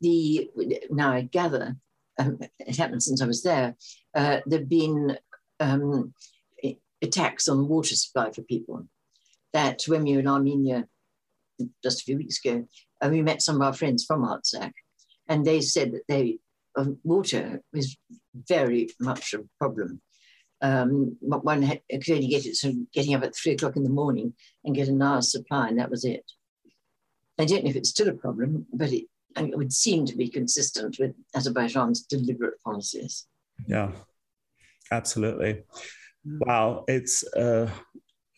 the 0.00 0.50
now 0.90 1.12
I 1.12 1.22
gather 1.22 1.76
um, 2.18 2.38
it 2.58 2.76
happened 2.76 3.02
since 3.02 3.20
I 3.20 3.26
was 3.26 3.42
there. 3.42 3.76
Uh, 4.14 4.40
there've 4.46 4.68
been 4.68 5.18
um, 5.60 6.14
attacks 7.02 7.48
on 7.48 7.68
water 7.68 7.94
supply 7.94 8.30
for 8.30 8.42
people. 8.42 8.86
That 9.52 9.82
when 9.86 10.04
we 10.04 10.14
were 10.14 10.20
in 10.20 10.28
Armenia 10.28 10.86
just 11.82 12.02
a 12.02 12.04
few 12.04 12.18
weeks 12.18 12.44
ago, 12.44 12.66
uh, 13.00 13.08
we 13.10 13.22
met 13.22 13.42
some 13.42 13.56
of 13.56 13.62
our 13.62 13.72
friends 13.72 14.04
from 14.04 14.22
Artsakh, 14.22 14.72
and 15.28 15.44
they 15.44 15.60
said 15.60 15.92
that 15.92 16.02
they 16.08 16.38
uh, 16.76 16.86
water 17.04 17.62
was 17.72 17.96
very 18.34 18.90
much 19.00 19.34
a 19.34 19.44
problem. 19.58 20.00
Um, 20.62 21.16
one 21.20 21.62
had, 21.62 21.82
could 21.90 22.10
only 22.10 22.28
get 22.28 22.46
it 22.46 22.56
so 22.56 22.72
getting 22.92 23.14
up 23.14 23.22
at 23.22 23.36
three 23.36 23.52
o'clock 23.52 23.76
in 23.76 23.84
the 23.84 23.90
morning 23.90 24.34
and 24.64 24.74
get 24.74 24.88
an 24.88 25.02
hour's 25.02 25.30
supply, 25.30 25.68
and 25.68 25.78
that 25.78 25.90
was 25.90 26.04
it. 26.04 26.24
I 27.38 27.44
don't 27.44 27.64
know 27.64 27.70
if 27.70 27.76
it's 27.76 27.90
still 27.90 28.08
a 28.08 28.14
problem, 28.14 28.66
but 28.72 28.92
it, 28.92 29.04
it 29.36 29.56
would 29.56 29.72
seem 29.72 30.06
to 30.06 30.16
be 30.16 30.28
consistent 30.28 30.98
with 30.98 31.14
Azerbaijan's 31.34 32.02
deliberate 32.02 32.60
policies. 32.62 33.26
Yeah, 33.66 33.92
absolutely. 34.90 35.64
Wow, 36.24 36.84
it's 36.88 37.24
uh, 37.34 37.70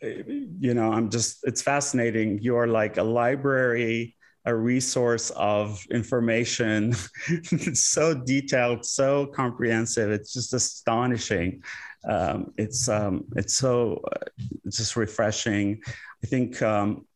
you 0.02 0.74
know, 0.74 0.92
I'm 0.92 1.10
just 1.10 1.38
it's 1.44 1.62
fascinating. 1.62 2.40
You're 2.42 2.66
like 2.66 2.98
a 2.98 3.02
library, 3.02 4.16
a 4.44 4.54
resource 4.54 5.30
of 5.30 5.84
information. 5.90 6.94
it's 7.28 7.84
so 7.84 8.14
detailed, 8.14 8.84
so 8.84 9.26
comprehensive. 9.26 10.10
It's 10.10 10.32
just 10.32 10.54
astonishing. 10.54 11.62
Um, 12.08 12.52
it's 12.56 12.88
um, 12.88 13.24
it's 13.36 13.56
so 13.56 14.02
uh, 14.12 14.24
just 14.70 14.96
refreshing. 14.96 15.80
I 16.22 16.26
think 16.26 16.62
um, 16.62 17.06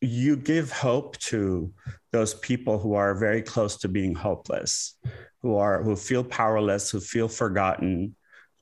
you 0.00 0.36
give 0.36 0.70
hope 0.70 1.16
to 1.18 1.72
those 2.12 2.34
people 2.34 2.78
who 2.78 2.94
are 2.94 3.14
very 3.14 3.42
close 3.42 3.76
to 3.78 3.88
being 3.88 4.14
hopeless, 4.14 4.96
who 5.42 5.56
are 5.56 5.82
who 5.82 5.96
feel 5.96 6.24
powerless, 6.24 6.90
who 6.90 7.00
feel 7.00 7.28
forgotten, 7.28 8.14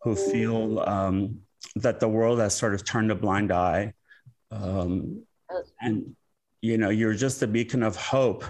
who 0.03 0.17
feel 0.17 0.81
um, 0.81 1.39
that 1.77 2.01
the 2.01 2.09
world 2.09 2.39
has 2.39 2.55
sort 2.55 2.75
of 2.75 2.85
turned 2.85 3.11
a 3.11 3.15
blind 3.15 3.53
eye, 3.53 3.93
um, 4.51 5.23
and 5.81 6.17
you 6.63 6.79
know 6.79 6.91
you're 6.91 7.15
just 7.15 7.43
a 7.43 7.47
beacon 7.47 7.83
of 7.83 7.97
hope, 7.97 8.45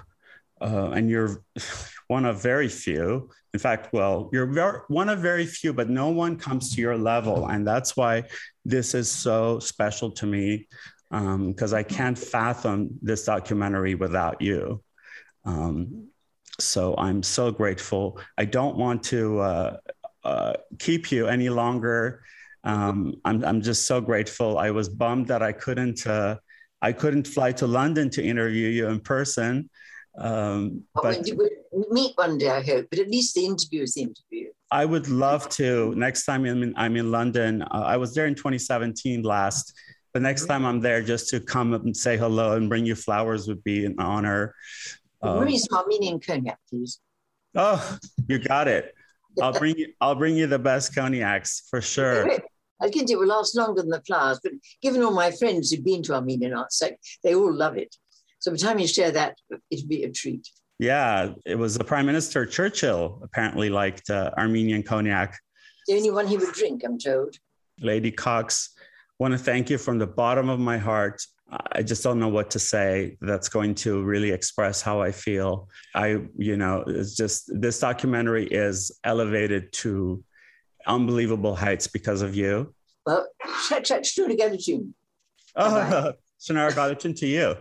uh, 0.60 0.90
and 0.90 1.10
you're 1.10 1.42
one 2.08 2.24
of 2.24 2.40
very 2.40 2.68
few. 2.68 3.30
In 3.52 3.60
fact, 3.60 3.92
well, 3.92 4.28
you're 4.32 4.46
very, 4.46 4.80
one 4.88 5.08
of 5.08 5.20
very 5.20 5.46
few, 5.46 5.72
but 5.72 5.88
no 5.88 6.10
one 6.10 6.36
comes 6.36 6.74
to 6.74 6.80
your 6.80 6.96
level, 6.96 7.46
and 7.46 7.66
that's 7.66 7.96
why 7.96 8.24
this 8.64 8.94
is 8.94 9.10
so 9.10 9.58
special 9.58 10.10
to 10.12 10.26
me 10.26 10.68
because 11.48 11.72
um, 11.72 11.78
I 11.78 11.82
can't 11.82 12.18
fathom 12.18 12.98
this 13.02 13.24
documentary 13.24 13.94
without 13.94 14.40
you. 14.40 14.82
Um, 15.44 16.08
so 16.58 16.94
I'm 16.96 17.22
so 17.22 17.50
grateful. 17.50 18.20
I 18.36 18.44
don't 18.44 18.76
want 18.76 19.02
to 19.04 19.38
uh, 19.40 19.76
uh, 20.24 20.54
keep 20.78 21.12
you 21.12 21.26
any 21.26 21.48
longer. 21.48 22.22
Um, 22.64 23.14
I'm, 23.24 23.44
I'm 23.44 23.62
just 23.62 23.86
so 23.86 24.00
grateful. 24.00 24.58
I 24.58 24.70
was 24.70 24.88
bummed 24.88 25.28
that 25.28 25.42
I 25.42 25.52
couldn't 25.52 26.06
uh, 26.06 26.36
I 26.82 26.92
couldn't 26.92 27.26
fly 27.26 27.52
to 27.52 27.66
London 27.66 28.10
to 28.10 28.22
interview 28.22 28.68
you 28.68 28.88
in 28.88 29.00
person. 29.00 29.70
Um, 30.18 30.82
but 30.94 31.20
we'll 31.70 31.90
meet 31.90 32.12
one 32.16 32.38
day, 32.38 32.50
I 32.50 32.62
hope. 32.62 32.86
But 32.90 32.98
at 32.98 33.08
least 33.08 33.34
the 33.34 33.46
interview 33.46 33.82
is 33.82 33.94
the 33.94 34.02
interview. 34.02 34.50
I 34.70 34.84
would 34.84 35.08
love 35.08 35.48
to. 35.50 35.94
Next 35.94 36.24
time 36.24 36.44
I'm 36.44 36.62
in, 36.62 36.74
I'm 36.76 36.96
in 36.96 37.10
London. 37.10 37.62
Uh, 37.62 37.84
I 37.86 37.96
was 37.96 38.14
there 38.14 38.26
in 38.26 38.34
2017 38.34 39.22
last 39.22 39.72
the 40.16 40.20
next 40.20 40.46
time 40.46 40.64
I'm 40.64 40.80
there, 40.80 41.02
just 41.02 41.28
to 41.28 41.40
come 41.40 41.74
up 41.74 41.84
and 41.84 41.94
say 41.94 42.16
hello 42.16 42.56
and 42.56 42.70
bring 42.70 42.86
you 42.86 42.94
flowers 42.94 43.46
would 43.48 43.62
be 43.62 43.84
an 43.84 43.96
honor. 43.98 44.54
Um, 45.20 45.40
bring 45.40 45.58
some 45.58 45.76
Armenian 45.76 46.20
cognac, 46.20 46.58
please. 46.70 47.00
Oh, 47.54 47.98
you 48.26 48.38
got 48.38 48.66
it. 48.66 48.94
I'll 49.42 49.52
bring 49.60 49.76
you. 49.76 49.92
I'll 50.00 50.14
bring 50.14 50.34
you 50.34 50.46
the 50.46 50.58
best 50.58 50.94
cognacs 50.94 51.68
for 51.68 51.82
sure. 51.82 52.30
I 52.80 52.88
think 52.88 53.10
it 53.10 53.18
will 53.18 53.26
last 53.26 53.54
longer 53.54 53.82
than 53.82 53.90
the 53.90 54.00
flowers, 54.06 54.40
but 54.42 54.52
given 54.80 55.02
all 55.02 55.12
my 55.12 55.30
friends 55.30 55.70
who've 55.70 55.84
been 55.84 56.02
to 56.04 56.14
Armenian 56.14 56.52
Artsakh, 56.52 56.96
they 57.22 57.34
all 57.34 57.52
love 57.52 57.76
it. 57.76 57.94
So 58.38 58.50
by 58.50 58.56
the 58.56 58.62
time 58.62 58.78
you 58.78 58.86
share 58.86 59.10
that, 59.10 59.36
it'll 59.70 59.88
be 59.88 60.04
a 60.04 60.10
treat. 60.10 60.48
Yeah, 60.78 61.32
it 61.44 61.56
was 61.56 61.76
the 61.76 61.84
Prime 61.84 62.06
Minister 62.06 62.46
Churchill 62.46 63.20
apparently 63.22 63.68
liked 63.68 64.08
uh, 64.08 64.30
Armenian 64.38 64.82
cognac. 64.82 65.38
The 65.86 65.94
only 65.96 66.10
one 66.10 66.26
he 66.26 66.38
would 66.38 66.52
drink, 66.52 66.82
I'm 66.84 66.98
told. 66.98 67.36
Lady 67.80 68.10
Cox, 68.10 68.75
want 69.18 69.32
to 69.32 69.38
thank 69.38 69.70
you 69.70 69.78
from 69.78 69.98
the 69.98 70.06
bottom 70.06 70.48
of 70.48 70.58
my 70.58 70.78
heart. 70.78 71.22
I 71.72 71.82
just 71.82 72.02
don't 72.02 72.18
know 72.18 72.28
what 72.28 72.50
to 72.50 72.58
say 72.58 73.16
that's 73.20 73.48
going 73.48 73.76
to 73.76 74.02
really 74.02 74.30
express 74.30 74.82
how 74.82 75.00
I 75.00 75.12
feel. 75.12 75.68
I, 75.94 76.22
you 76.36 76.56
know, 76.56 76.82
it's 76.86 77.14
just 77.14 77.50
this 77.60 77.78
documentary 77.78 78.46
is 78.46 78.98
elevated 79.04 79.72
to 79.74 80.24
unbelievable 80.86 81.54
heights 81.54 81.86
because 81.86 82.22
of 82.22 82.34
you. 82.34 82.74
Well, 83.06 83.28
together, 84.28 84.56
June. 84.56 84.94
Oh, 85.54 86.12
Shnorhakalutyun 86.40 87.16
to 87.20 87.26
you. 87.26 87.56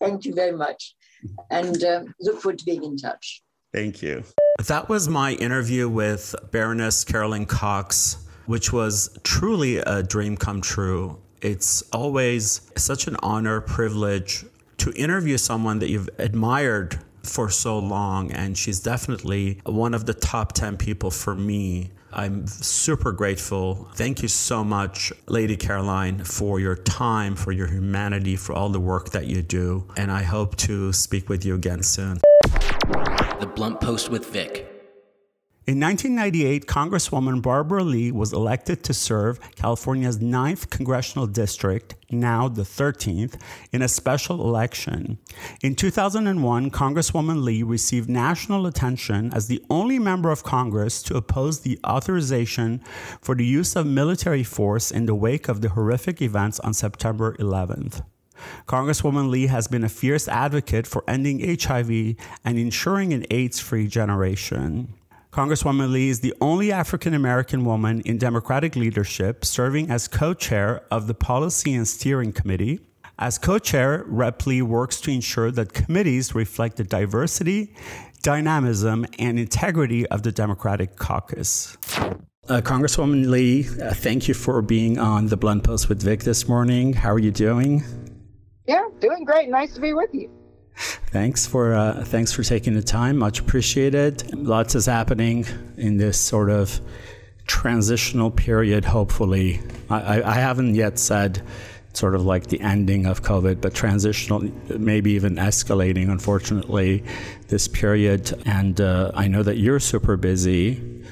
Thank 0.00 0.24
you 0.24 0.34
very 0.34 0.52
much. 0.52 0.94
And 1.50 1.82
uh, 1.84 2.02
look 2.20 2.42
forward 2.42 2.58
to 2.58 2.64
being 2.64 2.82
in 2.82 2.96
touch. 2.96 3.42
Thank 3.72 4.02
you. 4.02 4.24
That 4.66 4.88
was 4.88 5.08
my 5.08 5.32
interview 5.34 5.88
with 5.88 6.34
Baroness 6.50 7.04
Caroline 7.04 7.46
Cox 7.46 8.21
which 8.46 8.72
was 8.72 9.16
truly 9.22 9.78
a 9.78 10.02
dream 10.02 10.36
come 10.36 10.60
true. 10.60 11.18
It's 11.40 11.82
always 11.92 12.70
such 12.76 13.06
an 13.06 13.16
honor, 13.22 13.60
privilege 13.60 14.44
to 14.78 14.92
interview 14.92 15.38
someone 15.38 15.78
that 15.80 15.90
you've 15.90 16.08
admired 16.18 16.98
for 17.22 17.50
so 17.50 17.78
long. 17.78 18.32
And 18.32 18.56
she's 18.56 18.80
definitely 18.80 19.60
one 19.64 19.94
of 19.94 20.06
the 20.06 20.14
top 20.14 20.52
10 20.52 20.76
people 20.76 21.10
for 21.10 21.34
me. 21.34 21.90
I'm 22.12 22.46
super 22.46 23.12
grateful. 23.12 23.88
Thank 23.94 24.22
you 24.22 24.28
so 24.28 24.62
much, 24.62 25.12
Lady 25.28 25.56
Caroline, 25.56 26.24
for 26.24 26.60
your 26.60 26.76
time, 26.76 27.36
for 27.36 27.52
your 27.52 27.66
humanity, 27.66 28.36
for 28.36 28.52
all 28.54 28.68
the 28.68 28.80
work 28.80 29.10
that 29.10 29.26
you 29.26 29.42
do. 29.42 29.86
And 29.96 30.10
I 30.12 30.22
hope 30.22 30.56
to 30.56 30.92
speak 30.92 31.28
with 31.28 31.44
you 31.44 31.54
again 31.54 31.82
soon. 31.82 32.18
The 33.40 33.50
Blunt 33.54 33.80
Post 33.80 34.10
with 34.10 34.26
Vic. 34.26 34.71
In 35.64 35.78
1998, 35.78 36.66
Congresswoman 36.66 37.40
Barbara 37.40 37.84
Lee 37.84 38.10
was 38.10 38.32
elected 38.32 38.82
to 38.82 38.92
serve 38.92 39.38
California's 39.54 40.18
9th 40.18 40.70
congressional 40.70 41.28
district, 41.28 41.94
now 42.10 42.48
the 42.48 42.62
13th, 42.62 43.40
in 43.70 43.80
a 43.80 43.86
special 43.86 44.40
election. 44.44 45.18
In 45.62 45.76
2001, 45.76 46.72
Congresswoman 46.72 47.44
Lee 47.44 47.62
received 47.62 48.10
national 48.10 48.66
attention 48.66 49.32
as 49.32 49.46
the 49.46 49.62
only 49.70 50.00
member 50.00 50.32
of 50.32 50.42
Congress 50.42 51.00
to 51.04 51.16
oppose 51.16 51.60
the 51.60 51.78
authorization 51.86 52.82
for 53.20 53.36
the 53.36 53.46
use 53.46 53.76
of 53.76 53.86
military 53.86 54.42
force 54.42 54.90
in 54.90 55.06
the 55.06 55.14
wake 55.14 55.48
of 55.48 55.60
the 55.60 55.68
horrific 55.68 56.20
events 56.20 56.58
on 56.58 56.74
September 56.74 57.36
11th. 57.36 58.04
Congresswoman 58.66 59.30
Lee 59.30 59.46
has 59.46 59.68
been 59.68 59.84
a 59.84 59.88
fierce 59.88 60.26
advocate 60.26 60.88
for 60.88 61.04
ending 61.06 61.38
HIV 61.38 62.16
and 62.44 62.58
ensuring 62.58 63.12
an 63.12 63.24
AIDS 63.30 63.60
free 63.60 63.86
generation. 63.86 64.94
Congresswoman 65.32 65.90
Lee 65.90 66.10
is 66.10 66.20
the 66.20 66.34
only 66.42 66.70
African 66.70 67.14
American 67.14 67.64
woman 67.64 68.02
in 68.02 68.18
Democratic 68.18 68.76
leadership 68.76 69.46
serving 69.46 69.90
as 69.90 70.06
co 70.06 70.34
chair 70.34 70.82
of 70.90 71.06
the 71.06 71.14
Policy 71.14 71.72
and 71.72 71.88
Steering 71.88 72.34
Committee. 72.34 72.80
As 73.18 73.38
co 73.38 73.58
chair, 73.58 74.04
Rep. 74.06 74.44
Lee 74.44 74.60
works 74.60 75.00
to 75.00 75.10
ensure 75.10 75.50
that 75.50 75.72
committees 75.72 76.34
reflect 76.34 76.76
the 76.76 76.84
diversity, 76.84 77.74
dynamism, 78.20 79.06
and 79.18 79.38
integrity 79.38 80.06
of 80.08 80.22
the 80.22 80.32
Democratic 80.32 80.96
caucus. 80.96 81.78
Uh, 81.96 82.60
Congresswoman 82.60 83.30
Lee, 83.30 83.66
uh, 83.82 83.94
thank 83.94 84.28
you 84.28 84.34
for 84.34 84.60
being 84.60 84.98
on 84.98 85.28
the 85.28 85.38
Blunt 85.38 85.64
Post 85.64 85.88
with 85.88 86.02
Vic 86.02 86.24
this 86.24 86.46
morning. 86.46 86.92
How 86.92 87.10
are 87.10 87.18
you 87.18 87.30
doing? 87.30 87.82
Yeah, 88.66 88.84
doing 89.00 89.24
great. 89.24 89.48
Nice 89.48 89.72
to 89.72 89.80
be 89.80 89.94
with 89.94 90.10
you. 90.12 90.30
Thanks 90.76 91.46
for 91.46 91.74
uh, 91.74 92.04
thanks 92.04 92.32
for 92.32 92.42
taking 92.42 92.74
the 92.74 92.82
time. 92.82 93.18
Much 93.18 93.40
appreciated. 93.40 94.34
Lots 94.34 94.74
is 94.74 94.86
happening 94.86 95.46
in 95.76 95.98
this 95.98 96.18
sort 96.18 96.50
of 96.50 96.80
transitional 97.46 98.30
period. 98.30 98.84
Hopefully, 98.84 99.60
I, 99.90 100.22
I 100.22 100.34
haven't 100.34 100.74
yet 100.74 100.98
said 100.98 101.42
sort 101.92 102.14
of 102.14 102.24
like 102.24 102.46
the 102.46 102.60
ending 102.60 103.04
of 103.06 103.22
COVID, 103.22 103.60
but 103.60 103.74
transitional, 103.74 104.50
maybe 104.78 105.12
even 105.12 105.36
escalating. 105.36 106.10
Unfortunately, 106.10 107.04
this 107.48 107.68
period, 107.68 108.32
and 108.46 108.80
uh, 108.80 109.10
I 109.14 109.28
know 109.28 109.42
that 109.42 109.58
you're 109.58 109.80
super 109.80 110.16
busy. 110.16 111.04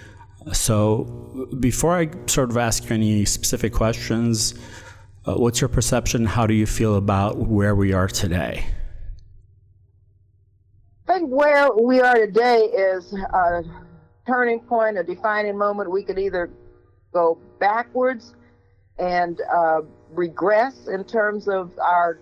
So, 0.53 1.47
before 1.61 1.97
I 1.97 2.09
sort 2.27 2.51
of 2.51 2.57
ask 2.57 2.89
you 2.89 2.95
any 2.95 3.25
specific 3.27 3.75
questions, 3.75 4.55
uh, 5.27 5.35
what's 5.35 5.61
your 5.61 5.69
perception? 5.69 6.25
How 6.25 6.47
do 6.47 6.55
you 6.55 6.67
feel 6.67 6.97
about 6.97 7.37
where 7.37 7.75
we 7.75 7.93
are 7.93 8.09
today? 8.09 8.65
I 11.11 11.15
think 11.15 11.31
where 11.31 11.73
we 11.73 12.01
are 12.01 12.15
today 12.15 12.67
is 12.67 13.13
a 13.13 13.65
turning 14.29 14.61
point, 14.61 14.97
a 14.97 15.03
defining 15.03 15.59
moment. 15.59 15.91
We 15.91 16.05
could 16.05 16.21
either 16.21 16.51
go 17.13 17.37
backwards 17.59 18.37
and 18.97 19.41
uh, 19.53 19.81
regress 20.13 20.87
in 20.87 21.03
terms 21.03 21.49
of 21.49 21.77
our 21.81 22.21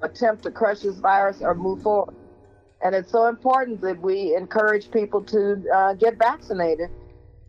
attempt 0.00 0.44
to 0.44 0.52
crush 0.52 0.80
this 0.80 0.98
virus 0.98 1.42
or 1.42 1.56
move 1.56 1.82
forward. 1.82 2.14
And 2.84 2.94
it's 2.94 3.10
so 3.10 3.26
important 3.26 3.80
that 3.80 4.00
we 4.00 4.36
encourage 4.36 4.88
people 4.92 5.20
to 5.22 5.60
uh, 5.74 5.94
get 5.94 6.18
vaccinated. 6.18 6.90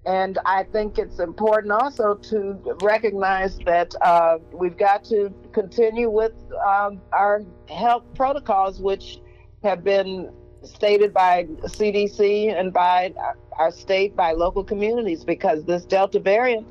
And 0.07 0.39
I 0.47 0.63
think 0.63 0.97
it's 0.97 1.19
important 1.19 1.73
also 1.73 2.15
to 2.15 2.75
recognize 2.81 3.59
that 3.67 3.93
uh, 4.01 4.39
we've 4.51 4.79
got 4.79 5.03
to 5.05 5.31
continue 5.53 6.09
with 6.09 6.33
um, 6.67 6.99
our 7.13 7.43
health 7.69 8.05
protocols, 8.15 8.81
which 8.81 9.19
have 9.63 9.83
been 9.83 10.31
stated 10.63 11.13
by 11.13 11.45
CDC 11.63 12.57
and 12.57 12.71
by 12.71 13.13
our 13.57 13.71
state, 13.71 14.15
by 14.15 14.31
local 14.31 14.63
communities, 14.63 15.23
because 15.23 15.63
this 15.65 15.85
Delta 15.85 16.19
variant, 16.19 16.67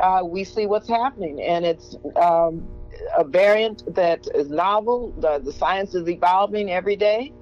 uh, 0.00 0.22
we 0.24 0.44
see 0.44 0.66
what's 0.66 0.88
happening, 0.88 1.40
and 1.42 1.64
it's 1.64 1.96
um, 2.16 2.66
a 3.16 3.24
variant 3.24 3.94
that 3.94 4.26
is 4.34 4.48
novel. 4.48 5.12
The, 5.18 5.38
the, 5.38 5.52
science 5.52 5.94
is 5.94 6.08
evolving 6.08 6.70
every 6.70 6.96
day, 6.96 7.32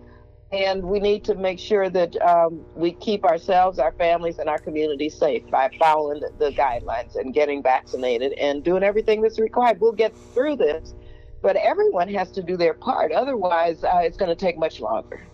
and 0.52 0.82
we 0.84 1.00
need 1.00 1.24
to 1.24 1.34
make 1.34 1.58
sure 1.58 1.88
that 1.90 2.20
um, 2.22 2.64
we 2.76 2.92
keep 2.92 3.24
ourselves, 3.24 3.78
our 3.78 3.92
families, 3.92 4.38
and 4.38 4.48
our 4.48 4.58
communities 4.58 5.16
safe 5.16 5.48
by 5.50 5.70
following 5.78 6.20
the, 6.20 6.30
the 6.38 6.50
guidelines 6.50 7.16
and 7.16 7.34
getting 7.34 7.62
vaccinated 7.62 8.32
and 8.34 8.62
doing 8.62 8.84
everything 8.84 9.20
that's 9.22 9.40
required. 9.40 9.80
We'll 9.80 9.92
get 9.92 10.14
through 10.32 10.56
this 10.56 10.94
but 11.44 11.56
everyone 11.56 12.08
has 12.08 12.32
to 12.32 12.42
do 12.42 12.56
their 12.56 12.72
part. 12.72 13.12
Otherwise, 13.12 13.84
uh, 13.84 14.00
it's 14.02 14.16
going 14.16 14.30
to 14.30 14.34
take 14.34 14.58
much 14.58 14.80
longer. 14.80 15.24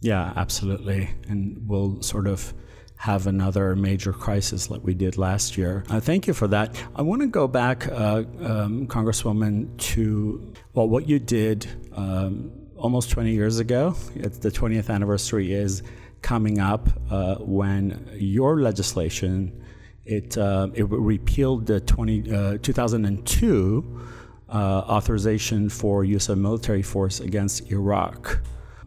Yeah, 0.00 0.32
absolutely. 0.36 1.10
And 1.28 1.58
we'll 1.68 2.00
sort 2.00 2.26
of 2.26 2.54
have 2.96 3.26
another 3.26 3.76
major 3.76 4.14
crisis 4.14 4.70
like 4.70 4.82
we 4.82 4.94
did 4.94 5.18
last 5.18 5.58
year. 5.58 5.84
Uh, 5.90 6.00
thank 6.00 6.26
you 6.26 6.32
for 6.32 6.48
that. 6.48 6.74
I 6.96 7.02
want 7.02 7.20
to 7.20 7.28
go 7.28 7.46
back, 7.46 7.86
uh, 7.88 8.24
um, 8.40 8.86
Congresswoman, 8.86 9.76
to 9.92 10.54
well, 10.72 10.88
what 10.88 11.06
you 11.06 11.18
did 11.18 11.68
um, 11.92 12.50
almost 12.76 13.10
20 13.10 13.32
years 13.32 13.58
ago. 13.58 13.94
It's 14.14 14.38
the 14.38 14.50
20th 14.50 14.88
anniversary 14.88 15.52
is 15.52 15.82
coming 16.22 16.58
up 16.58 16.88
uh, 17.10 17.34
when 17.36 18.08
your 18.14 18.60
legislation 18.60 19.60
it 20.06 20.36
uh, 20.36 20.68
it 20.74 20.88
repealed 20.88 21.66
the 21.66 21.80
20, 21.80 22.32
uh, 22.32 22.58
2002 22.62 23.84
uh, 23.84 24.13
authorization 24.50 25.68
for 25.68 26.04
use 26.04 26.28
of 26.28 26.38
military 26.38 26.82
force 26.82 27.20
against 27.20 27.70
Iraq, 27.70 28.40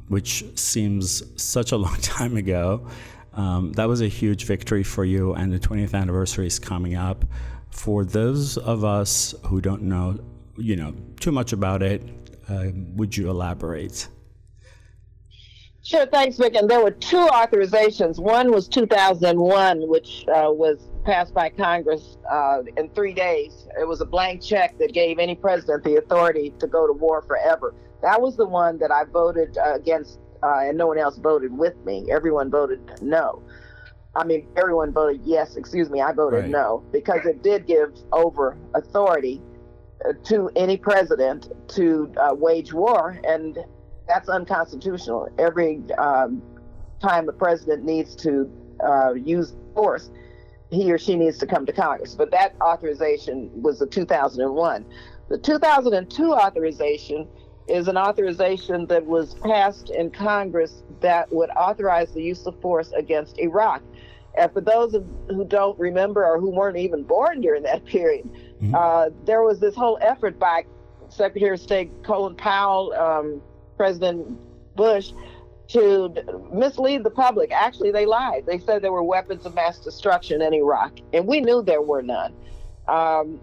which 0.08 0.45
seems 0.58 1.24
such 1.41 1.72
a 1.72 1.78
long 1.86 1.97
time 1.97 2.38
ago. 2.38 2.88
Um, 3.34 3.72
that 3.74 3.88
was 3.88 4.01
a 4.01 4.08
huge 4.08 4.45
victory 4.45 4.84
for 4.84 5.05
you, 5.05 5.34
and 5.34 5.53
the 5.53 5.60
20th 5.60 5.93
anniversary 5.93 6.47
is 6.47 6.58
coming 6.58 6.95
up. 6.95 7.24
For 7.70 8.03
those 8.03 8.58
of 8.58 8.84
us 8.84 9.36
who 9.45 9.62
don't 9.62 9.84
know, 9.84 10.20
you 10.58 10.76
know, 10.76 10.95
too 11.20 11.32
much 11.32 11.53
about 11.53 11.84
it, 11.84 12.01
uh, 12.49 12.68
would 12.95 13.16
you 13.16 13.30
elaborate? 13.30 14.08
Sure, 15.84 16.05
thanks, 16.08 16.38
Vic. 16.38 16.55
And 16.55 16.70
there 16.70 16.84
were 16.84 16.91
two 16.91 17.28
authorizations. 17.28 18.20
One 18.20 18.51
was 18.51 18.68
2001, 18.68 19.88
which 19.88 20.26
uh, 20.28 20.51
was 20.51 20.82
passed 21.08 21.34
by 21.34 21.47
Congress 21.47 22.18
uh, 22.30 22.64
in 22.76 22.89
three 22.89 23.14
days. 23.14 23.66
It 23.80 23.88
was 23.88 24.01
a 24.01 24.05
blank 24.05 24.41
check 24.41 24.78
that 24.78 24.93
gave 24.93 25.20
any 25.20 25.36
president 25.36 25.86
the 25.86 25.95
authority 25.95 26.53
to 26.60 26.68
go 26.68 26.86
to 26.86 26.91
war 26.91 27.22
forever. 27.22 27.74
That 28.01 28.22
was 28.22 28.36
the 28.36 28.45
one 28.45 28.78
that 28.80 28.91
I 28.91 29.05
voted 29.05 29.58
uh, 29.58 29.76
against, 29.76 30.20
uh, 30.43 30.64
and 30.64 30.78
no 30.78 30.88
one 30.88 30.97
else 30.97 31.18
voted 31.18 31.58
with 31.58 31.78
me. 31.86 32.05
Everyone 32.12 32.51
voted 32.51 33.01
no. 33.01 33.41
I 34.18 34.26
mean, 34.26 34.49
everyone 34.58 34.91
voted 34.91 35.22
yes. 35.24 35.55
Excuse 35.55 35.89
me, 35.89 36.01
I 36.01 36.12
voted 36.12 36.41
right. 36.41 36.49
no 36.49 36.84
because 36.91 37.26
it 37.26 37.41
did 37.41 37.66
give 37.68 37.93
over 38.12 38.58
authority 38.76 39.41
uh, 40.03 40.12
to 40.26 40.51
any 40.58 40.76
president 40.76 41.53
to 41.70 42.12
uh, 42.18 42.36
wage 42.36 42.74
war, 42.74 43.18
and 43.26 43.58
that's 44.10 44.28
unconstitutional. 44.28 45.30
Every 45.39 45.82
um, 45.97 46.41
time 47.01 47.26
the 47.26 47.34
president 47.34 47.86
needs 47.86 48.14
to 48.18 48.51
uh, 48.86 49.14
use 49.14 49.55
force, 49.74 50.10
he 50.70 50.91
or 50.91 50.97
she 50.97 51.15
needs 51.15 51.38
to 51.39 51.47
come 51.47 51.65
to 51.65 51.74
Congress. 51.74 52.15
But 52.15 52.32
that 52.32 52.55
authorization 52.61 53.49
was 53.53 53.80
the 53.80 53.88
2001. 53.88 54.86
The 55.30 55.38
2002 55.38 56.34
authorization 56.34 57.28
is 57.68 57.88
an 57.88 57.97
authorization 57.97 58.86
that 58.88 59.05
was 59.05 59.34
passed 59.36 59.89
in 59.89 60.09
Congress 60.09 60.84
that 61.01 61.32
would 61.32 61.49
authorize 61.51 62.11
the 62.13 62.24
use 62.24 62.45
of 62.45 62.59
force 62.61 62.91
against 62.93 63.38
Iraq. 63.39 63.82
And 64.38 64.51
for 64.53 64.61
those 64.61 64.93
of, 64.93 65.05
who 65.28 65.43
don't 65.43 65.78
remember 65.80 66.26
or 66.26 66.39
who 66.39 66.49
weren't 66.49 66.78
even 66.78 67.03
born 67.03 67.41
during 67.41 67.63
that 67.63 67.84
period, 67.86 68.30
mm-hmm. 68.61 68.74
uh, 68.74 69.09
there 69.26 69.41
was 69.41 69.59
this 69.59 69.76
whole 69.76 69.97
effort 70.01 70.39
by 70.39 70.63
Secretary 71.09 71.53
of 71.53 71.59
State 71.59 71.91
Colin 72.03 72.36
Powell, 72.36 72.93
um, 72.93 73.41
President 73.76 74.39
Bush, 74.76 75.11
to 75.70 76.13
mislead 76.51 77.03
the 77.03 77.09
public. 77.09 77.51
Actually, 77.51 77.91
they 77.91 78.05
lied. 78.05 78.45
They 78.45 78.59
said 78.59 78.82
there 78.82 78.91
were 78.91 79.03
weapons 79.03 79.45
of 79.45 79.53
mass 79.53 79.80
destruction 79.80 80.41
in 80.41 80.53
Iraq, 80.53 80.93
and 81.13 81.28
we 81.28 81.41
knew 81.41 81.61
there 81.61 81.82
were 81.82 82.01
none. 82.01 82.34
Um, 82.88 83.39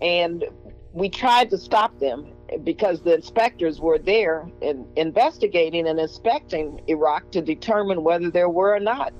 and 0.00 0.44
we 0.92 1.08
tried 1.08 1.50
to 1.50 1.58
stop 1.58 1.98
them 1.98 2.26
because 2.62 3.00
the 3.00 3.14
inspectors 3.14 3.80
were 3.80 3.98
there 3.98 4.46
in, 4.60 4.86
investigating 4.96 5.88
and 5.88 5.98
inspecting 5.98 6.80
Iraq 6.86 7.30
to 7.32 7.40
determine 7.40 8.04
whether 8.04 8.30
there 8.30 8.48
were 8.48 8.74
or 8.74 8.80
not. 8.80 9.12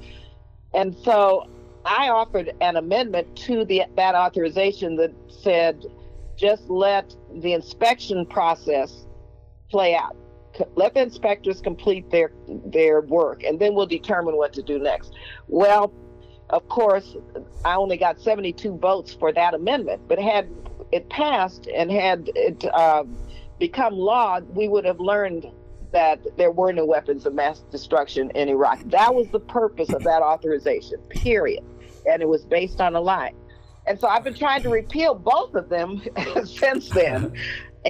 And 0.74 0.94
so 1.02 1.48
I 1.84 2.10
offered 2.10 2.52
an 2.60 2.76
amendment 2.76 3.34
to 3.38 3.64
the, 3.64 3.84
that 3.96 4.14
authorization 4.14 4.96
that 4.96 5.12
said 5.28 5.84
just 6.36 6.68
let 6.68 7.14
the 7.40 7.52
inspection 7.52 8.26
process 8.26 9.06
play 9.70 9.94
out 9.94 10.16
let 10.76 10.94
the 10.94 11.00
inspectors 11.00 11.60
complete 11.60 12.10
their 12.10 12.32
their 12.66 13.00
work 13.00 13.42
and 13.42 13.58
then 13.58 13.74
we'll 13.74 13.86
determine 13.86 14.36
what 14.36 14.52
to 14.52 14.62
do 14.62 14.78
next 14.78 15.12
well 15.48 15.92
of 16.50 16.66
course 16.68 17.16
i 17.64 17.74
only 17.74 17.96
got 17.96 18.20
72 18.20 18.76
votes 18.78 19.14
for 19.14 19.32
that 19.32 19.54
amendment 19.54 20.00
but 20.08 20.18
had 20.18 20.48
it 20.92 21.08
passed 21.08 21.66
and 21.74 21.90
had 21.90 22.30
it 22.34 22.64
uh, 22.72 23.04
become 23.58 23.94
law 23.94 24.40
we 24.54 24.68
would 24.68 24.84
have 24.84 25.00
learned 25.00 25.50
that 25.94 26.36
there 26.36 26.50
were 26.50 26.72
no 26.72 26.84
weapons 26.84 27.24
of 27.24 27.32
mass 27.34 27.60
destruction 27.70 28.30
in 28.34 28.48
Iraq. 28.48 28.80
That 28.86 29.14
was 29.14 29.28
the 29.28 29.38
purpose 29.38 29.92
of 29.92 30.02
that 30.02 30.22
authorization, 30.22 30.98
period. 31.08 31.64
And 32.04 32.20
it 32.20 32.28
was 32.28 32.44
based 32.44 32.80
on 32.80 32.96
a 32.96 33.00
lie. 33.00 33.32
And 33.86 33.98
so 34.00 34.08
I've 34.08 34.24
been 34.24 34.34
trying 34.34 34.62
to 34.64 34.70
repeal 34.70 35.14
both 35.14 35.54
of 35.54 35.68
them 35.68 36.02
since 36.44 36.88
then. 36.88 37.32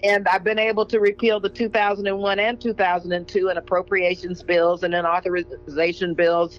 And 0.03 0.27
I've 0.29 0.43
been 0.43 0.59
able 0.59 0.87
to 0.87 0.99
repeal 0.99 1.39
the 1.39 1.49
2001 1.49 2.39
and 2.39 2.61
2002 2.61 3.49
and 3.49 3.59
appropriations 3.59 4.43
bills 4.43 4.83
and 4.83 4.93
then 4.93 5.07
authorization 5.07 6.15
bills. 6.15 6.59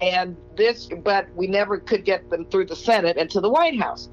And 0.00 0.36
this, 0.56 0.88
but 1.04 1.32
we 1.36 1.46
never 1.46 1.78
could 1.78 2.04
get 2.04 2.28
them 2.28 2.44
through 2.46 2.66
the 2.66 2.76
Senate 2.76 3.16
and 3.16 3.30
to 3.30 3.40
the 3.40 3.48
White 3.48 3.78
House. 3.80 4.08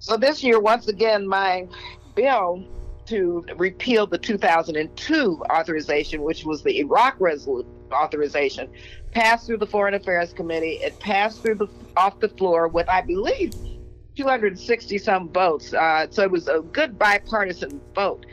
So 0.00 0.16
this 0.16 0.42
year, 0.42 0.58
once 0.58 0.88
again, 0.88 1.26
my 1.26 1.68
bill 2.16 2.64
to 3.06 3.44
repeal 3.56 4.06
the 4.06 4.18
2002 4.18 5.42
authorization, 5.50 6.22
which 6.22 6.44
was 6.44 6.62
the 6.62 6.78
Iraq 6.80 7.16
resolution 7.20 7.72
authorization, 7.92 8.68
passed 9.12 9.46
through 9.46 9.58
the 9.58 9.66
Foreign 9.66 9.94
Affairs 9.94 10.32
Committee. 10.32 10.78
It 10.82 10.98
passed 11.00 11.42
through 11.42 11.56
the 11.56 11.68
off 11.96 12.20
the 12.20 12.28
floor 12.28 12.68
with, 12.68 12.88
I 12.88 13.00
believe, 13.00 13.52
260 14.18 14.98
some 14.98 15.28
votes. 15.28 15.72
Uh, 15.72 16.08
so 16.10 16.22
it 16.22 16.30
was 16.30 16.48
a 16.48 16.60
good 16.72 16.98
bipartisan 16.98 17.80
vote. 17.94 18.26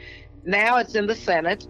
Now 0.44 0.78
it's 0.78 0.96
in 0.96 1.06
the 1.06 1.16
Senate. 1.16 1.68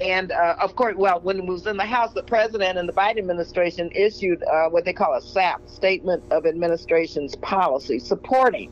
And 0.00 0.30
uh, 0.30 0.56
of 0.60 0.76
course, 0.76 0.94
well, 0.96 1.20
when 1.20 1.38
it 1.38 1.46
was 1.46 1.66
in 1.66 1.76
the 1.76 1.84
House, 1.84 2.12
the 2.12 2.22
president 2.22 2.78
and 2.78 2.88
the 2.88 2.92
Biden 2.92 3.18
administration 3.18 3.90
issued 3.92 4.42
uh, 4.44 4.68
what 4.68 4.84
they 4.84 4.92
call 4.92 5.16
a 5.16 5.20
SAP, 5.20 5.68
Statement 5.68 6.22
of 6.30 6.46
Administration's 6.46 7.34
Policy, 7.36 7.98
supporting 7.98 8.70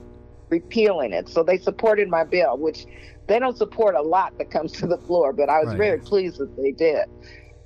repealing 0.49 1.13
it. 1.13 1.29
So 1.29 1.43
they 1.43 1.59
supported 1.59 2.09
my 2.09 2.23
bill, 2.23 2.57
which 2.57 2.87
they 3.27 3.41
don't 3.41 3.57
support 3.57 3.97
a 3.97 4.03
lot 4.03 4.39
that 4.39 4.51
comes 4.51 4.71
to 4.73 4.87
the 4.87 4.99
floor, 4.99 5.33
but 5.33 5.49
I 5.49 5.59
was 5.59 5.69
right. 5.71 5.79
very 5.79 5.99
pleased 5.99 6.39
that 6.39 6.57
they 6.57 6.71
did. 6.71 7.07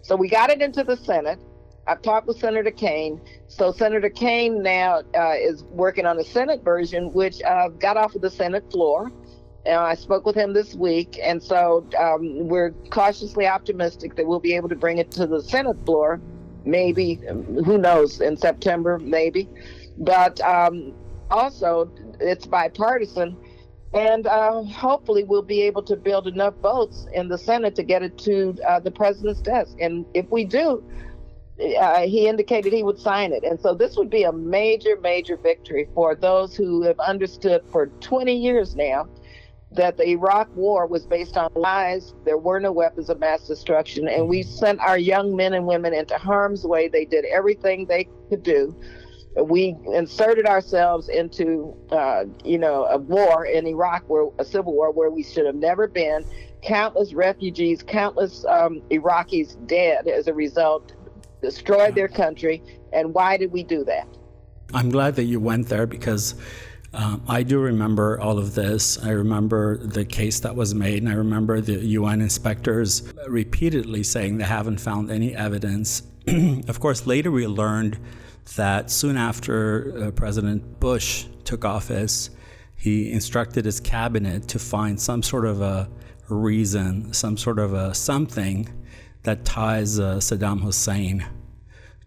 So 0.00 0.16
we 0.16 0.30
got 0.30 0.48
it 0.48 0.62
into 0.62 0.82
the 0.82 0.96
Senate. 0.96 1.38
I've 1.88 2.02
talked 2.02 2.26
with 2.26 2.38
Senator 2.38 2.70
Kaine. 2.70 3.20
So 3.46 3.72
Senator 3.72 4.10
Kaine 4.10 4.62
now 4.62 5.02
uh, 5.14 5.32
is 5.32 5.64
working 5.64 6.04
on 6.04 6.18
a 6.18 6.24
Senate 6.24 6.62
version, 6.62 7.12
which 7.14 7.42
uh, 7.42 7.68
got 7.68 7.96
off 7.96 8.14
of 8.14 8.20
the 8.20 8.30
Senate 8.30 8.70
floor. 8.70 9.10
And 9.64 9.76
I 9.76 9.94
spoke 9.94 10.24
with 10.24 10.36
him 10.36 10.52
this 10.52 10.74
week, 10.74 11.18
and 11.22 11.42
so 11.42 11.86
um, 11.98 12.48
we're 12.48 12.70
cautiously 12.90 13.46
optimistic 13.46 14.14
that 14.16 14.26
we'll 14.26 14.40
be 14.40 14.54
able 14.54 14.68
to 14.68 14.76
bring 14.76 14.98
it 14.98 15.10
to 15.12 15.26
the 15.26 15.42
Senate 15.42 15.76
floor, 15.84 16.20
maybe, 16.64 17.20
who 17.66 17.76
knows, 17.76 18.20
in 18.20 18.36
September, 18.36 18.98
maybe. 18.98 19.48
But 19.98 20.40
um, 20.40 20.94
also, 21.30 21.90
it's 22.20 22.46
bipartisan, 22.46 23.36
and 23.92 24.26
uh, 24.26 24.62
hopefully 24.62 25.24
we'll 25.24 25.42
be 25.42 25.62
able 25.62 25.82
to 25.82 25.96
build 25.96 26.28
enough 26.28 26.54
votes 26.62 27.06
in 27.12 27.28
the 27.28 27.36
Senate 27.36 27.74
to 27.74 27.82
get 27.82 28.02
it 28.02 28.16
to 28.18 28.56
uh, 28.66 28.80
the 28.80 28.90
president's 28.90 29.40
desk. 29.42 29.76
And 29.80 30.06
if 30.14 30.30
we 30.30 30.44
do, 30.44 30.82
uh, 31.60 32.00
he 32.00 32.28
indicated 32.28 32.72
he 32.72 32.82
would 32.82 32.98
sign 32.98 33.32
it. 33.32 33.44
And 33.44 33.60
so 33.60 33.74
this 33.74 33.96
would 33.96 34.10
be 34.10 34.24
a 34.24 34.32
major, 34.32 34.98
major 35.00 35.36
victory 35.36 35.88
for 35.94 36.14
those 36.14 36.54
who 36.54 36.82
have 36.82 36.98
understood 37.00 37.62
for 37.70 37.86
20 38.00 38.34
years 38.34 38.76
now 38.76 39.08
that 39.72 39.96
the 39.96 40.08
Iraq 40.08 40.48
war 40.56 40.86
was 40.86 41.04
based 41.06 41.36
on 41.36 41.50
lies. 41.54 42.14
There 42.24 42.38
were 42.38 42.58
no 42.58 42.72
weapons 42.72 43.10
of 43.10 43.18
mass 43.18 43.46
destruction. 43.46 44.08
And 44.08 44.28
we 44.28 44.42
sent 44.42 44.80
our 44.80 44.98
young 44.98 45.36
men 45.36 45.52
and 45.52 45.66
women 45.66 45.92
into 45.92 46.16
harm's 46.16 46.64
way. 46.64 46.88
They 46.88 47.04
did 47.04 47.24
everything 47.26 47.86
they 47.86 48.08
could 48.30 48.42
do 48.42 48.74
we 49.42 49.76
inserted 49.86 50.46
ourselves 50.46 51.08
into, 51.08 51.76
uh, 51.90 52.24
you 52.44 52.58
know, 52.58 52.84
a 52.86 52.98
war 52.98 53.46
in 53.46 53.66
Iraq, 53.66 54.08
where 54.08 54.28
a 54.38 54.44
civil 54.44 54.72
war 54.74 54.90
where 54.90 55.10
we 55.10 55.22
should 55.22 55.46
have 55.46 55.54
never 55.54 55.86
been. 55.86 56.24
Countless 56.62 57.14
refugees, 57.14 57.82
countless 57.82 58.44
um, 58.46 58.82
Iraqis 58.90 59.54
dead 59.68 60.08
as 60.08 60.26
a 60.26 60.34
result, 60.34 60.92
destroyed 61.40 61.94
their 61.94 62.08
country. 62.08 62.62
And 62.92 63.14
why 63.14 63.36
did 63.36 63.52
we 63.52 63.62
do 63.62 63.84
that? 63.84 64.08
I'm 64.72 64.90
glad 64.90 65.16
that 65.16 65.24
you 65.24 65.40
went 65.40 65.68
there 65.68 65.86
because 65.86 66.34
um, 66.92 67.22
I 67.28 67.42
do 67.42 67.58
remember 67.58 68.20
all 68.20 68.38
of 68.38 68.54
this. 68.54 68.98
I 69.02 69.10
remember 69.10 69.76
the 69.78 70.04
case 70.04 70.40
that 70.40 70.54
was 70.54 70.74
made, 70.74 71.02
and 71.02 71.08
I 71.08 71.14
remember 71.14 71.60
the 71.60 71.78
UN 71.84 72.20
inspectors 72.20 73.12
repeatedly 73.26 74.02
saying 74.02 74.38
they 74.38 74.44
haven't 74.44 74.80
found 74.80 75.10
any 75.10 75.34
evidence. 75.34 76.02
of 76.68 76.80
course, 76.80 77.06
later 77.06 77.30
we 77.30 77.46
learned 77.46 77.98
that 78.56 78.90
soon 78.90 79.16
after 79.16 80.04
uh, 80.06 80.10
President 80.12 80.80
Bush 80.80 81.26
took 81.44 81.64
office, 81.64 82.30
he 82.74 83.12
instructed 83.12 83.64
his 83.64 83.80
cabinet 83.80 84.48
to 84.48 84.58
find 84.58 84.98
some 85.00 85.22
sort 85.22 85.44
of 85.44 85.60
a 85.60 85.88
reason, 86.28 87.12
some 87.12 87.36
sort 87.36 87.58
of 87.58 87.72
a 87.74 87.94
something 87.94 88.68
that 89.28 89.44
ties 89.44 90.00
uh, 90.00 90.16
Saddam 90.16 90.62
Hussein 90.62 91.26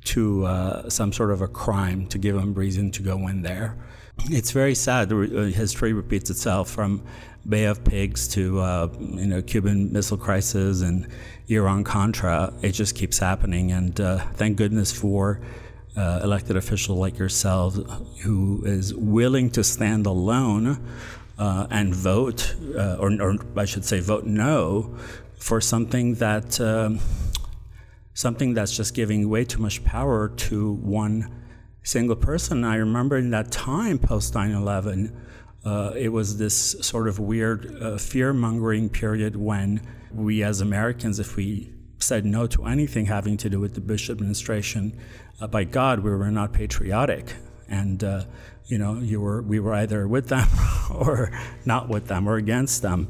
to 0.05 0.43
uh, 0.45 0.89
some 0.89 1.13
sort 1.13 1.29
of 1.29 1.39
a 1.43 1.47
crime 1.47 2.07
to 2.07 2.17
give 2.17 2.35
him 2.35 2.55
reason 2.55 2.89
to 2.89 3.03
go 3.03 3.27
in 3.27 3.43
there. 3.43 3.77
It's 4.31 4.49
very 4.49 4.73
sad. 4.73 5.13
Uh, 5.13 5.43
history 5.63 5.93
repeats 5.93 6.31
itself 6.31 6.67
from 6.71 7.03
Bay 7.47 7.65
of 7.65 7.83
Pigs 7.83 8.27
to 8.29 8.59
uh, 8.59 8.87
you 8.99 9.27
know 9.27 9.41
Cuban 9.43 9.93
Missile 9.93 10.17
Crisis 10.17 10.81
and 10.81 11.07
Iran 11.47 11.83
Contra. 11.83 12.51
It 12.63 12.71
just 12.71 12.95
keeps 12.95 13.19
happening, 13.19 13.71
and 13.71 14.01
uh, 14.01 14.17
thank 14.33 14.57
goodness 14.57 14.91
for 14.91 15.41
uh, 15.95 16.21
elected 16.23 16.57
official 16.57 16.95
like 16.95 17.19
yourself 17.19 17.75
who 18.23 18.63
is 18.65 18.95
willing 18.95 19.51
to 19.51 19.63
stand 19.63 20.07
alone 20.07 20.79
uh, 21.41 21.65
and 21.71 21.93
vote, 21.93 22.55
uh, 22.77 22.97
or, 22.99 23.11
or, 23.19 23.35
I 23.57 23.65
should 23.65 23.83
say, 23.83 23.99
vote 23.99 24.25
no 24.25 24.95
for 25.41 25.59
something 25.59 26.13
that 26.15 26.61
um, 26.61 26.99
something 28.13 28.53
that's 28.53 28.77
just 28.77 28.93
giving 28.93 29.27
way 29.27 29.43
too 29.43 29.59
much 29.59 29.83
power 29.83 30.29
to 30.29 30.73
one 30.73 31.27
single 31.81 32.15
person. 32.15 32.63
I 32.63 32.75
remember 32.75 33.17
in 33.17 33.31
that 33.31 33.51
time 33.51 33.97
post 33.97 34.35
9 34.35 34.51
11, 34.51 35.19
uh, 35.65 35.93
it 35.97 36.09
was 36.09 36.37
this 36.37 36.55
sort 36.81 37.07
of 37.07 37.17
weird 37.17 37.75
uh, 37.81 37.97
fear 37.97 38.33
mongering 38.33 38.87
period 38.87 39.35
when 39.35 39.81
we 40.13 40.43
as 40.43 40.61
Americans, 40.61 41.19
if 41.19 41.35
we 41.35 41.73
said 41.97 42.23
no 42.23 42.45
to 42.45 42.65
anything 42.65 43.07
having 43.07 43.35
to 43.37 43.49
do 43.49 43.59
with 43.59 43.73
the 43.73 43.81
Bush 43.81 44.11
administration, 44.11 44.95
uh, 45.39 45.47
by 45.47 45.63
God, 45.63 46.01
we 46.01 46.11
were 46.11 46.29
not 46.29 46.53
patriotic. 46.53 47.33
And, 47.67 48.03
uh, 48.03 48.25
you 48.67 48.77
know, 48.77 48.99
you 48.99 49.19
were, 49.19 49.41
we 49.41 49.59
were 49.59 49.73
either 49.73 50.07
with 50.07 50.27
them 50.27 50.47
or 50.93 51.31
not 51.65 51.89
with 51.89 52.09
them 52.09 52.29
or 52.29 52.35
against 52.35 52.83
them. 52.83 53.07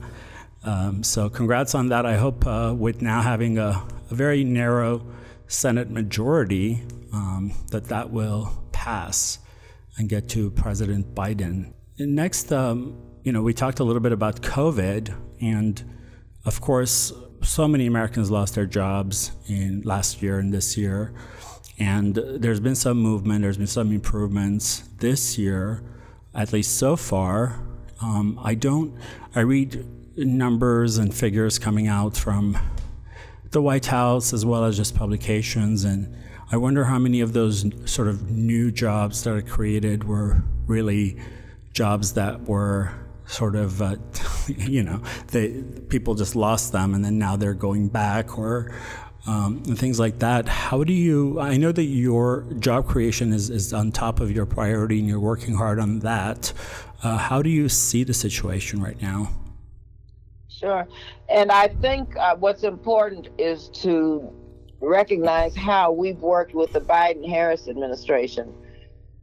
Um, 0.63 1.03
so, 1.03 1.29
congrats 1.29 1.73
on 1.73 1.89
that. 1.89 2.05
I 2.05 2.17
hope 2.17 2.45
uh, 2.45 2.75
with 2.77 3.01
now 3.01 3.21
having 3.21 3.57
a, 3.57 3.83
a, 4.11 4.15
very 4.15 4.43
narrow 4.43 5.03
Senate 5.47 5.89
majority, 5.89 6.83
um, 7.11 7.51
that 7.71 7.85
that 7.85 8.11
will 8.11 8.63
pass 8.71 9.39
and 9.97 10.07
get 10.07 10.29
to 10.29 10.51
President 10.51 11.15
Biden. 11.15 11.73
And 11.97 12.15
next, 12.15 12.51
um, 12.51 12.95
you 13.23 13.31
know, 13.31 13.41
we 13.41 13.53
talked 13.53 13.79
a 13.79 13.83
little 13.83 14.01
bit 14.01 14.11
about 14.11 14.41
COVID, 14.41 15.15
and 15.41 15.83
of 16.45 16.61
course, 16.61 17.11
so 17.41 17.67
many 17.67 17.87
Americans 17.87 18.29
lost 18.29 18.53
their 18.55 18.67
jobs 18.67 19.31
in 19.47 19.81
last 19.81 20.21
year 20.21 20.37
and 20.37 20.53
this 20.53 20.77
year. 20.77 21.13
And 21.79 22.15
there's 22.15 22.59
been 22.59 22.75
some 22.75 22.99
movement, 22.99 23.41
there's 23.41 23.57
been 23.57 23.65
some 23.65 23.91
improvements 23.91 24.83
this 24.99 25.39
year, 25.39 25.83
at 26.35 26.53
least 26.53 26.77
so 26.77 26.95
far. 26.95 27.59
Um, 28.01 28.39
I 28.43 28.53
don't, 28.53 28.95
I 29.35 29.39
read 29.41 29.85
numbers 30.15 30.97
and 30.97 31.13
figures 31.13 31.57
coming 31.59 31.87
out 31.87 32.17
from 32.17 32.57
the 33.51 33.61
White 33.61 33.87
House 33.87 34.33
as 34.33 34.45
well 34.45 34.63
as 34.63 34.77
just 34.77 34.95
publications. 34.95 35.83
And 35.83 36.15
I 36.51 36.57
wonder 36.57 36.85
how 36.85 36.99
many 36.99 37.21
of 37.21 37.33
those 37.33 37.65
sort 37.85 38.07
of 38.07 38.29
new 38.29 38.71
jobs 38.71 39.23
that 39.23 39.33
are 39.33 39.41
created 39.41 40.03
were 40.03 40.43
really 40.67 41.17
jobs 41.73 42.13
that 42.13 42.41
were 42.41 42.91
sort 43.25 43.55
of, 43.55 43.81
uh, 43.81 43.95
you 44.47 44.83
know, 44.83 45.01
they, 45.27 45.63
people 45.89 46.15
just 46.15 46.35
lost 46.35 46.71
them 46.71 46.93
and 46.93 47.03
then 47.03 47.17
now 47.17 47.35
they're 47.35 47.53
going 47.53 47.87
back 47.87 48.37
or 48.37 48.73
um, 49.27 49.61
and 49.67 49.77
things 49.77 49.99
like 49.99 50.19
that. 50.19 50.47
How 50.47 50.83
do 50.83 50.93
you? 50.93 51.39
I 51.39 51.57
know 51.57 51.71
that 51.71 51.83
your 51.83 52.47
job 52.57 52.87
creation 52.87 53.33
is, 53.33 53.51
is 53.51 53.71
on 53.71 53.91
top 53.91 54.19
of 54.19 54.31
your 54.31 54.47
priority 54.47 54.99
and 54.99 55.07
you're 55.07 55.19
working 55.19 55.53
hard 55.53 55.79
on 55.79 55.99
that. 55.99 56.53
Uh, 57.03 57.17
how 57.17 57.41
do 57.43 57.49
you 57.49 57.69
see 57.69 58.03
the 58.03 58.15
situation 58.15 58.81
right 58.81 58.99
now? 58.99 59.29
Sure. 60.61 60.87
And 61.27 61.51
I 61.51 61.69
think 61.69 62.15
uh, 62.17 62.35
what's 62.35 62.63
important 62.63 63.29
is 63.39 63.69
to 63.81 64.31
recognize 64.79 65.55
how 65.55 65.91
we've 65.91 66.19
worked 66.19 66.53
with 66.53 66.71
the 66.71 66.81
Biden 66.81 67.27
Harris 67.27 67.67
administration 67.67 68.53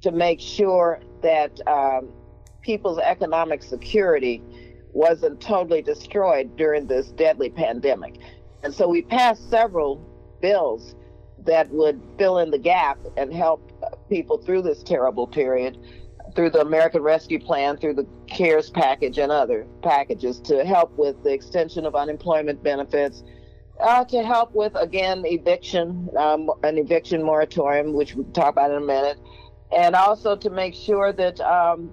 to 0.03 0.11
make 0.11 0.41
sure 0.41 1.01
that 1.22 1.61
um, 1.68 2.09
people's 2.61 2.99
economic 2.99 3.62
security 3.62 4.43
wasn't 4.93 5.41
totally 5.41 5.80
destroyed 5.80 6.57
during 6.57 6.89
this 6.89 7.12
deadly 7.12 7.51
pandemic. 7.51 8.16
And 8.64 8.74
so 8.74 8.89
we 8.89 9.03
passed 9.03 9.49
several 9.49 9.97
bills 10.43 10.97
that 11.47 11.70
would 11.70 12.03
fill 12.18 12.39
in 12.39 12.51
the 12.51 12.59
gap 12.59 12.99
and 13.16 13.32
help 13.32 13.62
people 14.09 14.39
through 14.39 14.62
this 14.62 14.82
terrible 14.82 15.28
period 15.28 15.78
through 16.39 16.51
the 16.51 16.61
American 16.61 17.03
Rescue 17.03 17.41
Plan, 17.41 17.76
through 17.76 17.95
the 17.95 18.07
CARES 18.28 18.70
package 18.70 19.18
and 19.18 19.32
other 19.32 19.66
packages 19.82 20.39
to 20.43 20.64
help 20.64 20.97
with 20.97 21.20
the 21.24 21.32
extension 21.32 21.84
of 21.84 21.97
unemployment 21.97 22.62
benefits, 22.62 23.24
Uh, 23.80 24.05
to 24.05 24.22
help 24.22 24.55
with 24.55 24.74
again 24.76 25.24
eviction, 25.26 26.09
um, 26.16 26.49
an 26.62 26.78
eviction 26.78 27.20
moratorium, 27.22 27.93
which 27.93 28.14
we'll 28.14 28.32
talk 28.32 28.51
about 28.51 28.70
in 28.70 28.76
a 28.76 28.80
minute, 28.97 29.18
and 29.72 29.97
also 29.97 30.36
to 30.36 30.51
make 30.51 30.74
sure 30.74 31.12
that 31.12 31.41
um, 31.41 31.93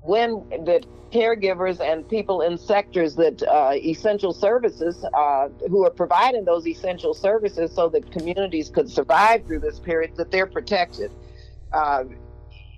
when 0.00 0.30
that 0.64 0.84
caregivers 1.12 1.78
and 1.80 2.08
people 2.08 2.40
in 2.40 2.58
sectors 2.58 3.14
that 3.14 3.42
uh, 3.44 3.70
essential 3.74 4.32
services 4.32 5.04
uh, 5.14 5.48
who 5.70 5.84
are 5.86 5.90
providing 5.90 6.44
those 6.44 6.66
essential 6.66 7.14
services 7.14 7.72
so 7.72 7.88
that 7.88 8.10
communities 8.10 8.70
could 8.70 8.90
survive 8.90 9.38
through 9.46 9.60
this 9.60 9.78
period 9.78 10.10
that 10.16 10.32
they're 10.32 10.52
protected. 10.58 11.10
Uh, 11.72 12.04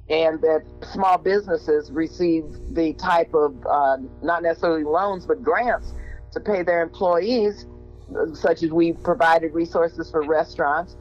and 0.08 0.40
that 0.40 0.62
small 0.92 1.18
businesses 1.18 1.90
receive 1.90 2.44
the 2.70 2.92
type 2.94 3.34
of 3.34 3.54
uh, 3.66 3.96
not 4.22 4.42
necessarily 4.42 4.84
loans 4.84 5.26
but 5.26 5.42
grants 5.42 5.92
to 6.32 6.40
pay 6.40 6.62
their 6.62 6.82
employees 6.82 7.66
such 8.34 8.62
as 8.62 8.70
we 8.70 8.92
provided 8.92 9.52
resources 9.52 10.10
for 10.10 10.22
restaurants 10.22 10.96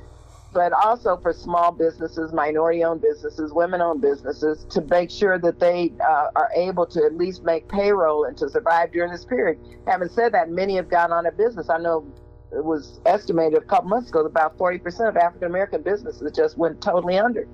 but 0.56 0.72
also 0.72 1.18
for 1.18 1.34
small 1.34 1.70
businesses, 1.70 2.32
minority 2.32 2.82
owned 2.82 3.02
businesses, 3.02 3.52
women 3.52 3.82
owned 3.82 4.00
businesses 4.02 4.66
to 4.70 4.80
make 4.84 5.12
sure 5.12 5.38
that 5.38 5.60
they 5.60 5.92
uh, 6.00 6.28
are 6.34 6.50
able 6.56 6.86
to 6.86 7.04
at 7.04 7.14
least 7.18 7.44
make 7.44 7.68
payroll 7.68 8.24
and 8.24 8.38
to 8.38 8.50
survive 8.50 8.94
during 8.94 9.12
this 9.12 9.26
period. 9.26 9.60
Having 9.86 10.08
said 10.08 10.34
that, 10.34 10.50
many 10.50 10.78
have 10.78 10.88
gone 10.88 11.12
on 11.12 11.26
a 11.26 11.32
business. 11.32 11.70
I 11.70 11.78
know 11.78 12.08
it 12.54 12.64
was 12.64 13.02
estimated 13.06 13.62
a 13.62 13.66
couple 13.66 13.90
months 13.90 14.10
ago 14.10 14.24
that 14.24 14.30
about 14.30 14.58
40% 14.58 15.10
of 15.10 15.18
African 15.18 15.50
American 15.50 15.82
businesses 15.82 16.32
just 16.32 16.58
went 16.58 16.82
totally 16.82 17.18
under. 17.18 17.46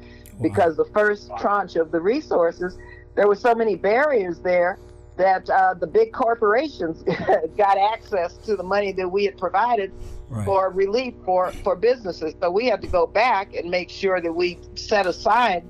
Because 0.42 0.76
the 0.76 0.86
first 0.86 1.32
tranche 1.40 1.76
of 1.76 1.92
the 1.92 2.00
resources, 2.00 2.78
there 3.16 3.28
were 3.28 3.36
so 3.36 3.54
many 3.54 3.76
barriers 3.76 4.40
there 4.40 4.80
that 5.18 5.50
uh, 5.50 5.74
the 5.74 5.88
big 5.88 6.12
corporations 6.14 7.04
got 7.58 7.78
access 7.78 8.38
to 8.38 8.56
the 8.56 8.64
money 8.64 8.92
that 8.92 9.08
we 9.08 9.26
had 9.26 9.38
provided 9.38 9.92
right. 10.30 10.46
for 10.46 10.70
relief 10.72 11.14
for, 11.26 11.52
for 11.52 11.76
businesses. 11.76 12.34
So 12.40 12.50
we 12.50 12.66
had 12.66 12.82
to 12.82 12.88
go 12.88 13.06
back 13.06 13.54
and 13.54 13.70
make 13.70 13.90
sure 13.90 14.22
that 14.22 14.34
we 14.34 14.58
set 14.76 15.06
aside, 15.06 15.64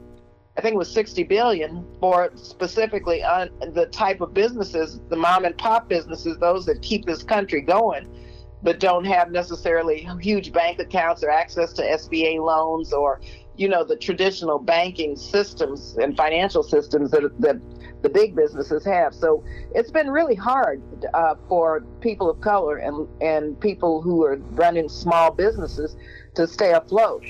I 0.57 0.61
think 0.61 0.75
it 0.75 0.77
was 0.77 0.91
60 0.91 1.23
billion 1.23 1.85
for 1.99 2.31
specifically 2.35 3.23
on 3.23 3.49
the 3.73 3.87
type 3.87 4.21
of 4.21 4.33
businesses, 4.33 4.99
the 5.09 5.15
mom 5.15 5.45
and 5.45 5.57
pop 5.57 5.89
businesses, 5.89 6.37
those 6.37 6.65
that 6.67 6.81
keep 6.81 7.05
this 7.05 7.23
country 7.23 7.61
going, 7.61 8.07
but 8.61 8.79
don't 8.79 9.05
have 9.05 9.31
necessarily 9.31 10.07
huge 10.19 10.53
bank 10.53 10.79
accounts 10.79 11.23
or 11.23 11.31
access 11.31 11.73
to 11.73 11.81
SBA 11.81 12.39
loans 12.39 12.93
or, 12.93 13.19
you 13.55 13.67
know, 13.67 13.83
the 13.83 13.95
traditional 13.95 14.59
banking 14.59 15.15
systems 15.15 15.97
and 15.97 16.15
financial 16.15 16.63
systems 16.63 17.11
that, 17.11 17.29
that 17.39 17.59
the 18.01 18.09
big 18.09 18.35
businesses 18.35 18.85
have. 18.85 19.13
So 19.13 19.43
it's 19.75 19.91
been 19.91 20.09
really 20.09 20.35
hard 20.35 20.81
uh, 21.13 21.35
for 21.47 21.81
people 21.99 22.29
of 22.29 22.41
color 22.41 22.77
and 22.77 23.07
and 23.21 23.59
people 23.59 24.01
who 24.01 24.23
are 24.23 24.37
running 24.51 24.89
small 24.89 25.31
businesses 25.31 25.95
to 26.35 26.47
stay 26.47 26.71
afloat. 26.71 27.25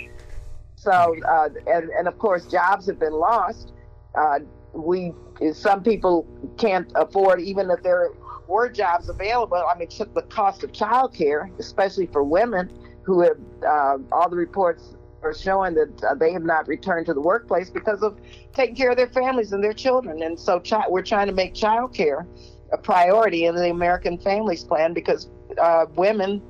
So 0.76 1.16
uh, 1.28 1.50
and 1.68 1.90
and 1.90 2.08
of 2.08 2.18
course 2.18 2.46
jobs 2.46 2.88
have 2.88 3.00
been 3.00 3.14
lost. 3.14 3.74
Uh, 4.16 4.40
we 4.74 5.14
some 5.54 5.84
people 5.84 6.28
can't 6.58 6.92
afford 6.96 7.42
even 7.42 7.70
if 7.72 7.82
there 7.84 8.12
were 8.48 8.70
jobs 8.70 9.10
available. 9.10 9.58
I 9.58 9.78
mean, 9.78 9.90
the 10.14 10.22
cost 10.24 10.64
of 10.64 10.72
childcare, 10.72 11.50
especially 11.60 12.08
for 12.08 12.24
women 12.24 12.70
who 13.04 13.22
have 13.22 13.38
uh, 13.66 13.98
all 14.12 14.30
the 14.30 14.36
reports 14.36 14.96
are 15.24 15.34
showing 15.34 15.74
that 15.76 16.04
uh, 16.04 16.16
they 16.16 16.32
have 16.32 16.44
not 16.44 16.68
returned 16.68 17.06
to 17.08 17.14
the 17.14 17.22
workplace 17.22 17.70
because 17.70 18.02
of 18.02 18.20
taking 18.54 18.76
care 18.76 18.92
of 18.92 18.98
their 18.98 19.10
families 19.10 19.52
and 19.52 19.64
their 19.64 19.74
children. 19.74 20.22
And 20.24 20.40
so 20.40 20.62
we're 20.90 21.04
trying 21.04 21.28
to 21.28 21.34
make 21.34 21.54
child 21.54 21.94
care 21.94 22.28
a 22.72 22.78
priority 22.78 23.46
in 23.46 23.56
the 23.56 23.70
American 23.70 24.18
Families 24.18 24.64
Plan 24.64 24.94
because 24.94 25.30
uh, 25.60 25.86
women 25.96 26.42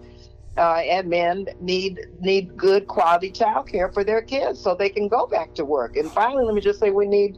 uh, 0.57 0.76
and 0.76 1.09
men 1.09 1.47
need 1.59 1.99
need 2.19 2.55
good 2.57 2.88
quality 2.88 3.32
child 3.32 3.67
care 3.67 3.91
for 3.91 4.03
their 4.03 4.22
kids 4.22 4.61
so 4.61 4.76
they 4.76 4.89
can 4.89 5.07
go 5.07 5.26
back 5.26 5.53
to 5.55 5.65
work. 5.65 5.95
And 5.95 6.11
finally, 6.11 6.43
let 6.45 6.53
me 6.53 6.61
just 6.61 6.80
say 6.80 6.91
we 6.91 7.07
need 7.07 7.38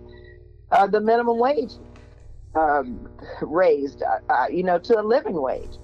uh, 0.72 0.88
the 0.88 1.00
minimum 1.00 1.40
wage 1.40 1.74
um, 2.56 3.08
raised, 3.42 4.04
uh, 4.30 4.46
you 4.52 4.64
know, 4.64 4.80
to 4.80 5.00
a 5.00 5.04
living 5.04 5.42
wage. 5.42 5.78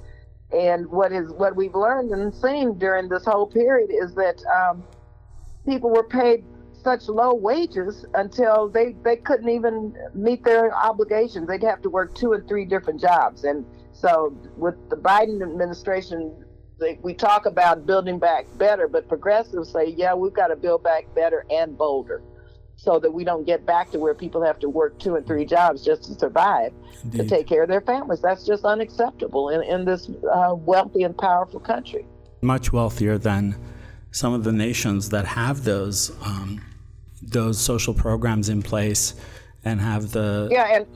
And 0.52 0.88
what 0.88 1.12
is 1.12 1.32
what 1.32 1.56
we've 1.56 1.76
learned 1.76 2.12
and 2.12 2.34
seen 2.34 2.78
during 2.78 3.08
this 3.08 3.26
whole 3.26 3.45
period 3.47 3.91
is 3.91 4.16
that 4.16 4.43
um, 4.47 4.84
people 5.70 5.89
were 5.91 6.03
paid 6.03 6.43
such 6.84 7.07
low 7.07 7.34
wages 7.34 8.05
until 8.15 8.70
they, 8.70 8.95
they 9.03 9.17
couldn't 9.17 9.49
even 9.49 9.93
meet 10.15 10.43
their 10.43 10.74
obligations. 10.74 11.47
They'd 11.47 11.63
have 11.63 11.82
to 11.84 11.89
work 11.89 12.15
two 12.15 12.34
and 12.34 12.47
three 12.47 12.65
different 12.65 12.99
jobs. 12.99 13.43
And 13.43 13.65
so, 13.91 14.36
with 14.55 14.76
the 14.89 14.95
Biden 14.95 15.41
administration, 15.43 16.45
they, 16.80 16.97
we 17.03 17.13
talk 17.13 17.45
about 17.45 17.86
building 17.86 18.17
back 18.17 18.45
better, 18.57 18.88
but 18.88 19.07
progressives 19.07 19.72
say, 19.72 19.88
yeah, 19.88 20.13
we've 20.13 20.34
got 20.34 20.47
to 20.47 20.55
build 20.55 20.84
back 20.84 21.13
better 21.13 21.45
and 21.51 21.78
bolder 21.78 22.22
so 22.78 22.97
that 22.97 23.11
we 23.11 23.26
don't 23.26 23.45
get 23.45 23.65
back 23.65 23.91
to 23.91 23.99
where 23.99 24.15
people 24.15 24.41
have 24.41 24.57
to 24.59 24.70
work 24.70 24.97
two 24.99 25.17
and 25.17 25.28
three 25.28 25.45
jobs 25.45 25.84
just 25.84 26.05
to 26.05 26.15
survive 26.17 26.72
Indeed. 27.03 27.17
to 27.17 27.28
take 27.28 27.45
care 27.45 27.63
of 27.63 27.67
their 27.67 27.82
families. 27.82 28.22
That's 28.22 28.45
just 28.45 28.63
unacceptable 28.63 29.49
in, 29.49 29.61
in 29.63 29.84
this 29.84 30.09
uh, 30.32 30.55
wealthy 30.55 31.03
and 31.03 31.15
powerful 31.17 31.59
country. 31.59 32.05
Much 32.41 32.72
wealthier 32.72 33.17
than 33.17 33.57
some 34.12 34.34
of 34.34 34.43
the 34.43 34.51
nations 34.51 35.10
that 35.10 35.26
have 35.26 35.64
those 35.64 36.12
um, 36.26 36.62
those 37.22 37.60
social 37.60 37.93
programs 37.93 38.49
in 38.49 38.62
place 38.62 39.14
and 39.64 39.80
have 39.80 40.12
the 40.12 40.47
yeah 40.51 40.76
and 40.76 40.88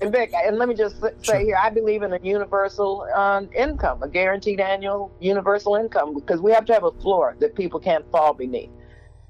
and 0.00 0.12
Vic, 0.12 0.32
and 0.34 0.56
let 0.56 0.68
me 0.68 0.74
just 0.74 0.98
say 1.00 1.12
sure. 1.20 1.38
here, 1.40 1.58
I 1.62 1.68
believe 1.68 2.02
in 2.02 2.12
a 2.12 2.18
universal 2.22 3.02
um, 3.14 3.50
income, 3.54 4.02
a 4.02 4.08
guaranteed 4.08 4.58
annual 4.58 5.12
universal 5.20 5.74
income, 5.74 6.14
because 6.14 6.40
we 6.40 6.52
have 6.52 6.64
to 6.66 6.72
have 6.72 6.84
a 6.84 6.92
floor 6.92 7.36
that 7.40 7.54
people 7.54 7.78
can't 7.78 8.10
fall 8.10 8.32
beneath. 8.32 8.70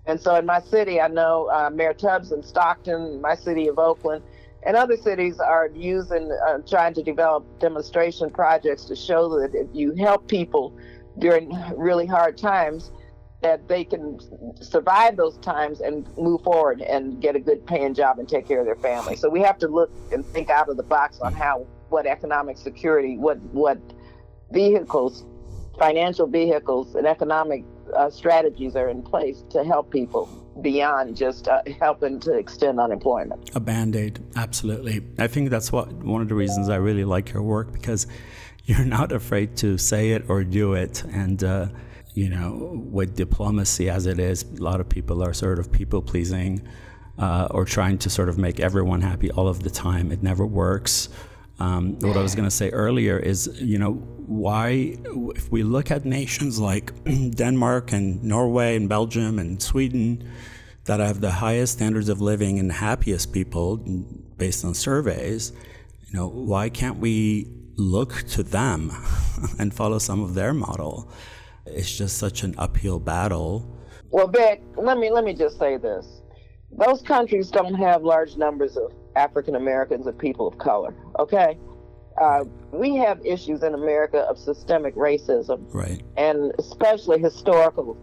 And 0.07 0.21
so 0.21 0.37
in 0.37 0.47
my 0.47 0.61
city, 0.61 1.01
I 1.01 1.09
know 1.09 1.51
uh, 1.53 1.71
Mayor 1.71 1.93
Tubbs 1.93 2.31
in 2.31 2.43
Stockton, 2.43 3.21
my 3.21 3.35
city 3.35 3.67
of 3.67 3.79
Oakland, 3.81 4.23
and 4.65 4.77
other 4.77 4.97
cities 4.97 5.41
are 5.41 5.71
using, 5.75 6.31
uh, 6.47 6.59
trying 6.59 6.95
to 6.95 7.03
develop 7.03 7.45
demonstration 7.59 8.31
projects 8.31 8.85
to 8.85 8.97
show 8.97 9.41
that 9.41 9.55
if 9.55 9.67
you 9.73 9.95
help 9.97 10.29
people 10.29 10.77
during 11.19 11.53
really 11.77 12.07
hard 12.07 12.39
times, 12.39 12.93
that 13.43 13.67
they 13.69 13.85
can 13.85 14.19
survive 14.61 15.17
those 15.17 15.39
times 15.39 15.81
and 15.81 16.07
move 16.19 16.43
forward 16.43 16.83
and 16.83 17.21
get 17.23 17.35
a 17.37 17.41
good 17.41 17.67
paying 17.67 17.95
job 17.95 18.19
and 18.19 18.29
take 18.29 18.47
care 18.47 18.61
of 18.61 18.67
their 18.67 18.77
family. 18.77 19.17
So 19.17 19.29
we 19.31 19.41
have 19.41 19.59
to 19.59 19.69
look 19.69 19.91
and 20.13 20.25
think 20.27 20.51
out 20.51 20.69
of 20.69 20.77
the 20.77 20.83
box 20.83 21.21
on 21.21 21.33
how 21.33 21.67
what 21.89 22.07
economic 22.07 22.59
security, 22.59 23.17
what 23.17 23.39
what 23.53 23.79
vehicles, 24.53 25.25
financial 25.79 26.27
vehicles, 26.27 26.95
and 26.95 27.07
economic 27.07 27.65
uh, 27.97 28.11
strategies 28.11 28.77
are 28.77 28.89
in 28.89 29.03
place 29.03 29.43
to 29.51 29.65
help 29.65 29.91
people 29.91 30.29
beyond 30.61 31.17
just 31.17 31.49
uh, 31.49 31.63
helping 31.81 32.21
to 32.21 32.35
extend 32.35 32.79
unemployment. 32.79 33.51
A 33.57 33.61
band 33.61 33.97
aid, 33.97 34.21
absolutely. 34.37 35.01
I 35.19 35.27
think 35.27 35.49
that's 35.49 35.73
what 35.73 35.91
one 35.93 36.21
of 36.21 36.29
the 36.29 36.35
reasons 36.35 36.69
I 36.69 36.77
really 36.77 37.05
like 37.05 37.33
your 37.33 37.43
work 37.43 37.73
because 37.73 38.07
you're 38.67 38.85
not 38.85 39.13
afraid 39.13 39.57
to 39.59 39.79
say 39.79 40.11
it 40.11 40.29
or 40.29 40.45
do 40.45 40.75
it, 40.75 41.03
and. 41.05 41.43
Uh, 41.43 41.69
you 42.15 42.29
know, 42.29 42.81
with 42.91 43.17
diplomacy 43.17 43.89
as 43.89 44.07
it 44.07 44.19
is, 44.19 44.43
a 44.43 44.63
lot 44.63 44.81
of 44.81 44.89
people 44.89 45.23
are 45.23 45.33
sort 45.33 45.59
of 45.59 45.71
people 45.71 46.03
pleasing 46.03 46.67
uh, 47.19 47.49
or 47.51 47.65
trying 47.65 47.99
to 47.99 48.11
sort 48.11 48.29
of 48.29 48.39
make 48.39 48.61
everyone 48.61 49.01
happy 49.03 49.31
all 49.31 49.49
of 49.49 49.63
the 49.63 49.71
time. 49.71 50.11
It 50.11 50.23
never 50.23 50.47
works. 50.47 51.09
Um, 51.59 51.99
what 51.99 52.17
I 52.17 52.23
was 52.23 52.35
going 52.35 52.49
to 52.49 52.51
say 52.51 52.71
earlier 52.71 53.19
is, 53.19 53.61
you 53.61 53.79
know, 53.79 53.93
why, 53.93 54.97
if 55.37 55.53
we 55.53 55.63
look 55.63 55.91
at 55.91 56.07
nations 56.07 56.59
like 56.59 56.93
Denmark 57.35 57.93
and 57.93 58.23
Norway 58.25 58.77
and 58.77 58.89
Belgium 58.89 59.39
and 59.39 59.63
Sweden 59.63 60.27
that 60.87 61.01
have 61.01 61.21
the 61.21 61.33
highest 61.33 61.75
standards 61.75 62.09
of 62.09 62.23
living 62.23 62.59
and 62.59 62.73
happiest 62.73 63.33
people 63.33 63.77
based 64.39 64.65
on 64.65 64.73
surveys, 64.73 65.53
you 66.07 66.19
know, 66.19 66.29
why 66.29 66.71
can't 66.71 66.97
we 66.97 67.47
look 67.77 68.23
to 68.29 68.43
them 68.43 68.91
and 69.59 69.75
follow 69.75 69.99
some 69.99 70.23
of 70.23 70.33
their 70.33 70.55
model? 70.55 71.13
It's 71.67 71.97
just 71.97 72.19
such 72.19 72.43
an 72.43 72.55
uphill 72.59 73.01
battle. 73.01 73.67
Well, 74.11 74.29
Vic, 74.29 74.63
let 74.77 74.99
me 74.99 75.11
let 75.11 75.25
me 75.25 75.35
just 75.35 75.59
say 75.59 75.77
this: 75.77 76.23
those 76.73 77.03
countries 77.03 77.51
don't 77.51 77.75
have 77.75 78.03
large 78.03 78.37
numbers 78.37 78.77
of 78.77 78.93
African 79.17 79.57
Americans 79.57 80.07
and 80.07 80.19
people 80.19 80.49
of 80.49 80.59
color. 80.59 80.95
Okay, 81.19 81.59
uh, 82.21 82.45
we 82.73 82.97
have 82.97 83.25
issues 83.25 83.63
in 83.63 83.75
America 83.75 84.19
of 84.21 84.39
systemic 84.39 84.95
racism, 84.95 85.63
right, 85.73 86.03
and 86.17 86.53
especially 86.59 87.19
historical 87.19 87.97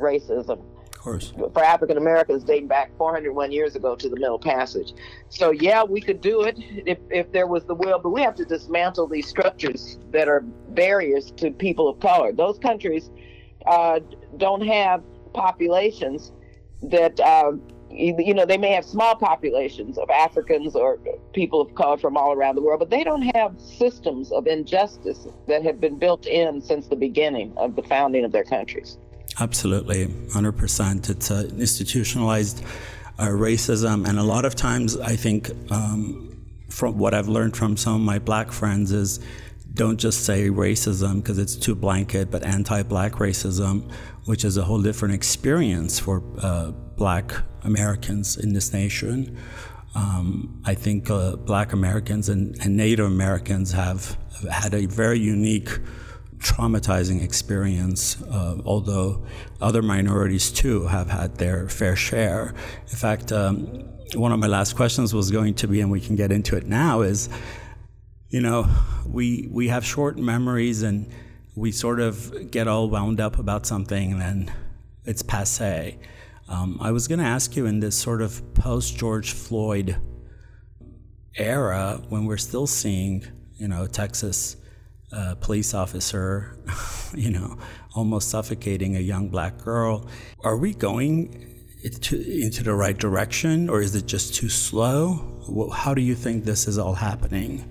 racism 0.00 0.62
course. 1.04 1.32
For 1.36 1.62
African 1.62 1.98
Americans 1.98 2.42
dating 2.42 2.68
back 2.68 2.90
401 2.96 3.52
years 3.52 3.76
ago 3.76 3.94
to 3.94 4.08
the 4.08 4.16
Middle 4.16 4.38
Passage. 4.38 4.94
So, 5.28 5.50
yeah, 5.50 5.84
we 5.84 6.00
could 6.00 6.20
do 6.20 6.42
it 6.42 6.56
if, 6.58 6.98
if 7.10 7.30
there 7.30 7.46
was 7.46 7.64
the 7.64 7.74
will, 7.74 7.98
but 7.98 8.10
we 8.10 8.22
have 8.22 8.34
to 8.36 8.44
dismantle 8.44 9.06
these 9.08 9.28
structures 9.28 9.98
that 10.12 10.28
are 10.28 10.40
barriers 10.70 11.30
to 11.32 11.50
people 11.50 11.88
of 11.88 12.00
color. 12.00 12.32
Those 12.32 12.58
countries 12.58 13.10
uh, 13.66 14.00
don't 14.38 14.66
have 14.66 15.02
populations 15.34 16.32
that 16.82 17.20
uh, 17.20 17.52
you 17.90 18.34
know, 18.34 18.44
they 18.44 18.58
may 18.58 18.72
have 18.72 18.84
small 18.84 19.14
populations 19.14 19.98
of 19.98 20.10
Africans 20.10 20.74
or 20.74 20.98
people 21.32 21.60
of 21.60 21.72
color 21.76 21.96
from 21.96 22.16
all 22.16 22.32
around 22.32 22.56
the 22.56 22.62
world, 22.62 22.80
but 22.80 22.90
they 22.90 23.04
don't 23.04 23.22
have 23.36 23.54
systems 23.60 24.32
of 24.32 24.48
injustice 24.48 25.28
that 25.46 25.62
have 25.62 25.80
been 25.80 25.96
built 25.96 26.26
in 26.26 26.60
since 26.60 26.88
the 26.88 26.96
beginning 26.96 27.52
of 27.56 27.76
the 27.76 27.82
founding 27.84 28.24
of 28.24 28.32
their 28.32 28.42
countries. 28.42 28.98
Absolutely, 29.40 30.06
100%. 30.06 31.10
It's 31.10 31.30
institutionalized 31.30 32.64
uh, 33.18 33.26
racism, 33.26 34.06
and 34.08 34.18
a 34.18 34.22
lot 34.22 34.44
of 34.44 34.54
times 34.54 34.96
I 34.96 35.16
think 35.16 35.50
um, 35.70 36.34
from 36.68 36.98
what 36.98 37.14
I've 37.14 37.28
learned 37.28 37.56
from 37.56 37.76
some 37.76 37.94
of 37.94 38.00
my 38.00 38.18
black 38.18 38.52
friends 38.52 38.92
is 38.92 39.20
don't 39.74 39.98
just 39.98 40.24
say 40.24 40.48
racism 40.50 41.16
because 41.16 41.38
it's 41.38 41.56
too 41.56 41.74
blanket, 41.74 42.30
but 42.30 42.44
anti 42.44 42.82
black 42.82 43.12
racism, 43.14 43.90
which 44.24 44.44
is 44.44 44.56
a 44.56 44.62
whole 44.62 44.80
different 44.80 45.14
experience 45.14 45.98
for 45.98 46.22
uh, 46.40 46.70
black 46.96 47.32
Americans 47.62 48.36
in 48.36 48.52
this 48.52 48.72
nation. 48.72 49.36
Um, 49.96 50.60
I 50.64 50.74
think 50.74 51.10
uh, 51.10 51.36
black 51.36 51.72
Americans 51.72 52.28
and, 52.28 52.56
and, 52.60 52.76
Native 52.76 53.06
Americans 53.06 53.70
have 53.72 54.18
had 54.50 54.74
a 54.74 54.86
very 54.86 55.20
unique, 55.20 55.70
traumatizing 56.44 57.22
experience, 57.22 58.22
uh, 58.22 58.58
although 58.64 59.24
other 59.60 59.82
minorities 59.82 60.52
too 60.52 60.86
have 60.86 61.08
had 61.08 61.36
their 61.36 61.68
fair 61.68 61.96
share. 61.96 62.54
In 62.90 62.96
fact, 62.96 63.32
um, 63.32 63.88
one 64.14 64.30
of 64.30 64.38
my 64.38 64.46
last 64.46 64.76
questions 64.76 65.14
was 65.14 65.30
going 65.30 65.54
to 65.54 65.66
be, 65.66 65.80
and 65.80 65.90
we 65.90 66.00
can 66.00 66.16
get 66.16 66.30
into 66.30 66.56
it 66.56 66.66
now, 66.66 67.00
is 67.00 67.28
you 68.28 68.40
know, 68.40 68.68
we 69.06 69.48
we 69.50 69.68
have 69.68 69.84
short 69.84 70.18
memories 70.18 70.82
and 70.82 71.08
we 71.54 71.70
sort 71.72 72.00
of 72.00 72.50
get 72.50 72.66
all 72.66 72.90
wound 72.90 73.20
up 73.20 73.38
about 73.38 73.64
something 73.64 74.12
and 74.12 74.20
then 74.20 74.52
it's 75.04 75.22
passe. 75.22 75.98
Um, 76.48 76.78
I 76.80 76.90
was 76.90 77.06
going 77.08 77.20
to 77.20 77.24
ask 77.24 77.56
you 77.56 77.64
in 77.66 77.80
this 77.80 77.96
sort 77.96 78.20
of 78.20 78.42
post 78.54 78.96
George 78.96 79.32
Floyd 79.32 79.96
era 81.36 82.02
when 82.08 82.26
we're 82.26 82.36
still 82.36 82.66
seeing, 82.66 83.24
you 83.54 83.68
know, 83.68 83.86
Texas 83.86 84.56
uh, 85.14 85.34
police 85.36 85.74
officer, 85.74 86.58
you 87.14 87.30
know, 87.30 87.56
almost 87.94 88.30
suffocating 88.30 88.96
a 88.96 89.00
young 89.00 89.28
black 89.28 89.58
girl. 89.58 90.08
Are 90.42 90.56
we 90.56 90.74
going 90.74 91.62
to, 92.02 92.42
into 92.42 92.64
the 92.64 92.74
right 92.74 92.96
direction 92.96 93.68
or 93.68 93.80
is 93.80 93.94
it 93.94 94.06
just 94.06 94.34
too 94.34 94.48
slow? 94.48 95.70
How 95.72 95.94
do 95.94 96.02
you 96.02 96.14
think 96.14 96.44
this 96.44 96.66
is 96.66 96.78
all 96.78 96.94
happening? 96.94 97.70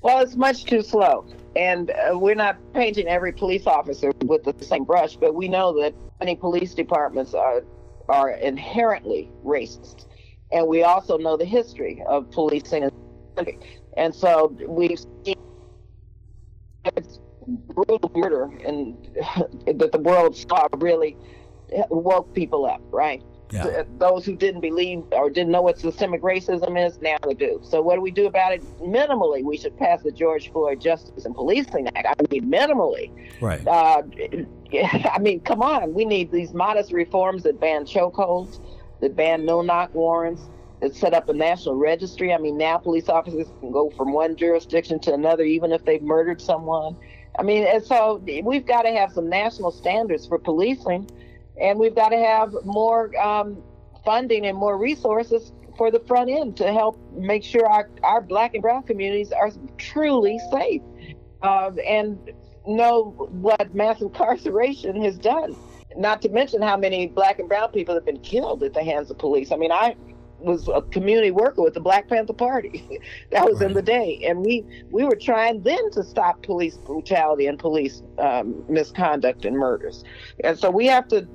Well, 0.00 0.20
it's 0.20 0.36
much 0.36 0.64
too 0.64 0.82
slow. 0.82 1.26
And 1.56 1.90
uh, 1.90 2.16
we're 2.16 2.36
not 2.36 2.56
painting 2.72 3.08
every 3.08 3.32
police 3.32 3.66
officer 3.66 4.12
with 4.24 4.44
the 4.44 4.64
same 4.64 4.84
brush, 4.84 5.16
but 5.16 5.34
we 5.34 5.48
know 5.48 5.78
that 5.82 5.92
many 6.20 6.36
police 6.36 6.72
departments 6.72 7.34
are, 7.34 7.64
are 8.08 8.30
inherently 8.30 9.28
racist. 9.44 10.06
And 10.52 10.66
we 10.66 10.82
also 10.84 11.18
know 11.18 11.36
the 11.36 11.44
history 11.44 12.02
of 12.06 12.30
policing. 12.30 12.88
And 13.96 14.14
so 14.14 14.56
we've 14.66 15.00
seen 15.24 15.34
brutal 17.48 18.10
murder 18.14 18.44
and 18.64 18.96
that 19.66 19.90
the 19.92 19.98
world 19.98 20.36
saw 20.36 20.66
really 20.76 21.16
woke 21.90 22.32
people 22.34 22.66
up, 22.66 22.82
right? 22.90 23.22
Yeah. 23.50 23.84
Those 23.98 24.26
who 24.26 24.36
didn't 24.36 24.60
believe 24.60 25.04
or 25.12 25.30
didn't 25.30 25.52
know 25.52 25.62
what 25.62 25.78
systemic 25.78 26.22
racism 26.22 26.86
is, 26.86 27.00
now 27.00 27.16
they 27.26 27.32
do. 27.32 27.60
So, 27.62 27.80
what 27.80 27.94
do 27.94 28.02
we 28.02 28.10
do 28.10 28.26
about 28.26 28.52
it? 28.52 28.62
Minimally, 28.80 29.42
we 29.42 29.56
should 29.56 29.76
pass 29.78 30.02
the 30.02 30.12
George 30.12 30.52
Floyd 30.52 30.80
Justice 30.80 31.24
and 31.24 31.34
Policing 31.34 31.88
Act. 31.94 32.06
I 32.06 32.14
mean, 32.30 32.50
minimally. 32.50 33.10
Right. 33.40 33.66
Uh, 33.66 34.02
I 35.10 35.18
mean, 35.18 35.40
come 35.40 35.62
on. 35.62 35.94
We 35.94 36.04
need 36.04 36.30
these 36.30 36.52
modest 36.52 36.92
reforms 36.92 37.42
that 37.44 37.58
ban 37.58 37.86
chokeholds, 37.86 38.60
that 39.00 39.16
ban 39.16 39.46
no 39.46 39.62
knock 39.62 39.94
warrants, 39.94 40.42
that 40.80 40.94
set 40.94 41.14
up 41.14 41.28
a 41.30 41.32
national 41.32 41.76
registry. 41.76 42.34
I 42.34 42.38
mean, 42.38 42.58
now 42.58 42.76
police 42.76 43.08
officers 43.08 43.46
can 43.60 43.72
go 43.72 43.90
from 43.96 44.12
one 44.12 44.36
jurisdiction 44.36 45.00
to 45.00 45.14
another, 45.14 45.44
even 45.44 45.72
if 45.72 45.86
they've 45.86 46.02
murdered 46.02 46.42
someone. 46.42 46.96
I 47.38 47.42
mean, 47.42 47.64
and 47.64 47.84
so 47.84 48.22
we've 48.42 48.66
got 48.66 48.82
to 48.82 48.90
have 48.90 49.12
some 49.12 49.28
national 49.28 49.70
standards 49.70 50.26
for 50.26 50.38
policing 50.38 51.08
and 51.60 51.78
we've 51.78 51.94
got 51.94 52.10
to 52.10 52.18
have 52.18 52.54
more 52.64 53.16
um, 53.20 53.62
funding 54.04 54.46
and 54.46 54.56
more 54.56 54.76
resources 54.78 55.52
for 55.76 55.90
the 55.90 56.00
front 56.00 56.30
end 56.30 56.56
to 56.56 56.72
help 56.72 56.98
make 57.12 57.44
sure 57.44 57.66
our, 57.66 57.88
our 58.02 58.20
black 58.20 58.54
and 58.54 58.62
brown 58.62 58.82
communities 58.82 59.32
are 59.32 59.50
truly 59.76 60.38
safe 60.50 60.82
uh, 61.42 61.70
and 61.86 62.32
know 62.66 63.28
what 63.30 63.74
mass 63.74 64.00
incarceration 64.00 65.00
has 65.02 65.16
done. 65.16 65.56
Not 65.96 66.20
to 66.22 66.28
mention 66.28 66.60
how 66.60 66.76
many 66.76 67.06
black 67.06 67.38
and 67.38 67.48
brown 67.48 67.70
people 67.70 67.94
have 67.94 68.04
been 68.04 68.20
killed 68.20 68.62
at 68.62 68.74
the 68.74 68.82
hands 68.82 69.10
of 69.10 69.18
police. 69.18 69.52
I 69.52 69.56
mean, 69.56 69.72
I 69.72 69.96
was 70.40 70.68
a 70.68 70.82
community 70.82 71.30
worker 71.30 71.62
with 71.62 71.74
the 71.74 71.80
Black 71.80 72.08
Panther 72.08 72.32
Party. 72.32 73.00
that 73.30 73.44
was 73.44 73.60
right. 73.60 73.70
in 73.70 73.74
the 73.74 73.82
day, 73.82 74.22
and 74.26 74.40
we 74.40 74.64
we 74.90 75.04
were 75.04 75.16
trying 75.16 75.62
then 75.62 75.90
to 75.92 76.02
stop 76.02 76.42
police 76.42 76.76
brutality 76.76 77.46
and 77.46 77.58
police 77.58 78.02
um, 78.18 78.64
misconduct 78.68 79.44
and 79.44 79.56
murders. 79.56 80.04
And 80.44 80.58
so 80.58 80.70
we 80.70 80.86
have 80.86 81.08
to 81.08 81.26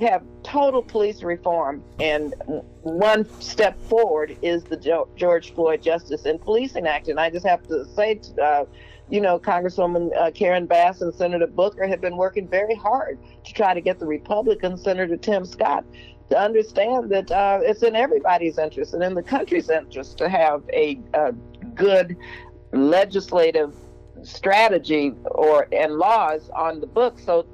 have 0.00 0.22
total 0.42 0.82
police 0.82 1.22
reform, 1.22 1.82
and 2.00 2.34
one 2.82 3.28
step 3.40 3.80
forward 3.82 4.36
is 4.42 4.64
the 4.64 5.06
George 5.16 5.54
Floyd 5.54 5.82
Justice 5.82 6.24
and 6.24 6.40
Policing 6.40 6.86
Act. 6.86 7.08
And 7.08 7.20
I 7.20 7.30
just 7.30 7.46
have 7.46 7.66
to 7.68 7.84
say, 7.94 8.20
uh, 8.42 8.64
you 9.10 9.20
know, 9.20 9.38
Congresswoman 9.38 10.16
uh, 10.16 10.30
Karen 10.30 10.66
Bass 10.66 11.02
and 11.02 11.14
Senator 11.14 11.46
Booker 11.46 11.86
have 11.86 12.00
been 12.00 12.16
working 12.16 12.48
very 12.48 12.74
hard 12.74 13.18
to 13.44 13.52
try 13.52 13.74
to 13.74 13.80
get 13.80 13.98
the 13.98 14.06
Republican 14.06 14.78
Senator 14.78 15.16
Tim 15.16 15.44
Scott 15.44 15.84
to 16.30 16.38
understand 16.38 17.10
that 17.10 17.30
uh, 17.30 17.58
it's 17.62 17.82
in 17.82 17.94
everybody's 17.96 18.58
interest 18.58 18.94
and 18.94 19.02
in 19.02 19.14
the 19.14 19.22
country's 19.22 19.68
interest 19.68 20.16
to 20.18 20.28
have 20.28 20.62
a, 20.72 20.98
a 21.14 21.32
good 21.74 22.16
legislative 22.72 23.74
strategy 24.22 25.12
or 25.24 25.66
and 25.72 25.94
laws 25.94 26.50
on 26.50 26.80
the 26.80 26.86
books 26.86 27.24
so 27.24 27.46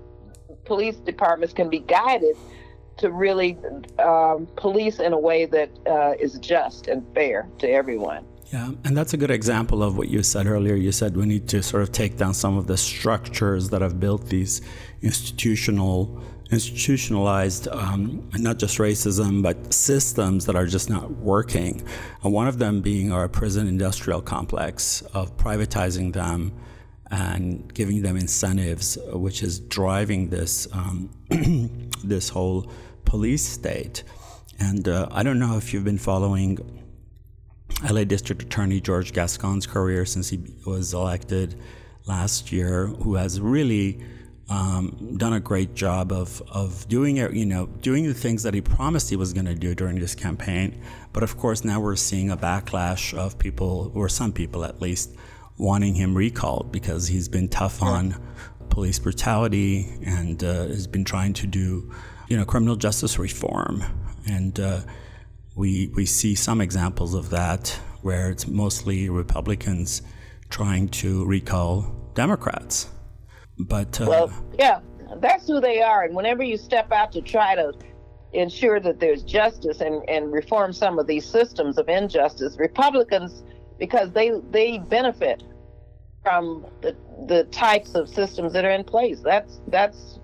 police 0.64 0.96
departments 0.96 1.54
can 1.54 1.70
be 1.70 1.78
guided 1.78 2.36
to 2.98 3.10
really 3.10 3.56
um, 3.98 4.46
police 4.56 5.00
in 5.00 5.12
a 5.12 5.18
way 5.18 5.46
that 5.46 5.70
uh, 5.86 6.14
is 6.18 6.38
just 6.38 6.88
and 6.88 7.06
fair 7.14 7.48
to 7.58 7.68
everyone. 7.68 8.24
Yeah, 8.52 8.70
and 8.84 8.96
that's 8.96 9.12
a 9.12 9.16
good 9.16 9.30
example 9.30 9.82
of 9.82 9.98
what 9.98 10.08
you 10.08 10.22
said 10.22 10.46
earlier. 10.46 10.76
You 10.76 10.92
said 10.92 11.16
we 11.16 11.26
need 11.26 11.48
to 11.48 11.62
sort 11.62 11.82
of 11.82 11.92
take 11.92 12.16
down 12.16 12.32
some 12.32 12.56
of 12.56 12.66
the 12.66 12.76
structures 12.76 13.70
that 13.70 13.82
have 13.82 13.98
built 13.98 14.26
these 14.26 14.62
institutional, 15.02 16.22
institutionalized, 16.50 17.68
um, 17.68 18.28
not 18.34 18.58
just 18.58 18.78
racism, 18.78 19.42
but 19.42 19.72
systems 19.72 20.46
that 20.46 20.54
are 20.54 20.66
just 20.66 20.88
not 20.88 21.10
working. 21.10 21.82
And 22.22 22.32
one 22.32 22.46
of 22.46 22.58
them 22.58 22.80
being 22.80 23.12
our 23.12 23.28
prison 23.28 23.66
industrial 23.66 24.22
complex 24.22 25.02
of 25.12 25.36
privatizing 25.36 26.12
them 26.12 26.52
and 27.10 27.72
giving 27.72 28.02
them 28.02 28.16
incentives, 28.16 28.98
which 29.12 29.42
is 29.42 29.60
driving 29.60 30.28
this 30.28 30.68
um, 30.72 31.10
this 32.04 32.28
whole 32.28 32.70
police 33.04 33.44
state. 33.44 34.02
And 34.58 34.88
uh, 34.88 35.08
I 35.10 35.22
don't 35.22 35.38
know 35.38 35.56
if 35.56 35.72
you've 35.72 35.84
been 35.84 35.98
following 35.98 36.58
LA 37.88 38.04
District 38.04 38.42
Attorney 38.42 38.80
George 38.80 39.12
Gascon's 39.12 39.66
career 39.66 40.06
since 40.06 40.30
he 40.30 40.42
was 40.64 40.94
elected 40.94 41.56
last 42.06 42.52
year, 42.52 42.86
who 42.86 43.14
has 43.14 43.40
really 43.40 44.00
um, 44.48 45.16
done 45.16 45.32
a 45.32 45.40
great 45.40 45.74
job 45.74 46.12
of, 46.12 46.40
of 46.50 46.88
doing 46.88 47.16
it, 47.16 47.32
you 47.32 47.46
know, 47.46 47.66
doing 47.66 48.06
the 48.06 48.14
things 48.14 48.42
that 48.44 48.54
he 48.54 48.60
promised 48.60 49.10
he 49.10 49.16
was 49.16 49.32
going 49.32 49.46
to 49.46 49.54
do 49.54 49.74
during 49.74 49.98
this 49.98 50.14
campaign. 50.14 50.80
But 51.12 51.22
of 51.22 51.36
course, 51.36 51.64
now 51.64 51.80
we're 51.80 51.96
seeing 51.96 52.30
a 52.30 52.36
backlash 52.36 53.16
of 53.16 53.38
people, 53.38 53.90
or 53.94 54.08
some 54.08 54.32
people 54.32 54.64
at 54.64 54.80
least, 54.80 55.14
wanting 55.58 55.94
him 55.94 56.14
recalled 56.14 56.70
because 56.70 57.08
he's 57.08 57.28
been 57.28 57.48
tough 57.48 57.82
on 57.82 58.14
police 58.68 58.98
brutality 58.98 59.98
and 60.04 60.44
uh, 60.44 60.66
has 60.66 60.86
been 60.86 61.04
trying 61.04 61.32
to 61.32 61.46
do, 61.46 61.92
you 62.28 62.36
know, 62.36 62.44
criminal 62.44 62.76
justice 62.76 63.18
reform. 63.18 63.82
And 64.28 64.60
uh, 64.60 64.80
we 65.56 65.90
we 65.94 66.04
see 66.04 66.34
some 66.34 66.60
examples 66.60 67.14
of 67.14 67.30
that 67.30 67.68
where 68.02 68.30
it's 68.30 68.46
mostly 68.46 69.08
Republicans 69.08 70.02
trying 70.50 70.88
to 70.88 71.24
recall 71.24 72.12
Democrats. 72.14 72.88
But 73.58 74.00
uh, 74.00 74.06
well, 74.08 74.32
yeah, 74.58 74.80
that's 75.16 75.46
who 75.46 75.60
they 75.60 75.80
are. 75.80 76.04
And 76.04 76.14
whenever 76.14 76.42
you 76.42 76.56
step 76.56 76.92
out 76.92 77.12
to 77.12 77.20
try 77.22 77.54
to 77.54 77.72
ensure 78.32 78.80
that 78.80 79.00
there's 79.00 79.22
justice 79.22 79.80
and, 79.80 80.06
and 80.08 80.32
reform 80.32 80.72
some 80.72 80.98
of 80.98 81.06
these 81.06 81.24
systems 81.24 81.78
of 81.78 81.88
injustice, 81.88 82.56
Republicans 82.58 83.42
because 83.78 84.10
they 84.12 84.32
they 84.50 84.78
benefit 84.78 85.42
from 86.22 86.66
the 86.82 86.96
the 87.28 87.44
types 87.44 87.94
of 87.94 88.08
systems 88.08 88.52
that 88.52 88.64
are 88.64 88.70
in 88.70 88.84
place. 88.84 89.20
That's 89.20 89.60
that's 89.68 90.18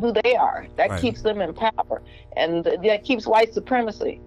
who 0.00 0.12
they 0.12 0.36
are. 0.36 0.66
That 0.76 0.90
right. 0.90 1.00
keeps 1.00 1.22
them 1.22 1.40
in 1.40 1.54
power, 1.54 2.02
and 2.36 2.64
that 2.64 3.04
keeps 3.04 3.26
white 3.26 3.54
supremacy 3.54 4.20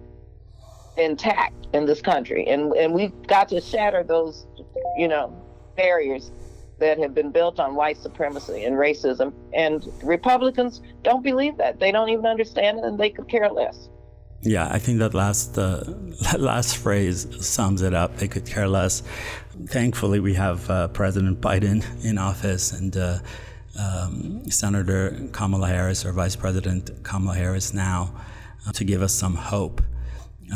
intact 0.96 1.68
in 1.72 1.86
this 1.86 2.02
country. 2.02 2.46
And 2.48 2.72
and 2.72 2.92
we've 2.92 3.26
got 3.26 3.48
to 3.50 3.60
shatter 3.60 4.02
those, 4.02 4.46
you 4.96 5.08
know, 5.08 5.34
barriers 5.76 6.30
that 6.80 6.98
have 6.98 7.14
been 7.14 7.30
built 7.30 7.60
on 7.60 7.74
white 7.74 7.96
supremacy 7.96 8.64
and 8.64 8.76
racism. 8.76 9.32
And 9.52 9.86
Republicans 10.02 10.80
don't 11.02 11.22
believe 11.22 11.56
that. 11.58 11.78
They 11.78 11.92
don't 11.92 12.08
even 12.08 12.26
understand 12.26 12.78
it, 12.78 12.84
and 12.84 12.98
they 12.98 13.10
could 13.10 13.28
care 13.28 13.48
less. 13.48 13.88
Yeah, 14.42 14.68
I 14.70 14.78
think 14.78 14.98
that 15.00 15.12
last 15.12 15.58
uh, 15.58 15.84
that 16.22 16.40
last 16.40 16.78
phrase 16.78 17.26
sums 17.46 17.82
it 17.82 17.94
up. 17.94 18.16
They 18.16 18.28
could 18.28 18.46
care 18.46 18.68
less. 18.68 19.02
Thankfully, 19.66 20.20
we 20.20 20.34
have 20.34 20.68
uh, 20.70 20.88
President 20.88 21.40
Biden 21.40 21.84
in 22.04 22.16
office 22.18 22.72
and 22.72 22.96
uh, 22.96 23.18
um, 23.78 24.50
Senator 24.50 25.28
Kamala 25.32 25.68
Harris, 25.68 26.04
or 26.04 26.12
Vice 26.12 26.36
President 26.36 26.90
Kamala 27.02 27.36
Harris, 27.36 27.74
now 27.74 28.14
uh, 28.66 28.72
to 28.72 28.84
give 28.84 29.02
us 29.02 29.12
some 29.12 29.34
hope. 29.34 29.82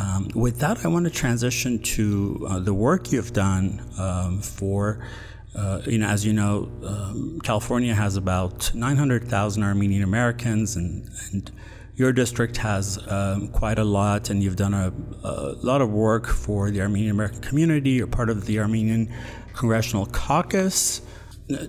Um, 0.01 0.29
with 0.35 0.59
that, 0.59 0.85
I 0.85 0.89
want 0.89 1.05
to 1.05 1.11
transition 1.11 1.79
to 1.79 2.47
uh, 2.49 2.59
the 2.59 2.75
work 2.75 3.13
you've 3.13 3.33
done 3.33 3.83
um, 3.99 4.41
for. 4.41 5.07
Uh, 5.55 5.81
you 5.87 5.99
know, 5.99 6.07
as 6.09 6.27
you 6.27 6.33
know, 6.33 6.71
um, 6.85 7.41
California 7.43 7.95
has 7.95 8.17
about 8.17 8.75
900,000 8.75 9.63
Armenian 9.63 10.03
Americans, 10.03 10.75
and, 10.75 11.09
and 11.31 11.53
your 11.97 12.13
district 12.13 12.57
has 12.57 12.99
um, 13.09 13.49
quite 13.49 13.79
a 13.79 13.85
lot, 13.85 14.31
and 14.31 14.43
you've 14.43 14.57
done 14.57 14.75
a, 14.75 14.93
a, 15.23 15.55
lot 15.63 15.81
of 15.81 15.91
work 15.91 16.27
for 16.27 16.71
the 16.71 16.81
Armenian 16.81 17.13
American 17.13 17.41
community. 17.41 17.91
You're 17.91 18.09
part 18.09 18.31
of 18.31 18.47
the 18.47 18.59
Armenian 18.59 19.15
Congressional 19.53 20.07
Caucus. 20.07 21.03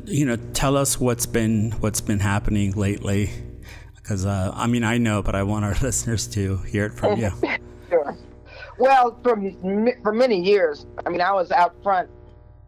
You 0.06 0.26
know, 0.26 0.38
tell 0.54 0.78
us 0.78 1.00
what's 1.00 1.28
been 1.28 1.72
what's 1.74 2.02
been 2.02 2.20
happening 2.20 2.72
lately, 2.72 3.30
because 3.96 4.26
uh, 4.26 4.52
I 4.56 4.66
mean 4.66 4.84
I 4.84 4.98
know, 4.98 5.22
but 5.22 5.36
I 5.36 5.44
want 5.44 5.64
our 5.64 5.76
listeners 5.82 6.26
to 6.30 6.58
hear 6.58 6.86
it 6.86 6.94
from 6.94 7.20
you. 7.20 7.30
sure. 7.90 8.18
Well, 8.80 9.20
for 9.22 9.40
for 10.02 10.12
many 10.12 10.42
years, 10.42 10.88
I 11.06 11.10
mean, 11.10 11.22
I 11.22 11.34
was 11.34 11.52
out 11.52 11.76
front. 11.84 12.10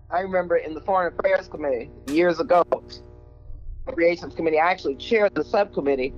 I 0.09 0.21
remember 0.21 0.57
in 0.57 0.73
the 0.73 0.81
Foreign 0.81 1.13
Affairs 1.13 1.47
Committee 1.47 1.89
years 2.07 2.39
ago, 2.39 2.63
Appropriations 3.83 4.35
Committee. 4.35 4.59
I 4.59 4.71
actually 4.71 4.95
chaired 4.95 5.35
the 5.35 5.43
subcommittee 5.43 6.13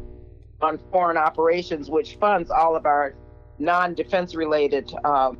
on 0.61 0.79
foreign 0.91 1.17
operations, 1.17 1.89
which 1.89 2.15
funds 2.17 2.51
all 2.51 2.75
of 2.75 2.85
our 2.85 3.15
non-defense 3.57 4.35
related. 4.35 4.93
Um, 5.03 5.37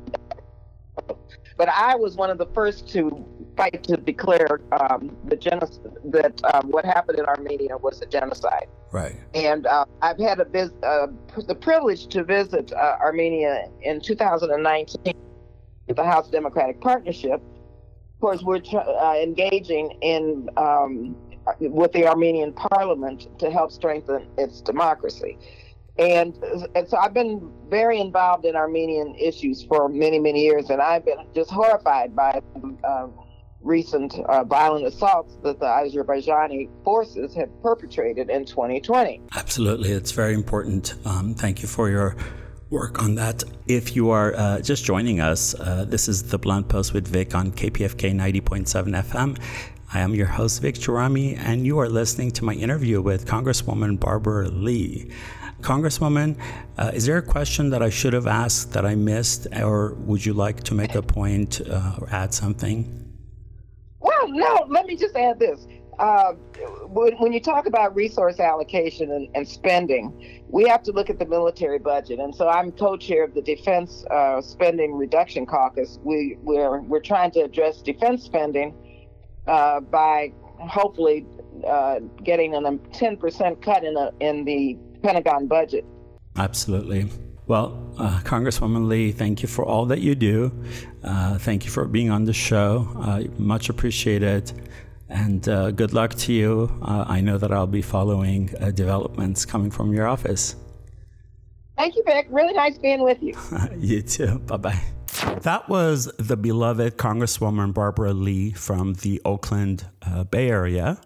but 1.56 1.68
I 1.68 1.94
was 1.94 2.16
one 2.16 2.30
of 2.30 2.38
the 2.38 2.46
first 2.46 2.88
to 2.90 3.24
fight 3.56 3.82
to 3.84 3.96
declare 3.96 4.60
um, 4.72 5.16
the 5.26 5.36
genocide 5.36 5.92
that 6.04 6.40
um, 6.54 6.70
what 6.70 6.84
happened 6.84 7.18
in 7.18 7.26
Armenia 7.26 7.76
was 7.76 8.00
a 8.00 8.06
genocide. 8.06 8.66
Right. 8.90 9.16
And 9.34 9.66
uh, 9.66 9.84
I've 10.02 10.18
had 10.18 10.40
a 10.40 10.44
vis- 10.44 10.72
uh, 10.82 11.08
the 11.46 11.54
privilege 11.54 12.08
to 12.08 12.24
visit 12.24 12.72
uh, 12.72 12.96
Armenia 13.00 13.68
in 13.82 14.00
2019 14.00 15.14
with 15.86 15.96
the 15.96 16.04
House 16.04 16.28
Democratic 16.30 16.80
Partnership. 16.80 17.40
Course, 18.20 18.42
we're 18.42 18.60
uh, 18.74 19.14
engaging 19.16 19.96
in 20.02 20.48
um, 20.56 21.16
with 21.60 21.92
the 21.92 22.06
Armenian 22.06 22.52
parliament 22.52 23.28
to 23.38 23.50
help 23.50 23.72
strengthen 23.72 24.28
its 24.36 24.60
democracy. 24.60 25.38
And, 25.98 26.36
and 26.74 26.88
so 26.88 26.96
I've 26.96 27.14
been 27.14 27.50
very 27.68 28.00
involved 28.00 28.44
in 28.44 28.56
Armenian 28.56 29.14
issues 29.16 29.62
for 29.62 29.88
many, 29.88 30.18
many 30.18 30.42
years, 30.42 30.70
and 30.70 30.80
I've 30.80 31.04
been 31.04 31.18
just 31.34 31.50
horrified 31.50 32.14
by 32.14 32.40
um, 32.84 33.12
recent 33.60 34.18
uh, 34.18 34.44
violent 34.44 34.86
assaults 34.86 35.36
that 35.42 35.58
the 35.58 35.66
Azerbaijani 35.66 36.68
forces 36.84 37.34
have 37.34 37.48
perpetrated 37.62 38.30
in 38.30 38.44
2020. 38.44 39.20
Absolutely. 39.36 39.90
It's 39.90 40.12
very 40.12 40.34
important. 40.34 40.94
Um, 41.04 41.34
thank 41.34 41.60
you 41.60 41.68
for 41.68 41.90
your 41.90 42.16
work 42.70 43.02
on 43.02 43.16
that. 43.16 43.42
If 43.66 43.96
you 43.96 44.10
are 44.10 44.34
uh, 44.34 44.60
just 44.60 44.84
joining 44.84 45.20
us, 45.20 45.54
uh, 45.54 45.84
this 45.86 46.08
is 46.08 46.22
the 46.30 46.38
Blunt 46.38 46.68
Post 46.68 46.92
with 46.92 47.06
Vic 47.08 47.34
on 47.34 47.50
KPFK 47.50 48.14
90.7 48.14 49.02
FM. 49.02 49.38
I 49.92 49.98
am 49.98 50.14
your 50.14 50.26
host, 50.26 50.62
Vic 50.62 50.76
Gerami, 50.76 51.36
and 51.36 51.66
you 51.66 51.80
are 51.80 51.88
listening 51.88 52.30
to 52.32 52.44
my 52.44 52.54
interview 52.54 53.02
with 53.02 53.26
Congresswoman 53.26 53.98
Barbara 53.98 54.48
Lee. 54.48 55.10
Congresswoman, 55.62 56.36
uh, 56.78 56.92
is 56.94 57.06
there 57.06 57.18
a 57.18 57.22
question 57.22 57.70
that 57.70 57.82
I 57.82 57.90
should 57.90 58.12
have 58.12 58.28
asked 58.28 58.72
that 58.72 58.86
I 58.86 58.94
missed, 58.94 59.48
or 59.52 59.94
would 59.94 60.24
you 60.24 60.32
like 60.32 60.62
to 60.64 60.74
make 60.74 60.94
a 60.94 61.02
point 61.02 61.60
uh, 61.68 61.96
or 62.00 62.08
add 62.12 62.32
something? 62.32 62.96
Well, 63.98 64.28
no, 64.28 64.66
let 64.68 64.86
me 64.86 64.96
just 64.96 65.16
add 65.16 65.40
this. 65.40 65.66
Uh, 66.00 66.32
when, 66.88 67.12
when, 67.18 67.30
you 67.30 67.40
talk 67.40 67.66
about 67.66 67.94
resource 67.94 68.40
allocation 68.40 69.10
and, 69.12 69.28
and, 69.34 69.46
spending, 69.46 70.42
we 70.48 70.66
have 70.66 70.82
to 70.82 70.92
look 70.92 71.10
at 71.10 71.18
the 71.18 71.26
military 71.26 71.78
budget. 71.78 72.18
And 72.18 72.34
so 72.34 72.48
I'm 72.48 72.72
co-chair 72.72 73.22
of 73.22 73.34
the 73.34 73.42
Defense 73.42 74.06
uh, 74.10 74.40
Spending 74.40 74.94
Reduction 74.94 75.44
Caucus. 75.44 75.98
We, 76.02 76.38
we're, 76.40 76.80
we're 76.80 77.02
trying 77.02 77.32
to 77.32 77.40
address 77.40 77.82
defense 77.82 78.24
spending 78.24 78.74
uh, 79.46 79.80
by 79.80 80.32
hopefully 80.58 81.26
uh, 81.68 82.00
getting 82.24 82.54
a 82.54 82.60
10% 82.60 83.62
cut 83.62 83.84
in, 83.84 83.94
a, 83.98 84.10
in 84.20 84.46
the 84.46 84.78
Pentagon 85.02 85.48
budget. 85.48 85.84
Absolutely. 86.36 87.10
Well, 87.46 87.92
uh, 87.98 88.20
Congresswoman 88.20 88.88
Lee, 88.88 89.12
thank 89.12 89.42
you 89.42 89.48
for 89.48 89.66
all 89.66 89.84
that 89.86 90.00
you 90.00 90.14
do. 90.14 90.50
Uh, 91.04 91.36
thank 91.36 91.66
you 91.66 91.70
for 91.70 91.84
being 91.84 92.08
on 92.08 92.24
the 92.24 92.32
show. 92.32 92.88
Uh, 92.96 93.24
much 93.36 93.68
appreciated. 93.68 94.52
And 95.10 95.48
uh, 95.48 95.72
good 95.72 95.92
luck 95.92 96.14
to 96.14 96.32
you. 96.32 96.78
I 96.82 97.20
know 97.20 97.36
that 97.36 97.52
I'll 97.52 97.66
be 97.66 97.82
following 97.82 98.46
developments 98.74 99.44
coming 99.44 99.70
from 99.70 99.92
your 99.92 100.06
office. 100.06 100.54
Thank 101.76 101.96
you, 101.96 102.02
Vic. 102.06 102.26
Really 102.30 102.52
nice 102.52 102.78
being 102.78 103.02
with 103.02 103.22
you. 103.22 103.34
you 103.76 104.02
too. 104.02 104.38
Bye 104.40 104.56
bye. 104.58 104.82
That 105.42 105.68
was 105.68 106.10
the 106.18 106.36
beloved 106.36 106.96
Congresswoman 106.96 107.74
Barbara 107.74 108.12
Lee 108.12 108.52
from 108.52 108.94
the 108.94 109.20
Oakland 109.24 109.86
uh, 110.02 110.24
Bay 110.24 110.48
Area. 110.48 111.00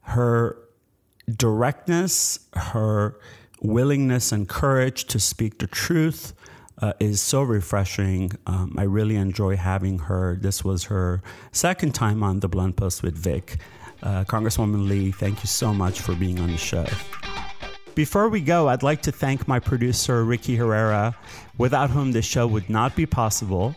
Her 0.00 0.58
directness, 1.30 2.40
her 2.54 3.18
willingness 3.60 4.32
and 4.32 4.48
courage 4.48 5.04
to 5.06 5.18
speak 5.18 5.58
the 5.58 5.66
truth 5.66 6.34
uh, 6.82 6.92
is 7.00 7.20
so 7.20 7.42
refreshing. 7.42 8.32
Um, 8.46 8.74
I 8.78 8.82
really 8.82 9.16
enjoy 9.16 9.56
having 9.56 9.98
her. 10.00 10.36
This 10.40 10.64
was 10.64 10.84
her 10.84 11.22
second 11.52 11.94
time 11.94 12.22
on 12.22 12.40
the 12.40 12.48
Blunt 12.48 12.76
Post 12.76 13.02
with 13.02 13.16
Vic. 13.16 13.58
Uh, 14.02 14.24
Congresswoman 14.24 14.88
Lee, 14.88 15.10
thank 15.10 15.42
you 15.42 15.46
so 15.46 15.72
much 15.72 16.00
for 16.00 16.14
being 16.14 16.38
on 16.38 16.50
the 16.50 16.58
show. 16.58 16.86
Before 17.94 18.28
we 18.28 18.42
go, 18.42 18.68
I'd 18.68 18.82
like 18.82 19.00
to 19.02 19.12
thank 19.12 19.48
my 19.48 19.58
producer, 19.58 20.22
Ricky 20.22 20.54
Herrera, 20.54 21.16
without 21.56 21.88
whom 21.88 22.12
this 22.12 22.26
show 22.26 22.46
would 22.46 22.68
not 22.68 22.94
be 22.94 23.06
possible, 23.06 23.74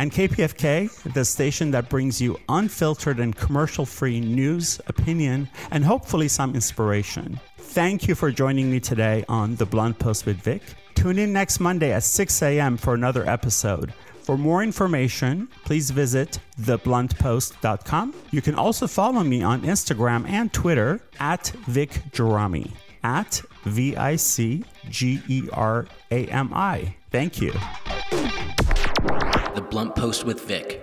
and 0.00 0.10
KPFK, 0.10 1.12
the 1.12 1.24
station 1.24 1.70
that 1.70 1.88
brings 1.88 2.20
you 2.20 2.36
unfiltered 2.48 3.20
and 3.20 3.36
commercial 3.36 3.86
free 3.86 4.18
news, 4.18 4.80
opinion, 4.88 5.48
and 5.70 5.84
hopefully 5.84 6.26
some 6.26 6.54
inspiration. 6.54 7.38
Thank 7.58 8.08
you 8.08 8.16
for 8.16 8.32
joining 8.32 8.70
me 8.70 8.80
today 8.80 9.24
on 9.28 9.54
The 9.54 9.66
Blunt 9.66 9.98
Post 9.98 10.26
with 10.26 10.38
Vic. 10.38 10.62
Tune 11.00 11.18
in 11.18 11.32
next 11.32 11.60
Monday 11.60 11.94
at 11.94 12.02
6 12.02 12.42
a.m. 12.42 12.76
for 12.76 12.92
another 12.92 13.26
episode. 13.26 13.94
For 14.20 14.36
more 14.36 14.62
information, 14.62 15.48
please 15.64 15.90
visit 15.90 16.38
thebluntpost.com. 16.60 18.14
You 18.30 18.42
can 18.42 18.54
also 18.54 18.86
follow 18.86 19.22
me 19.22 19.42
on 19.42 19.62
Instagram 19.62 20.28
and 20.28 20.52
Twitter 20.52 21.00
at 21.18 21.54
Vic 21.66 22.02
at 23.02 23.42
V 23.64 23.96
I 23.96 24.16
C 24.16 24.62
G 24.90 25.22
E 25.26 25.48
R 25.54 25.86
A 26.10 26.26
M 26.26 26.50
I. 26.52 26.94
Thank 27.10 27.40
you. 27.40 27.52
The 29.54 29.66
Blunt 29.70 29.96
Post 29.96 30.24
with 30.24 30.42
Vic. 30.46 30.78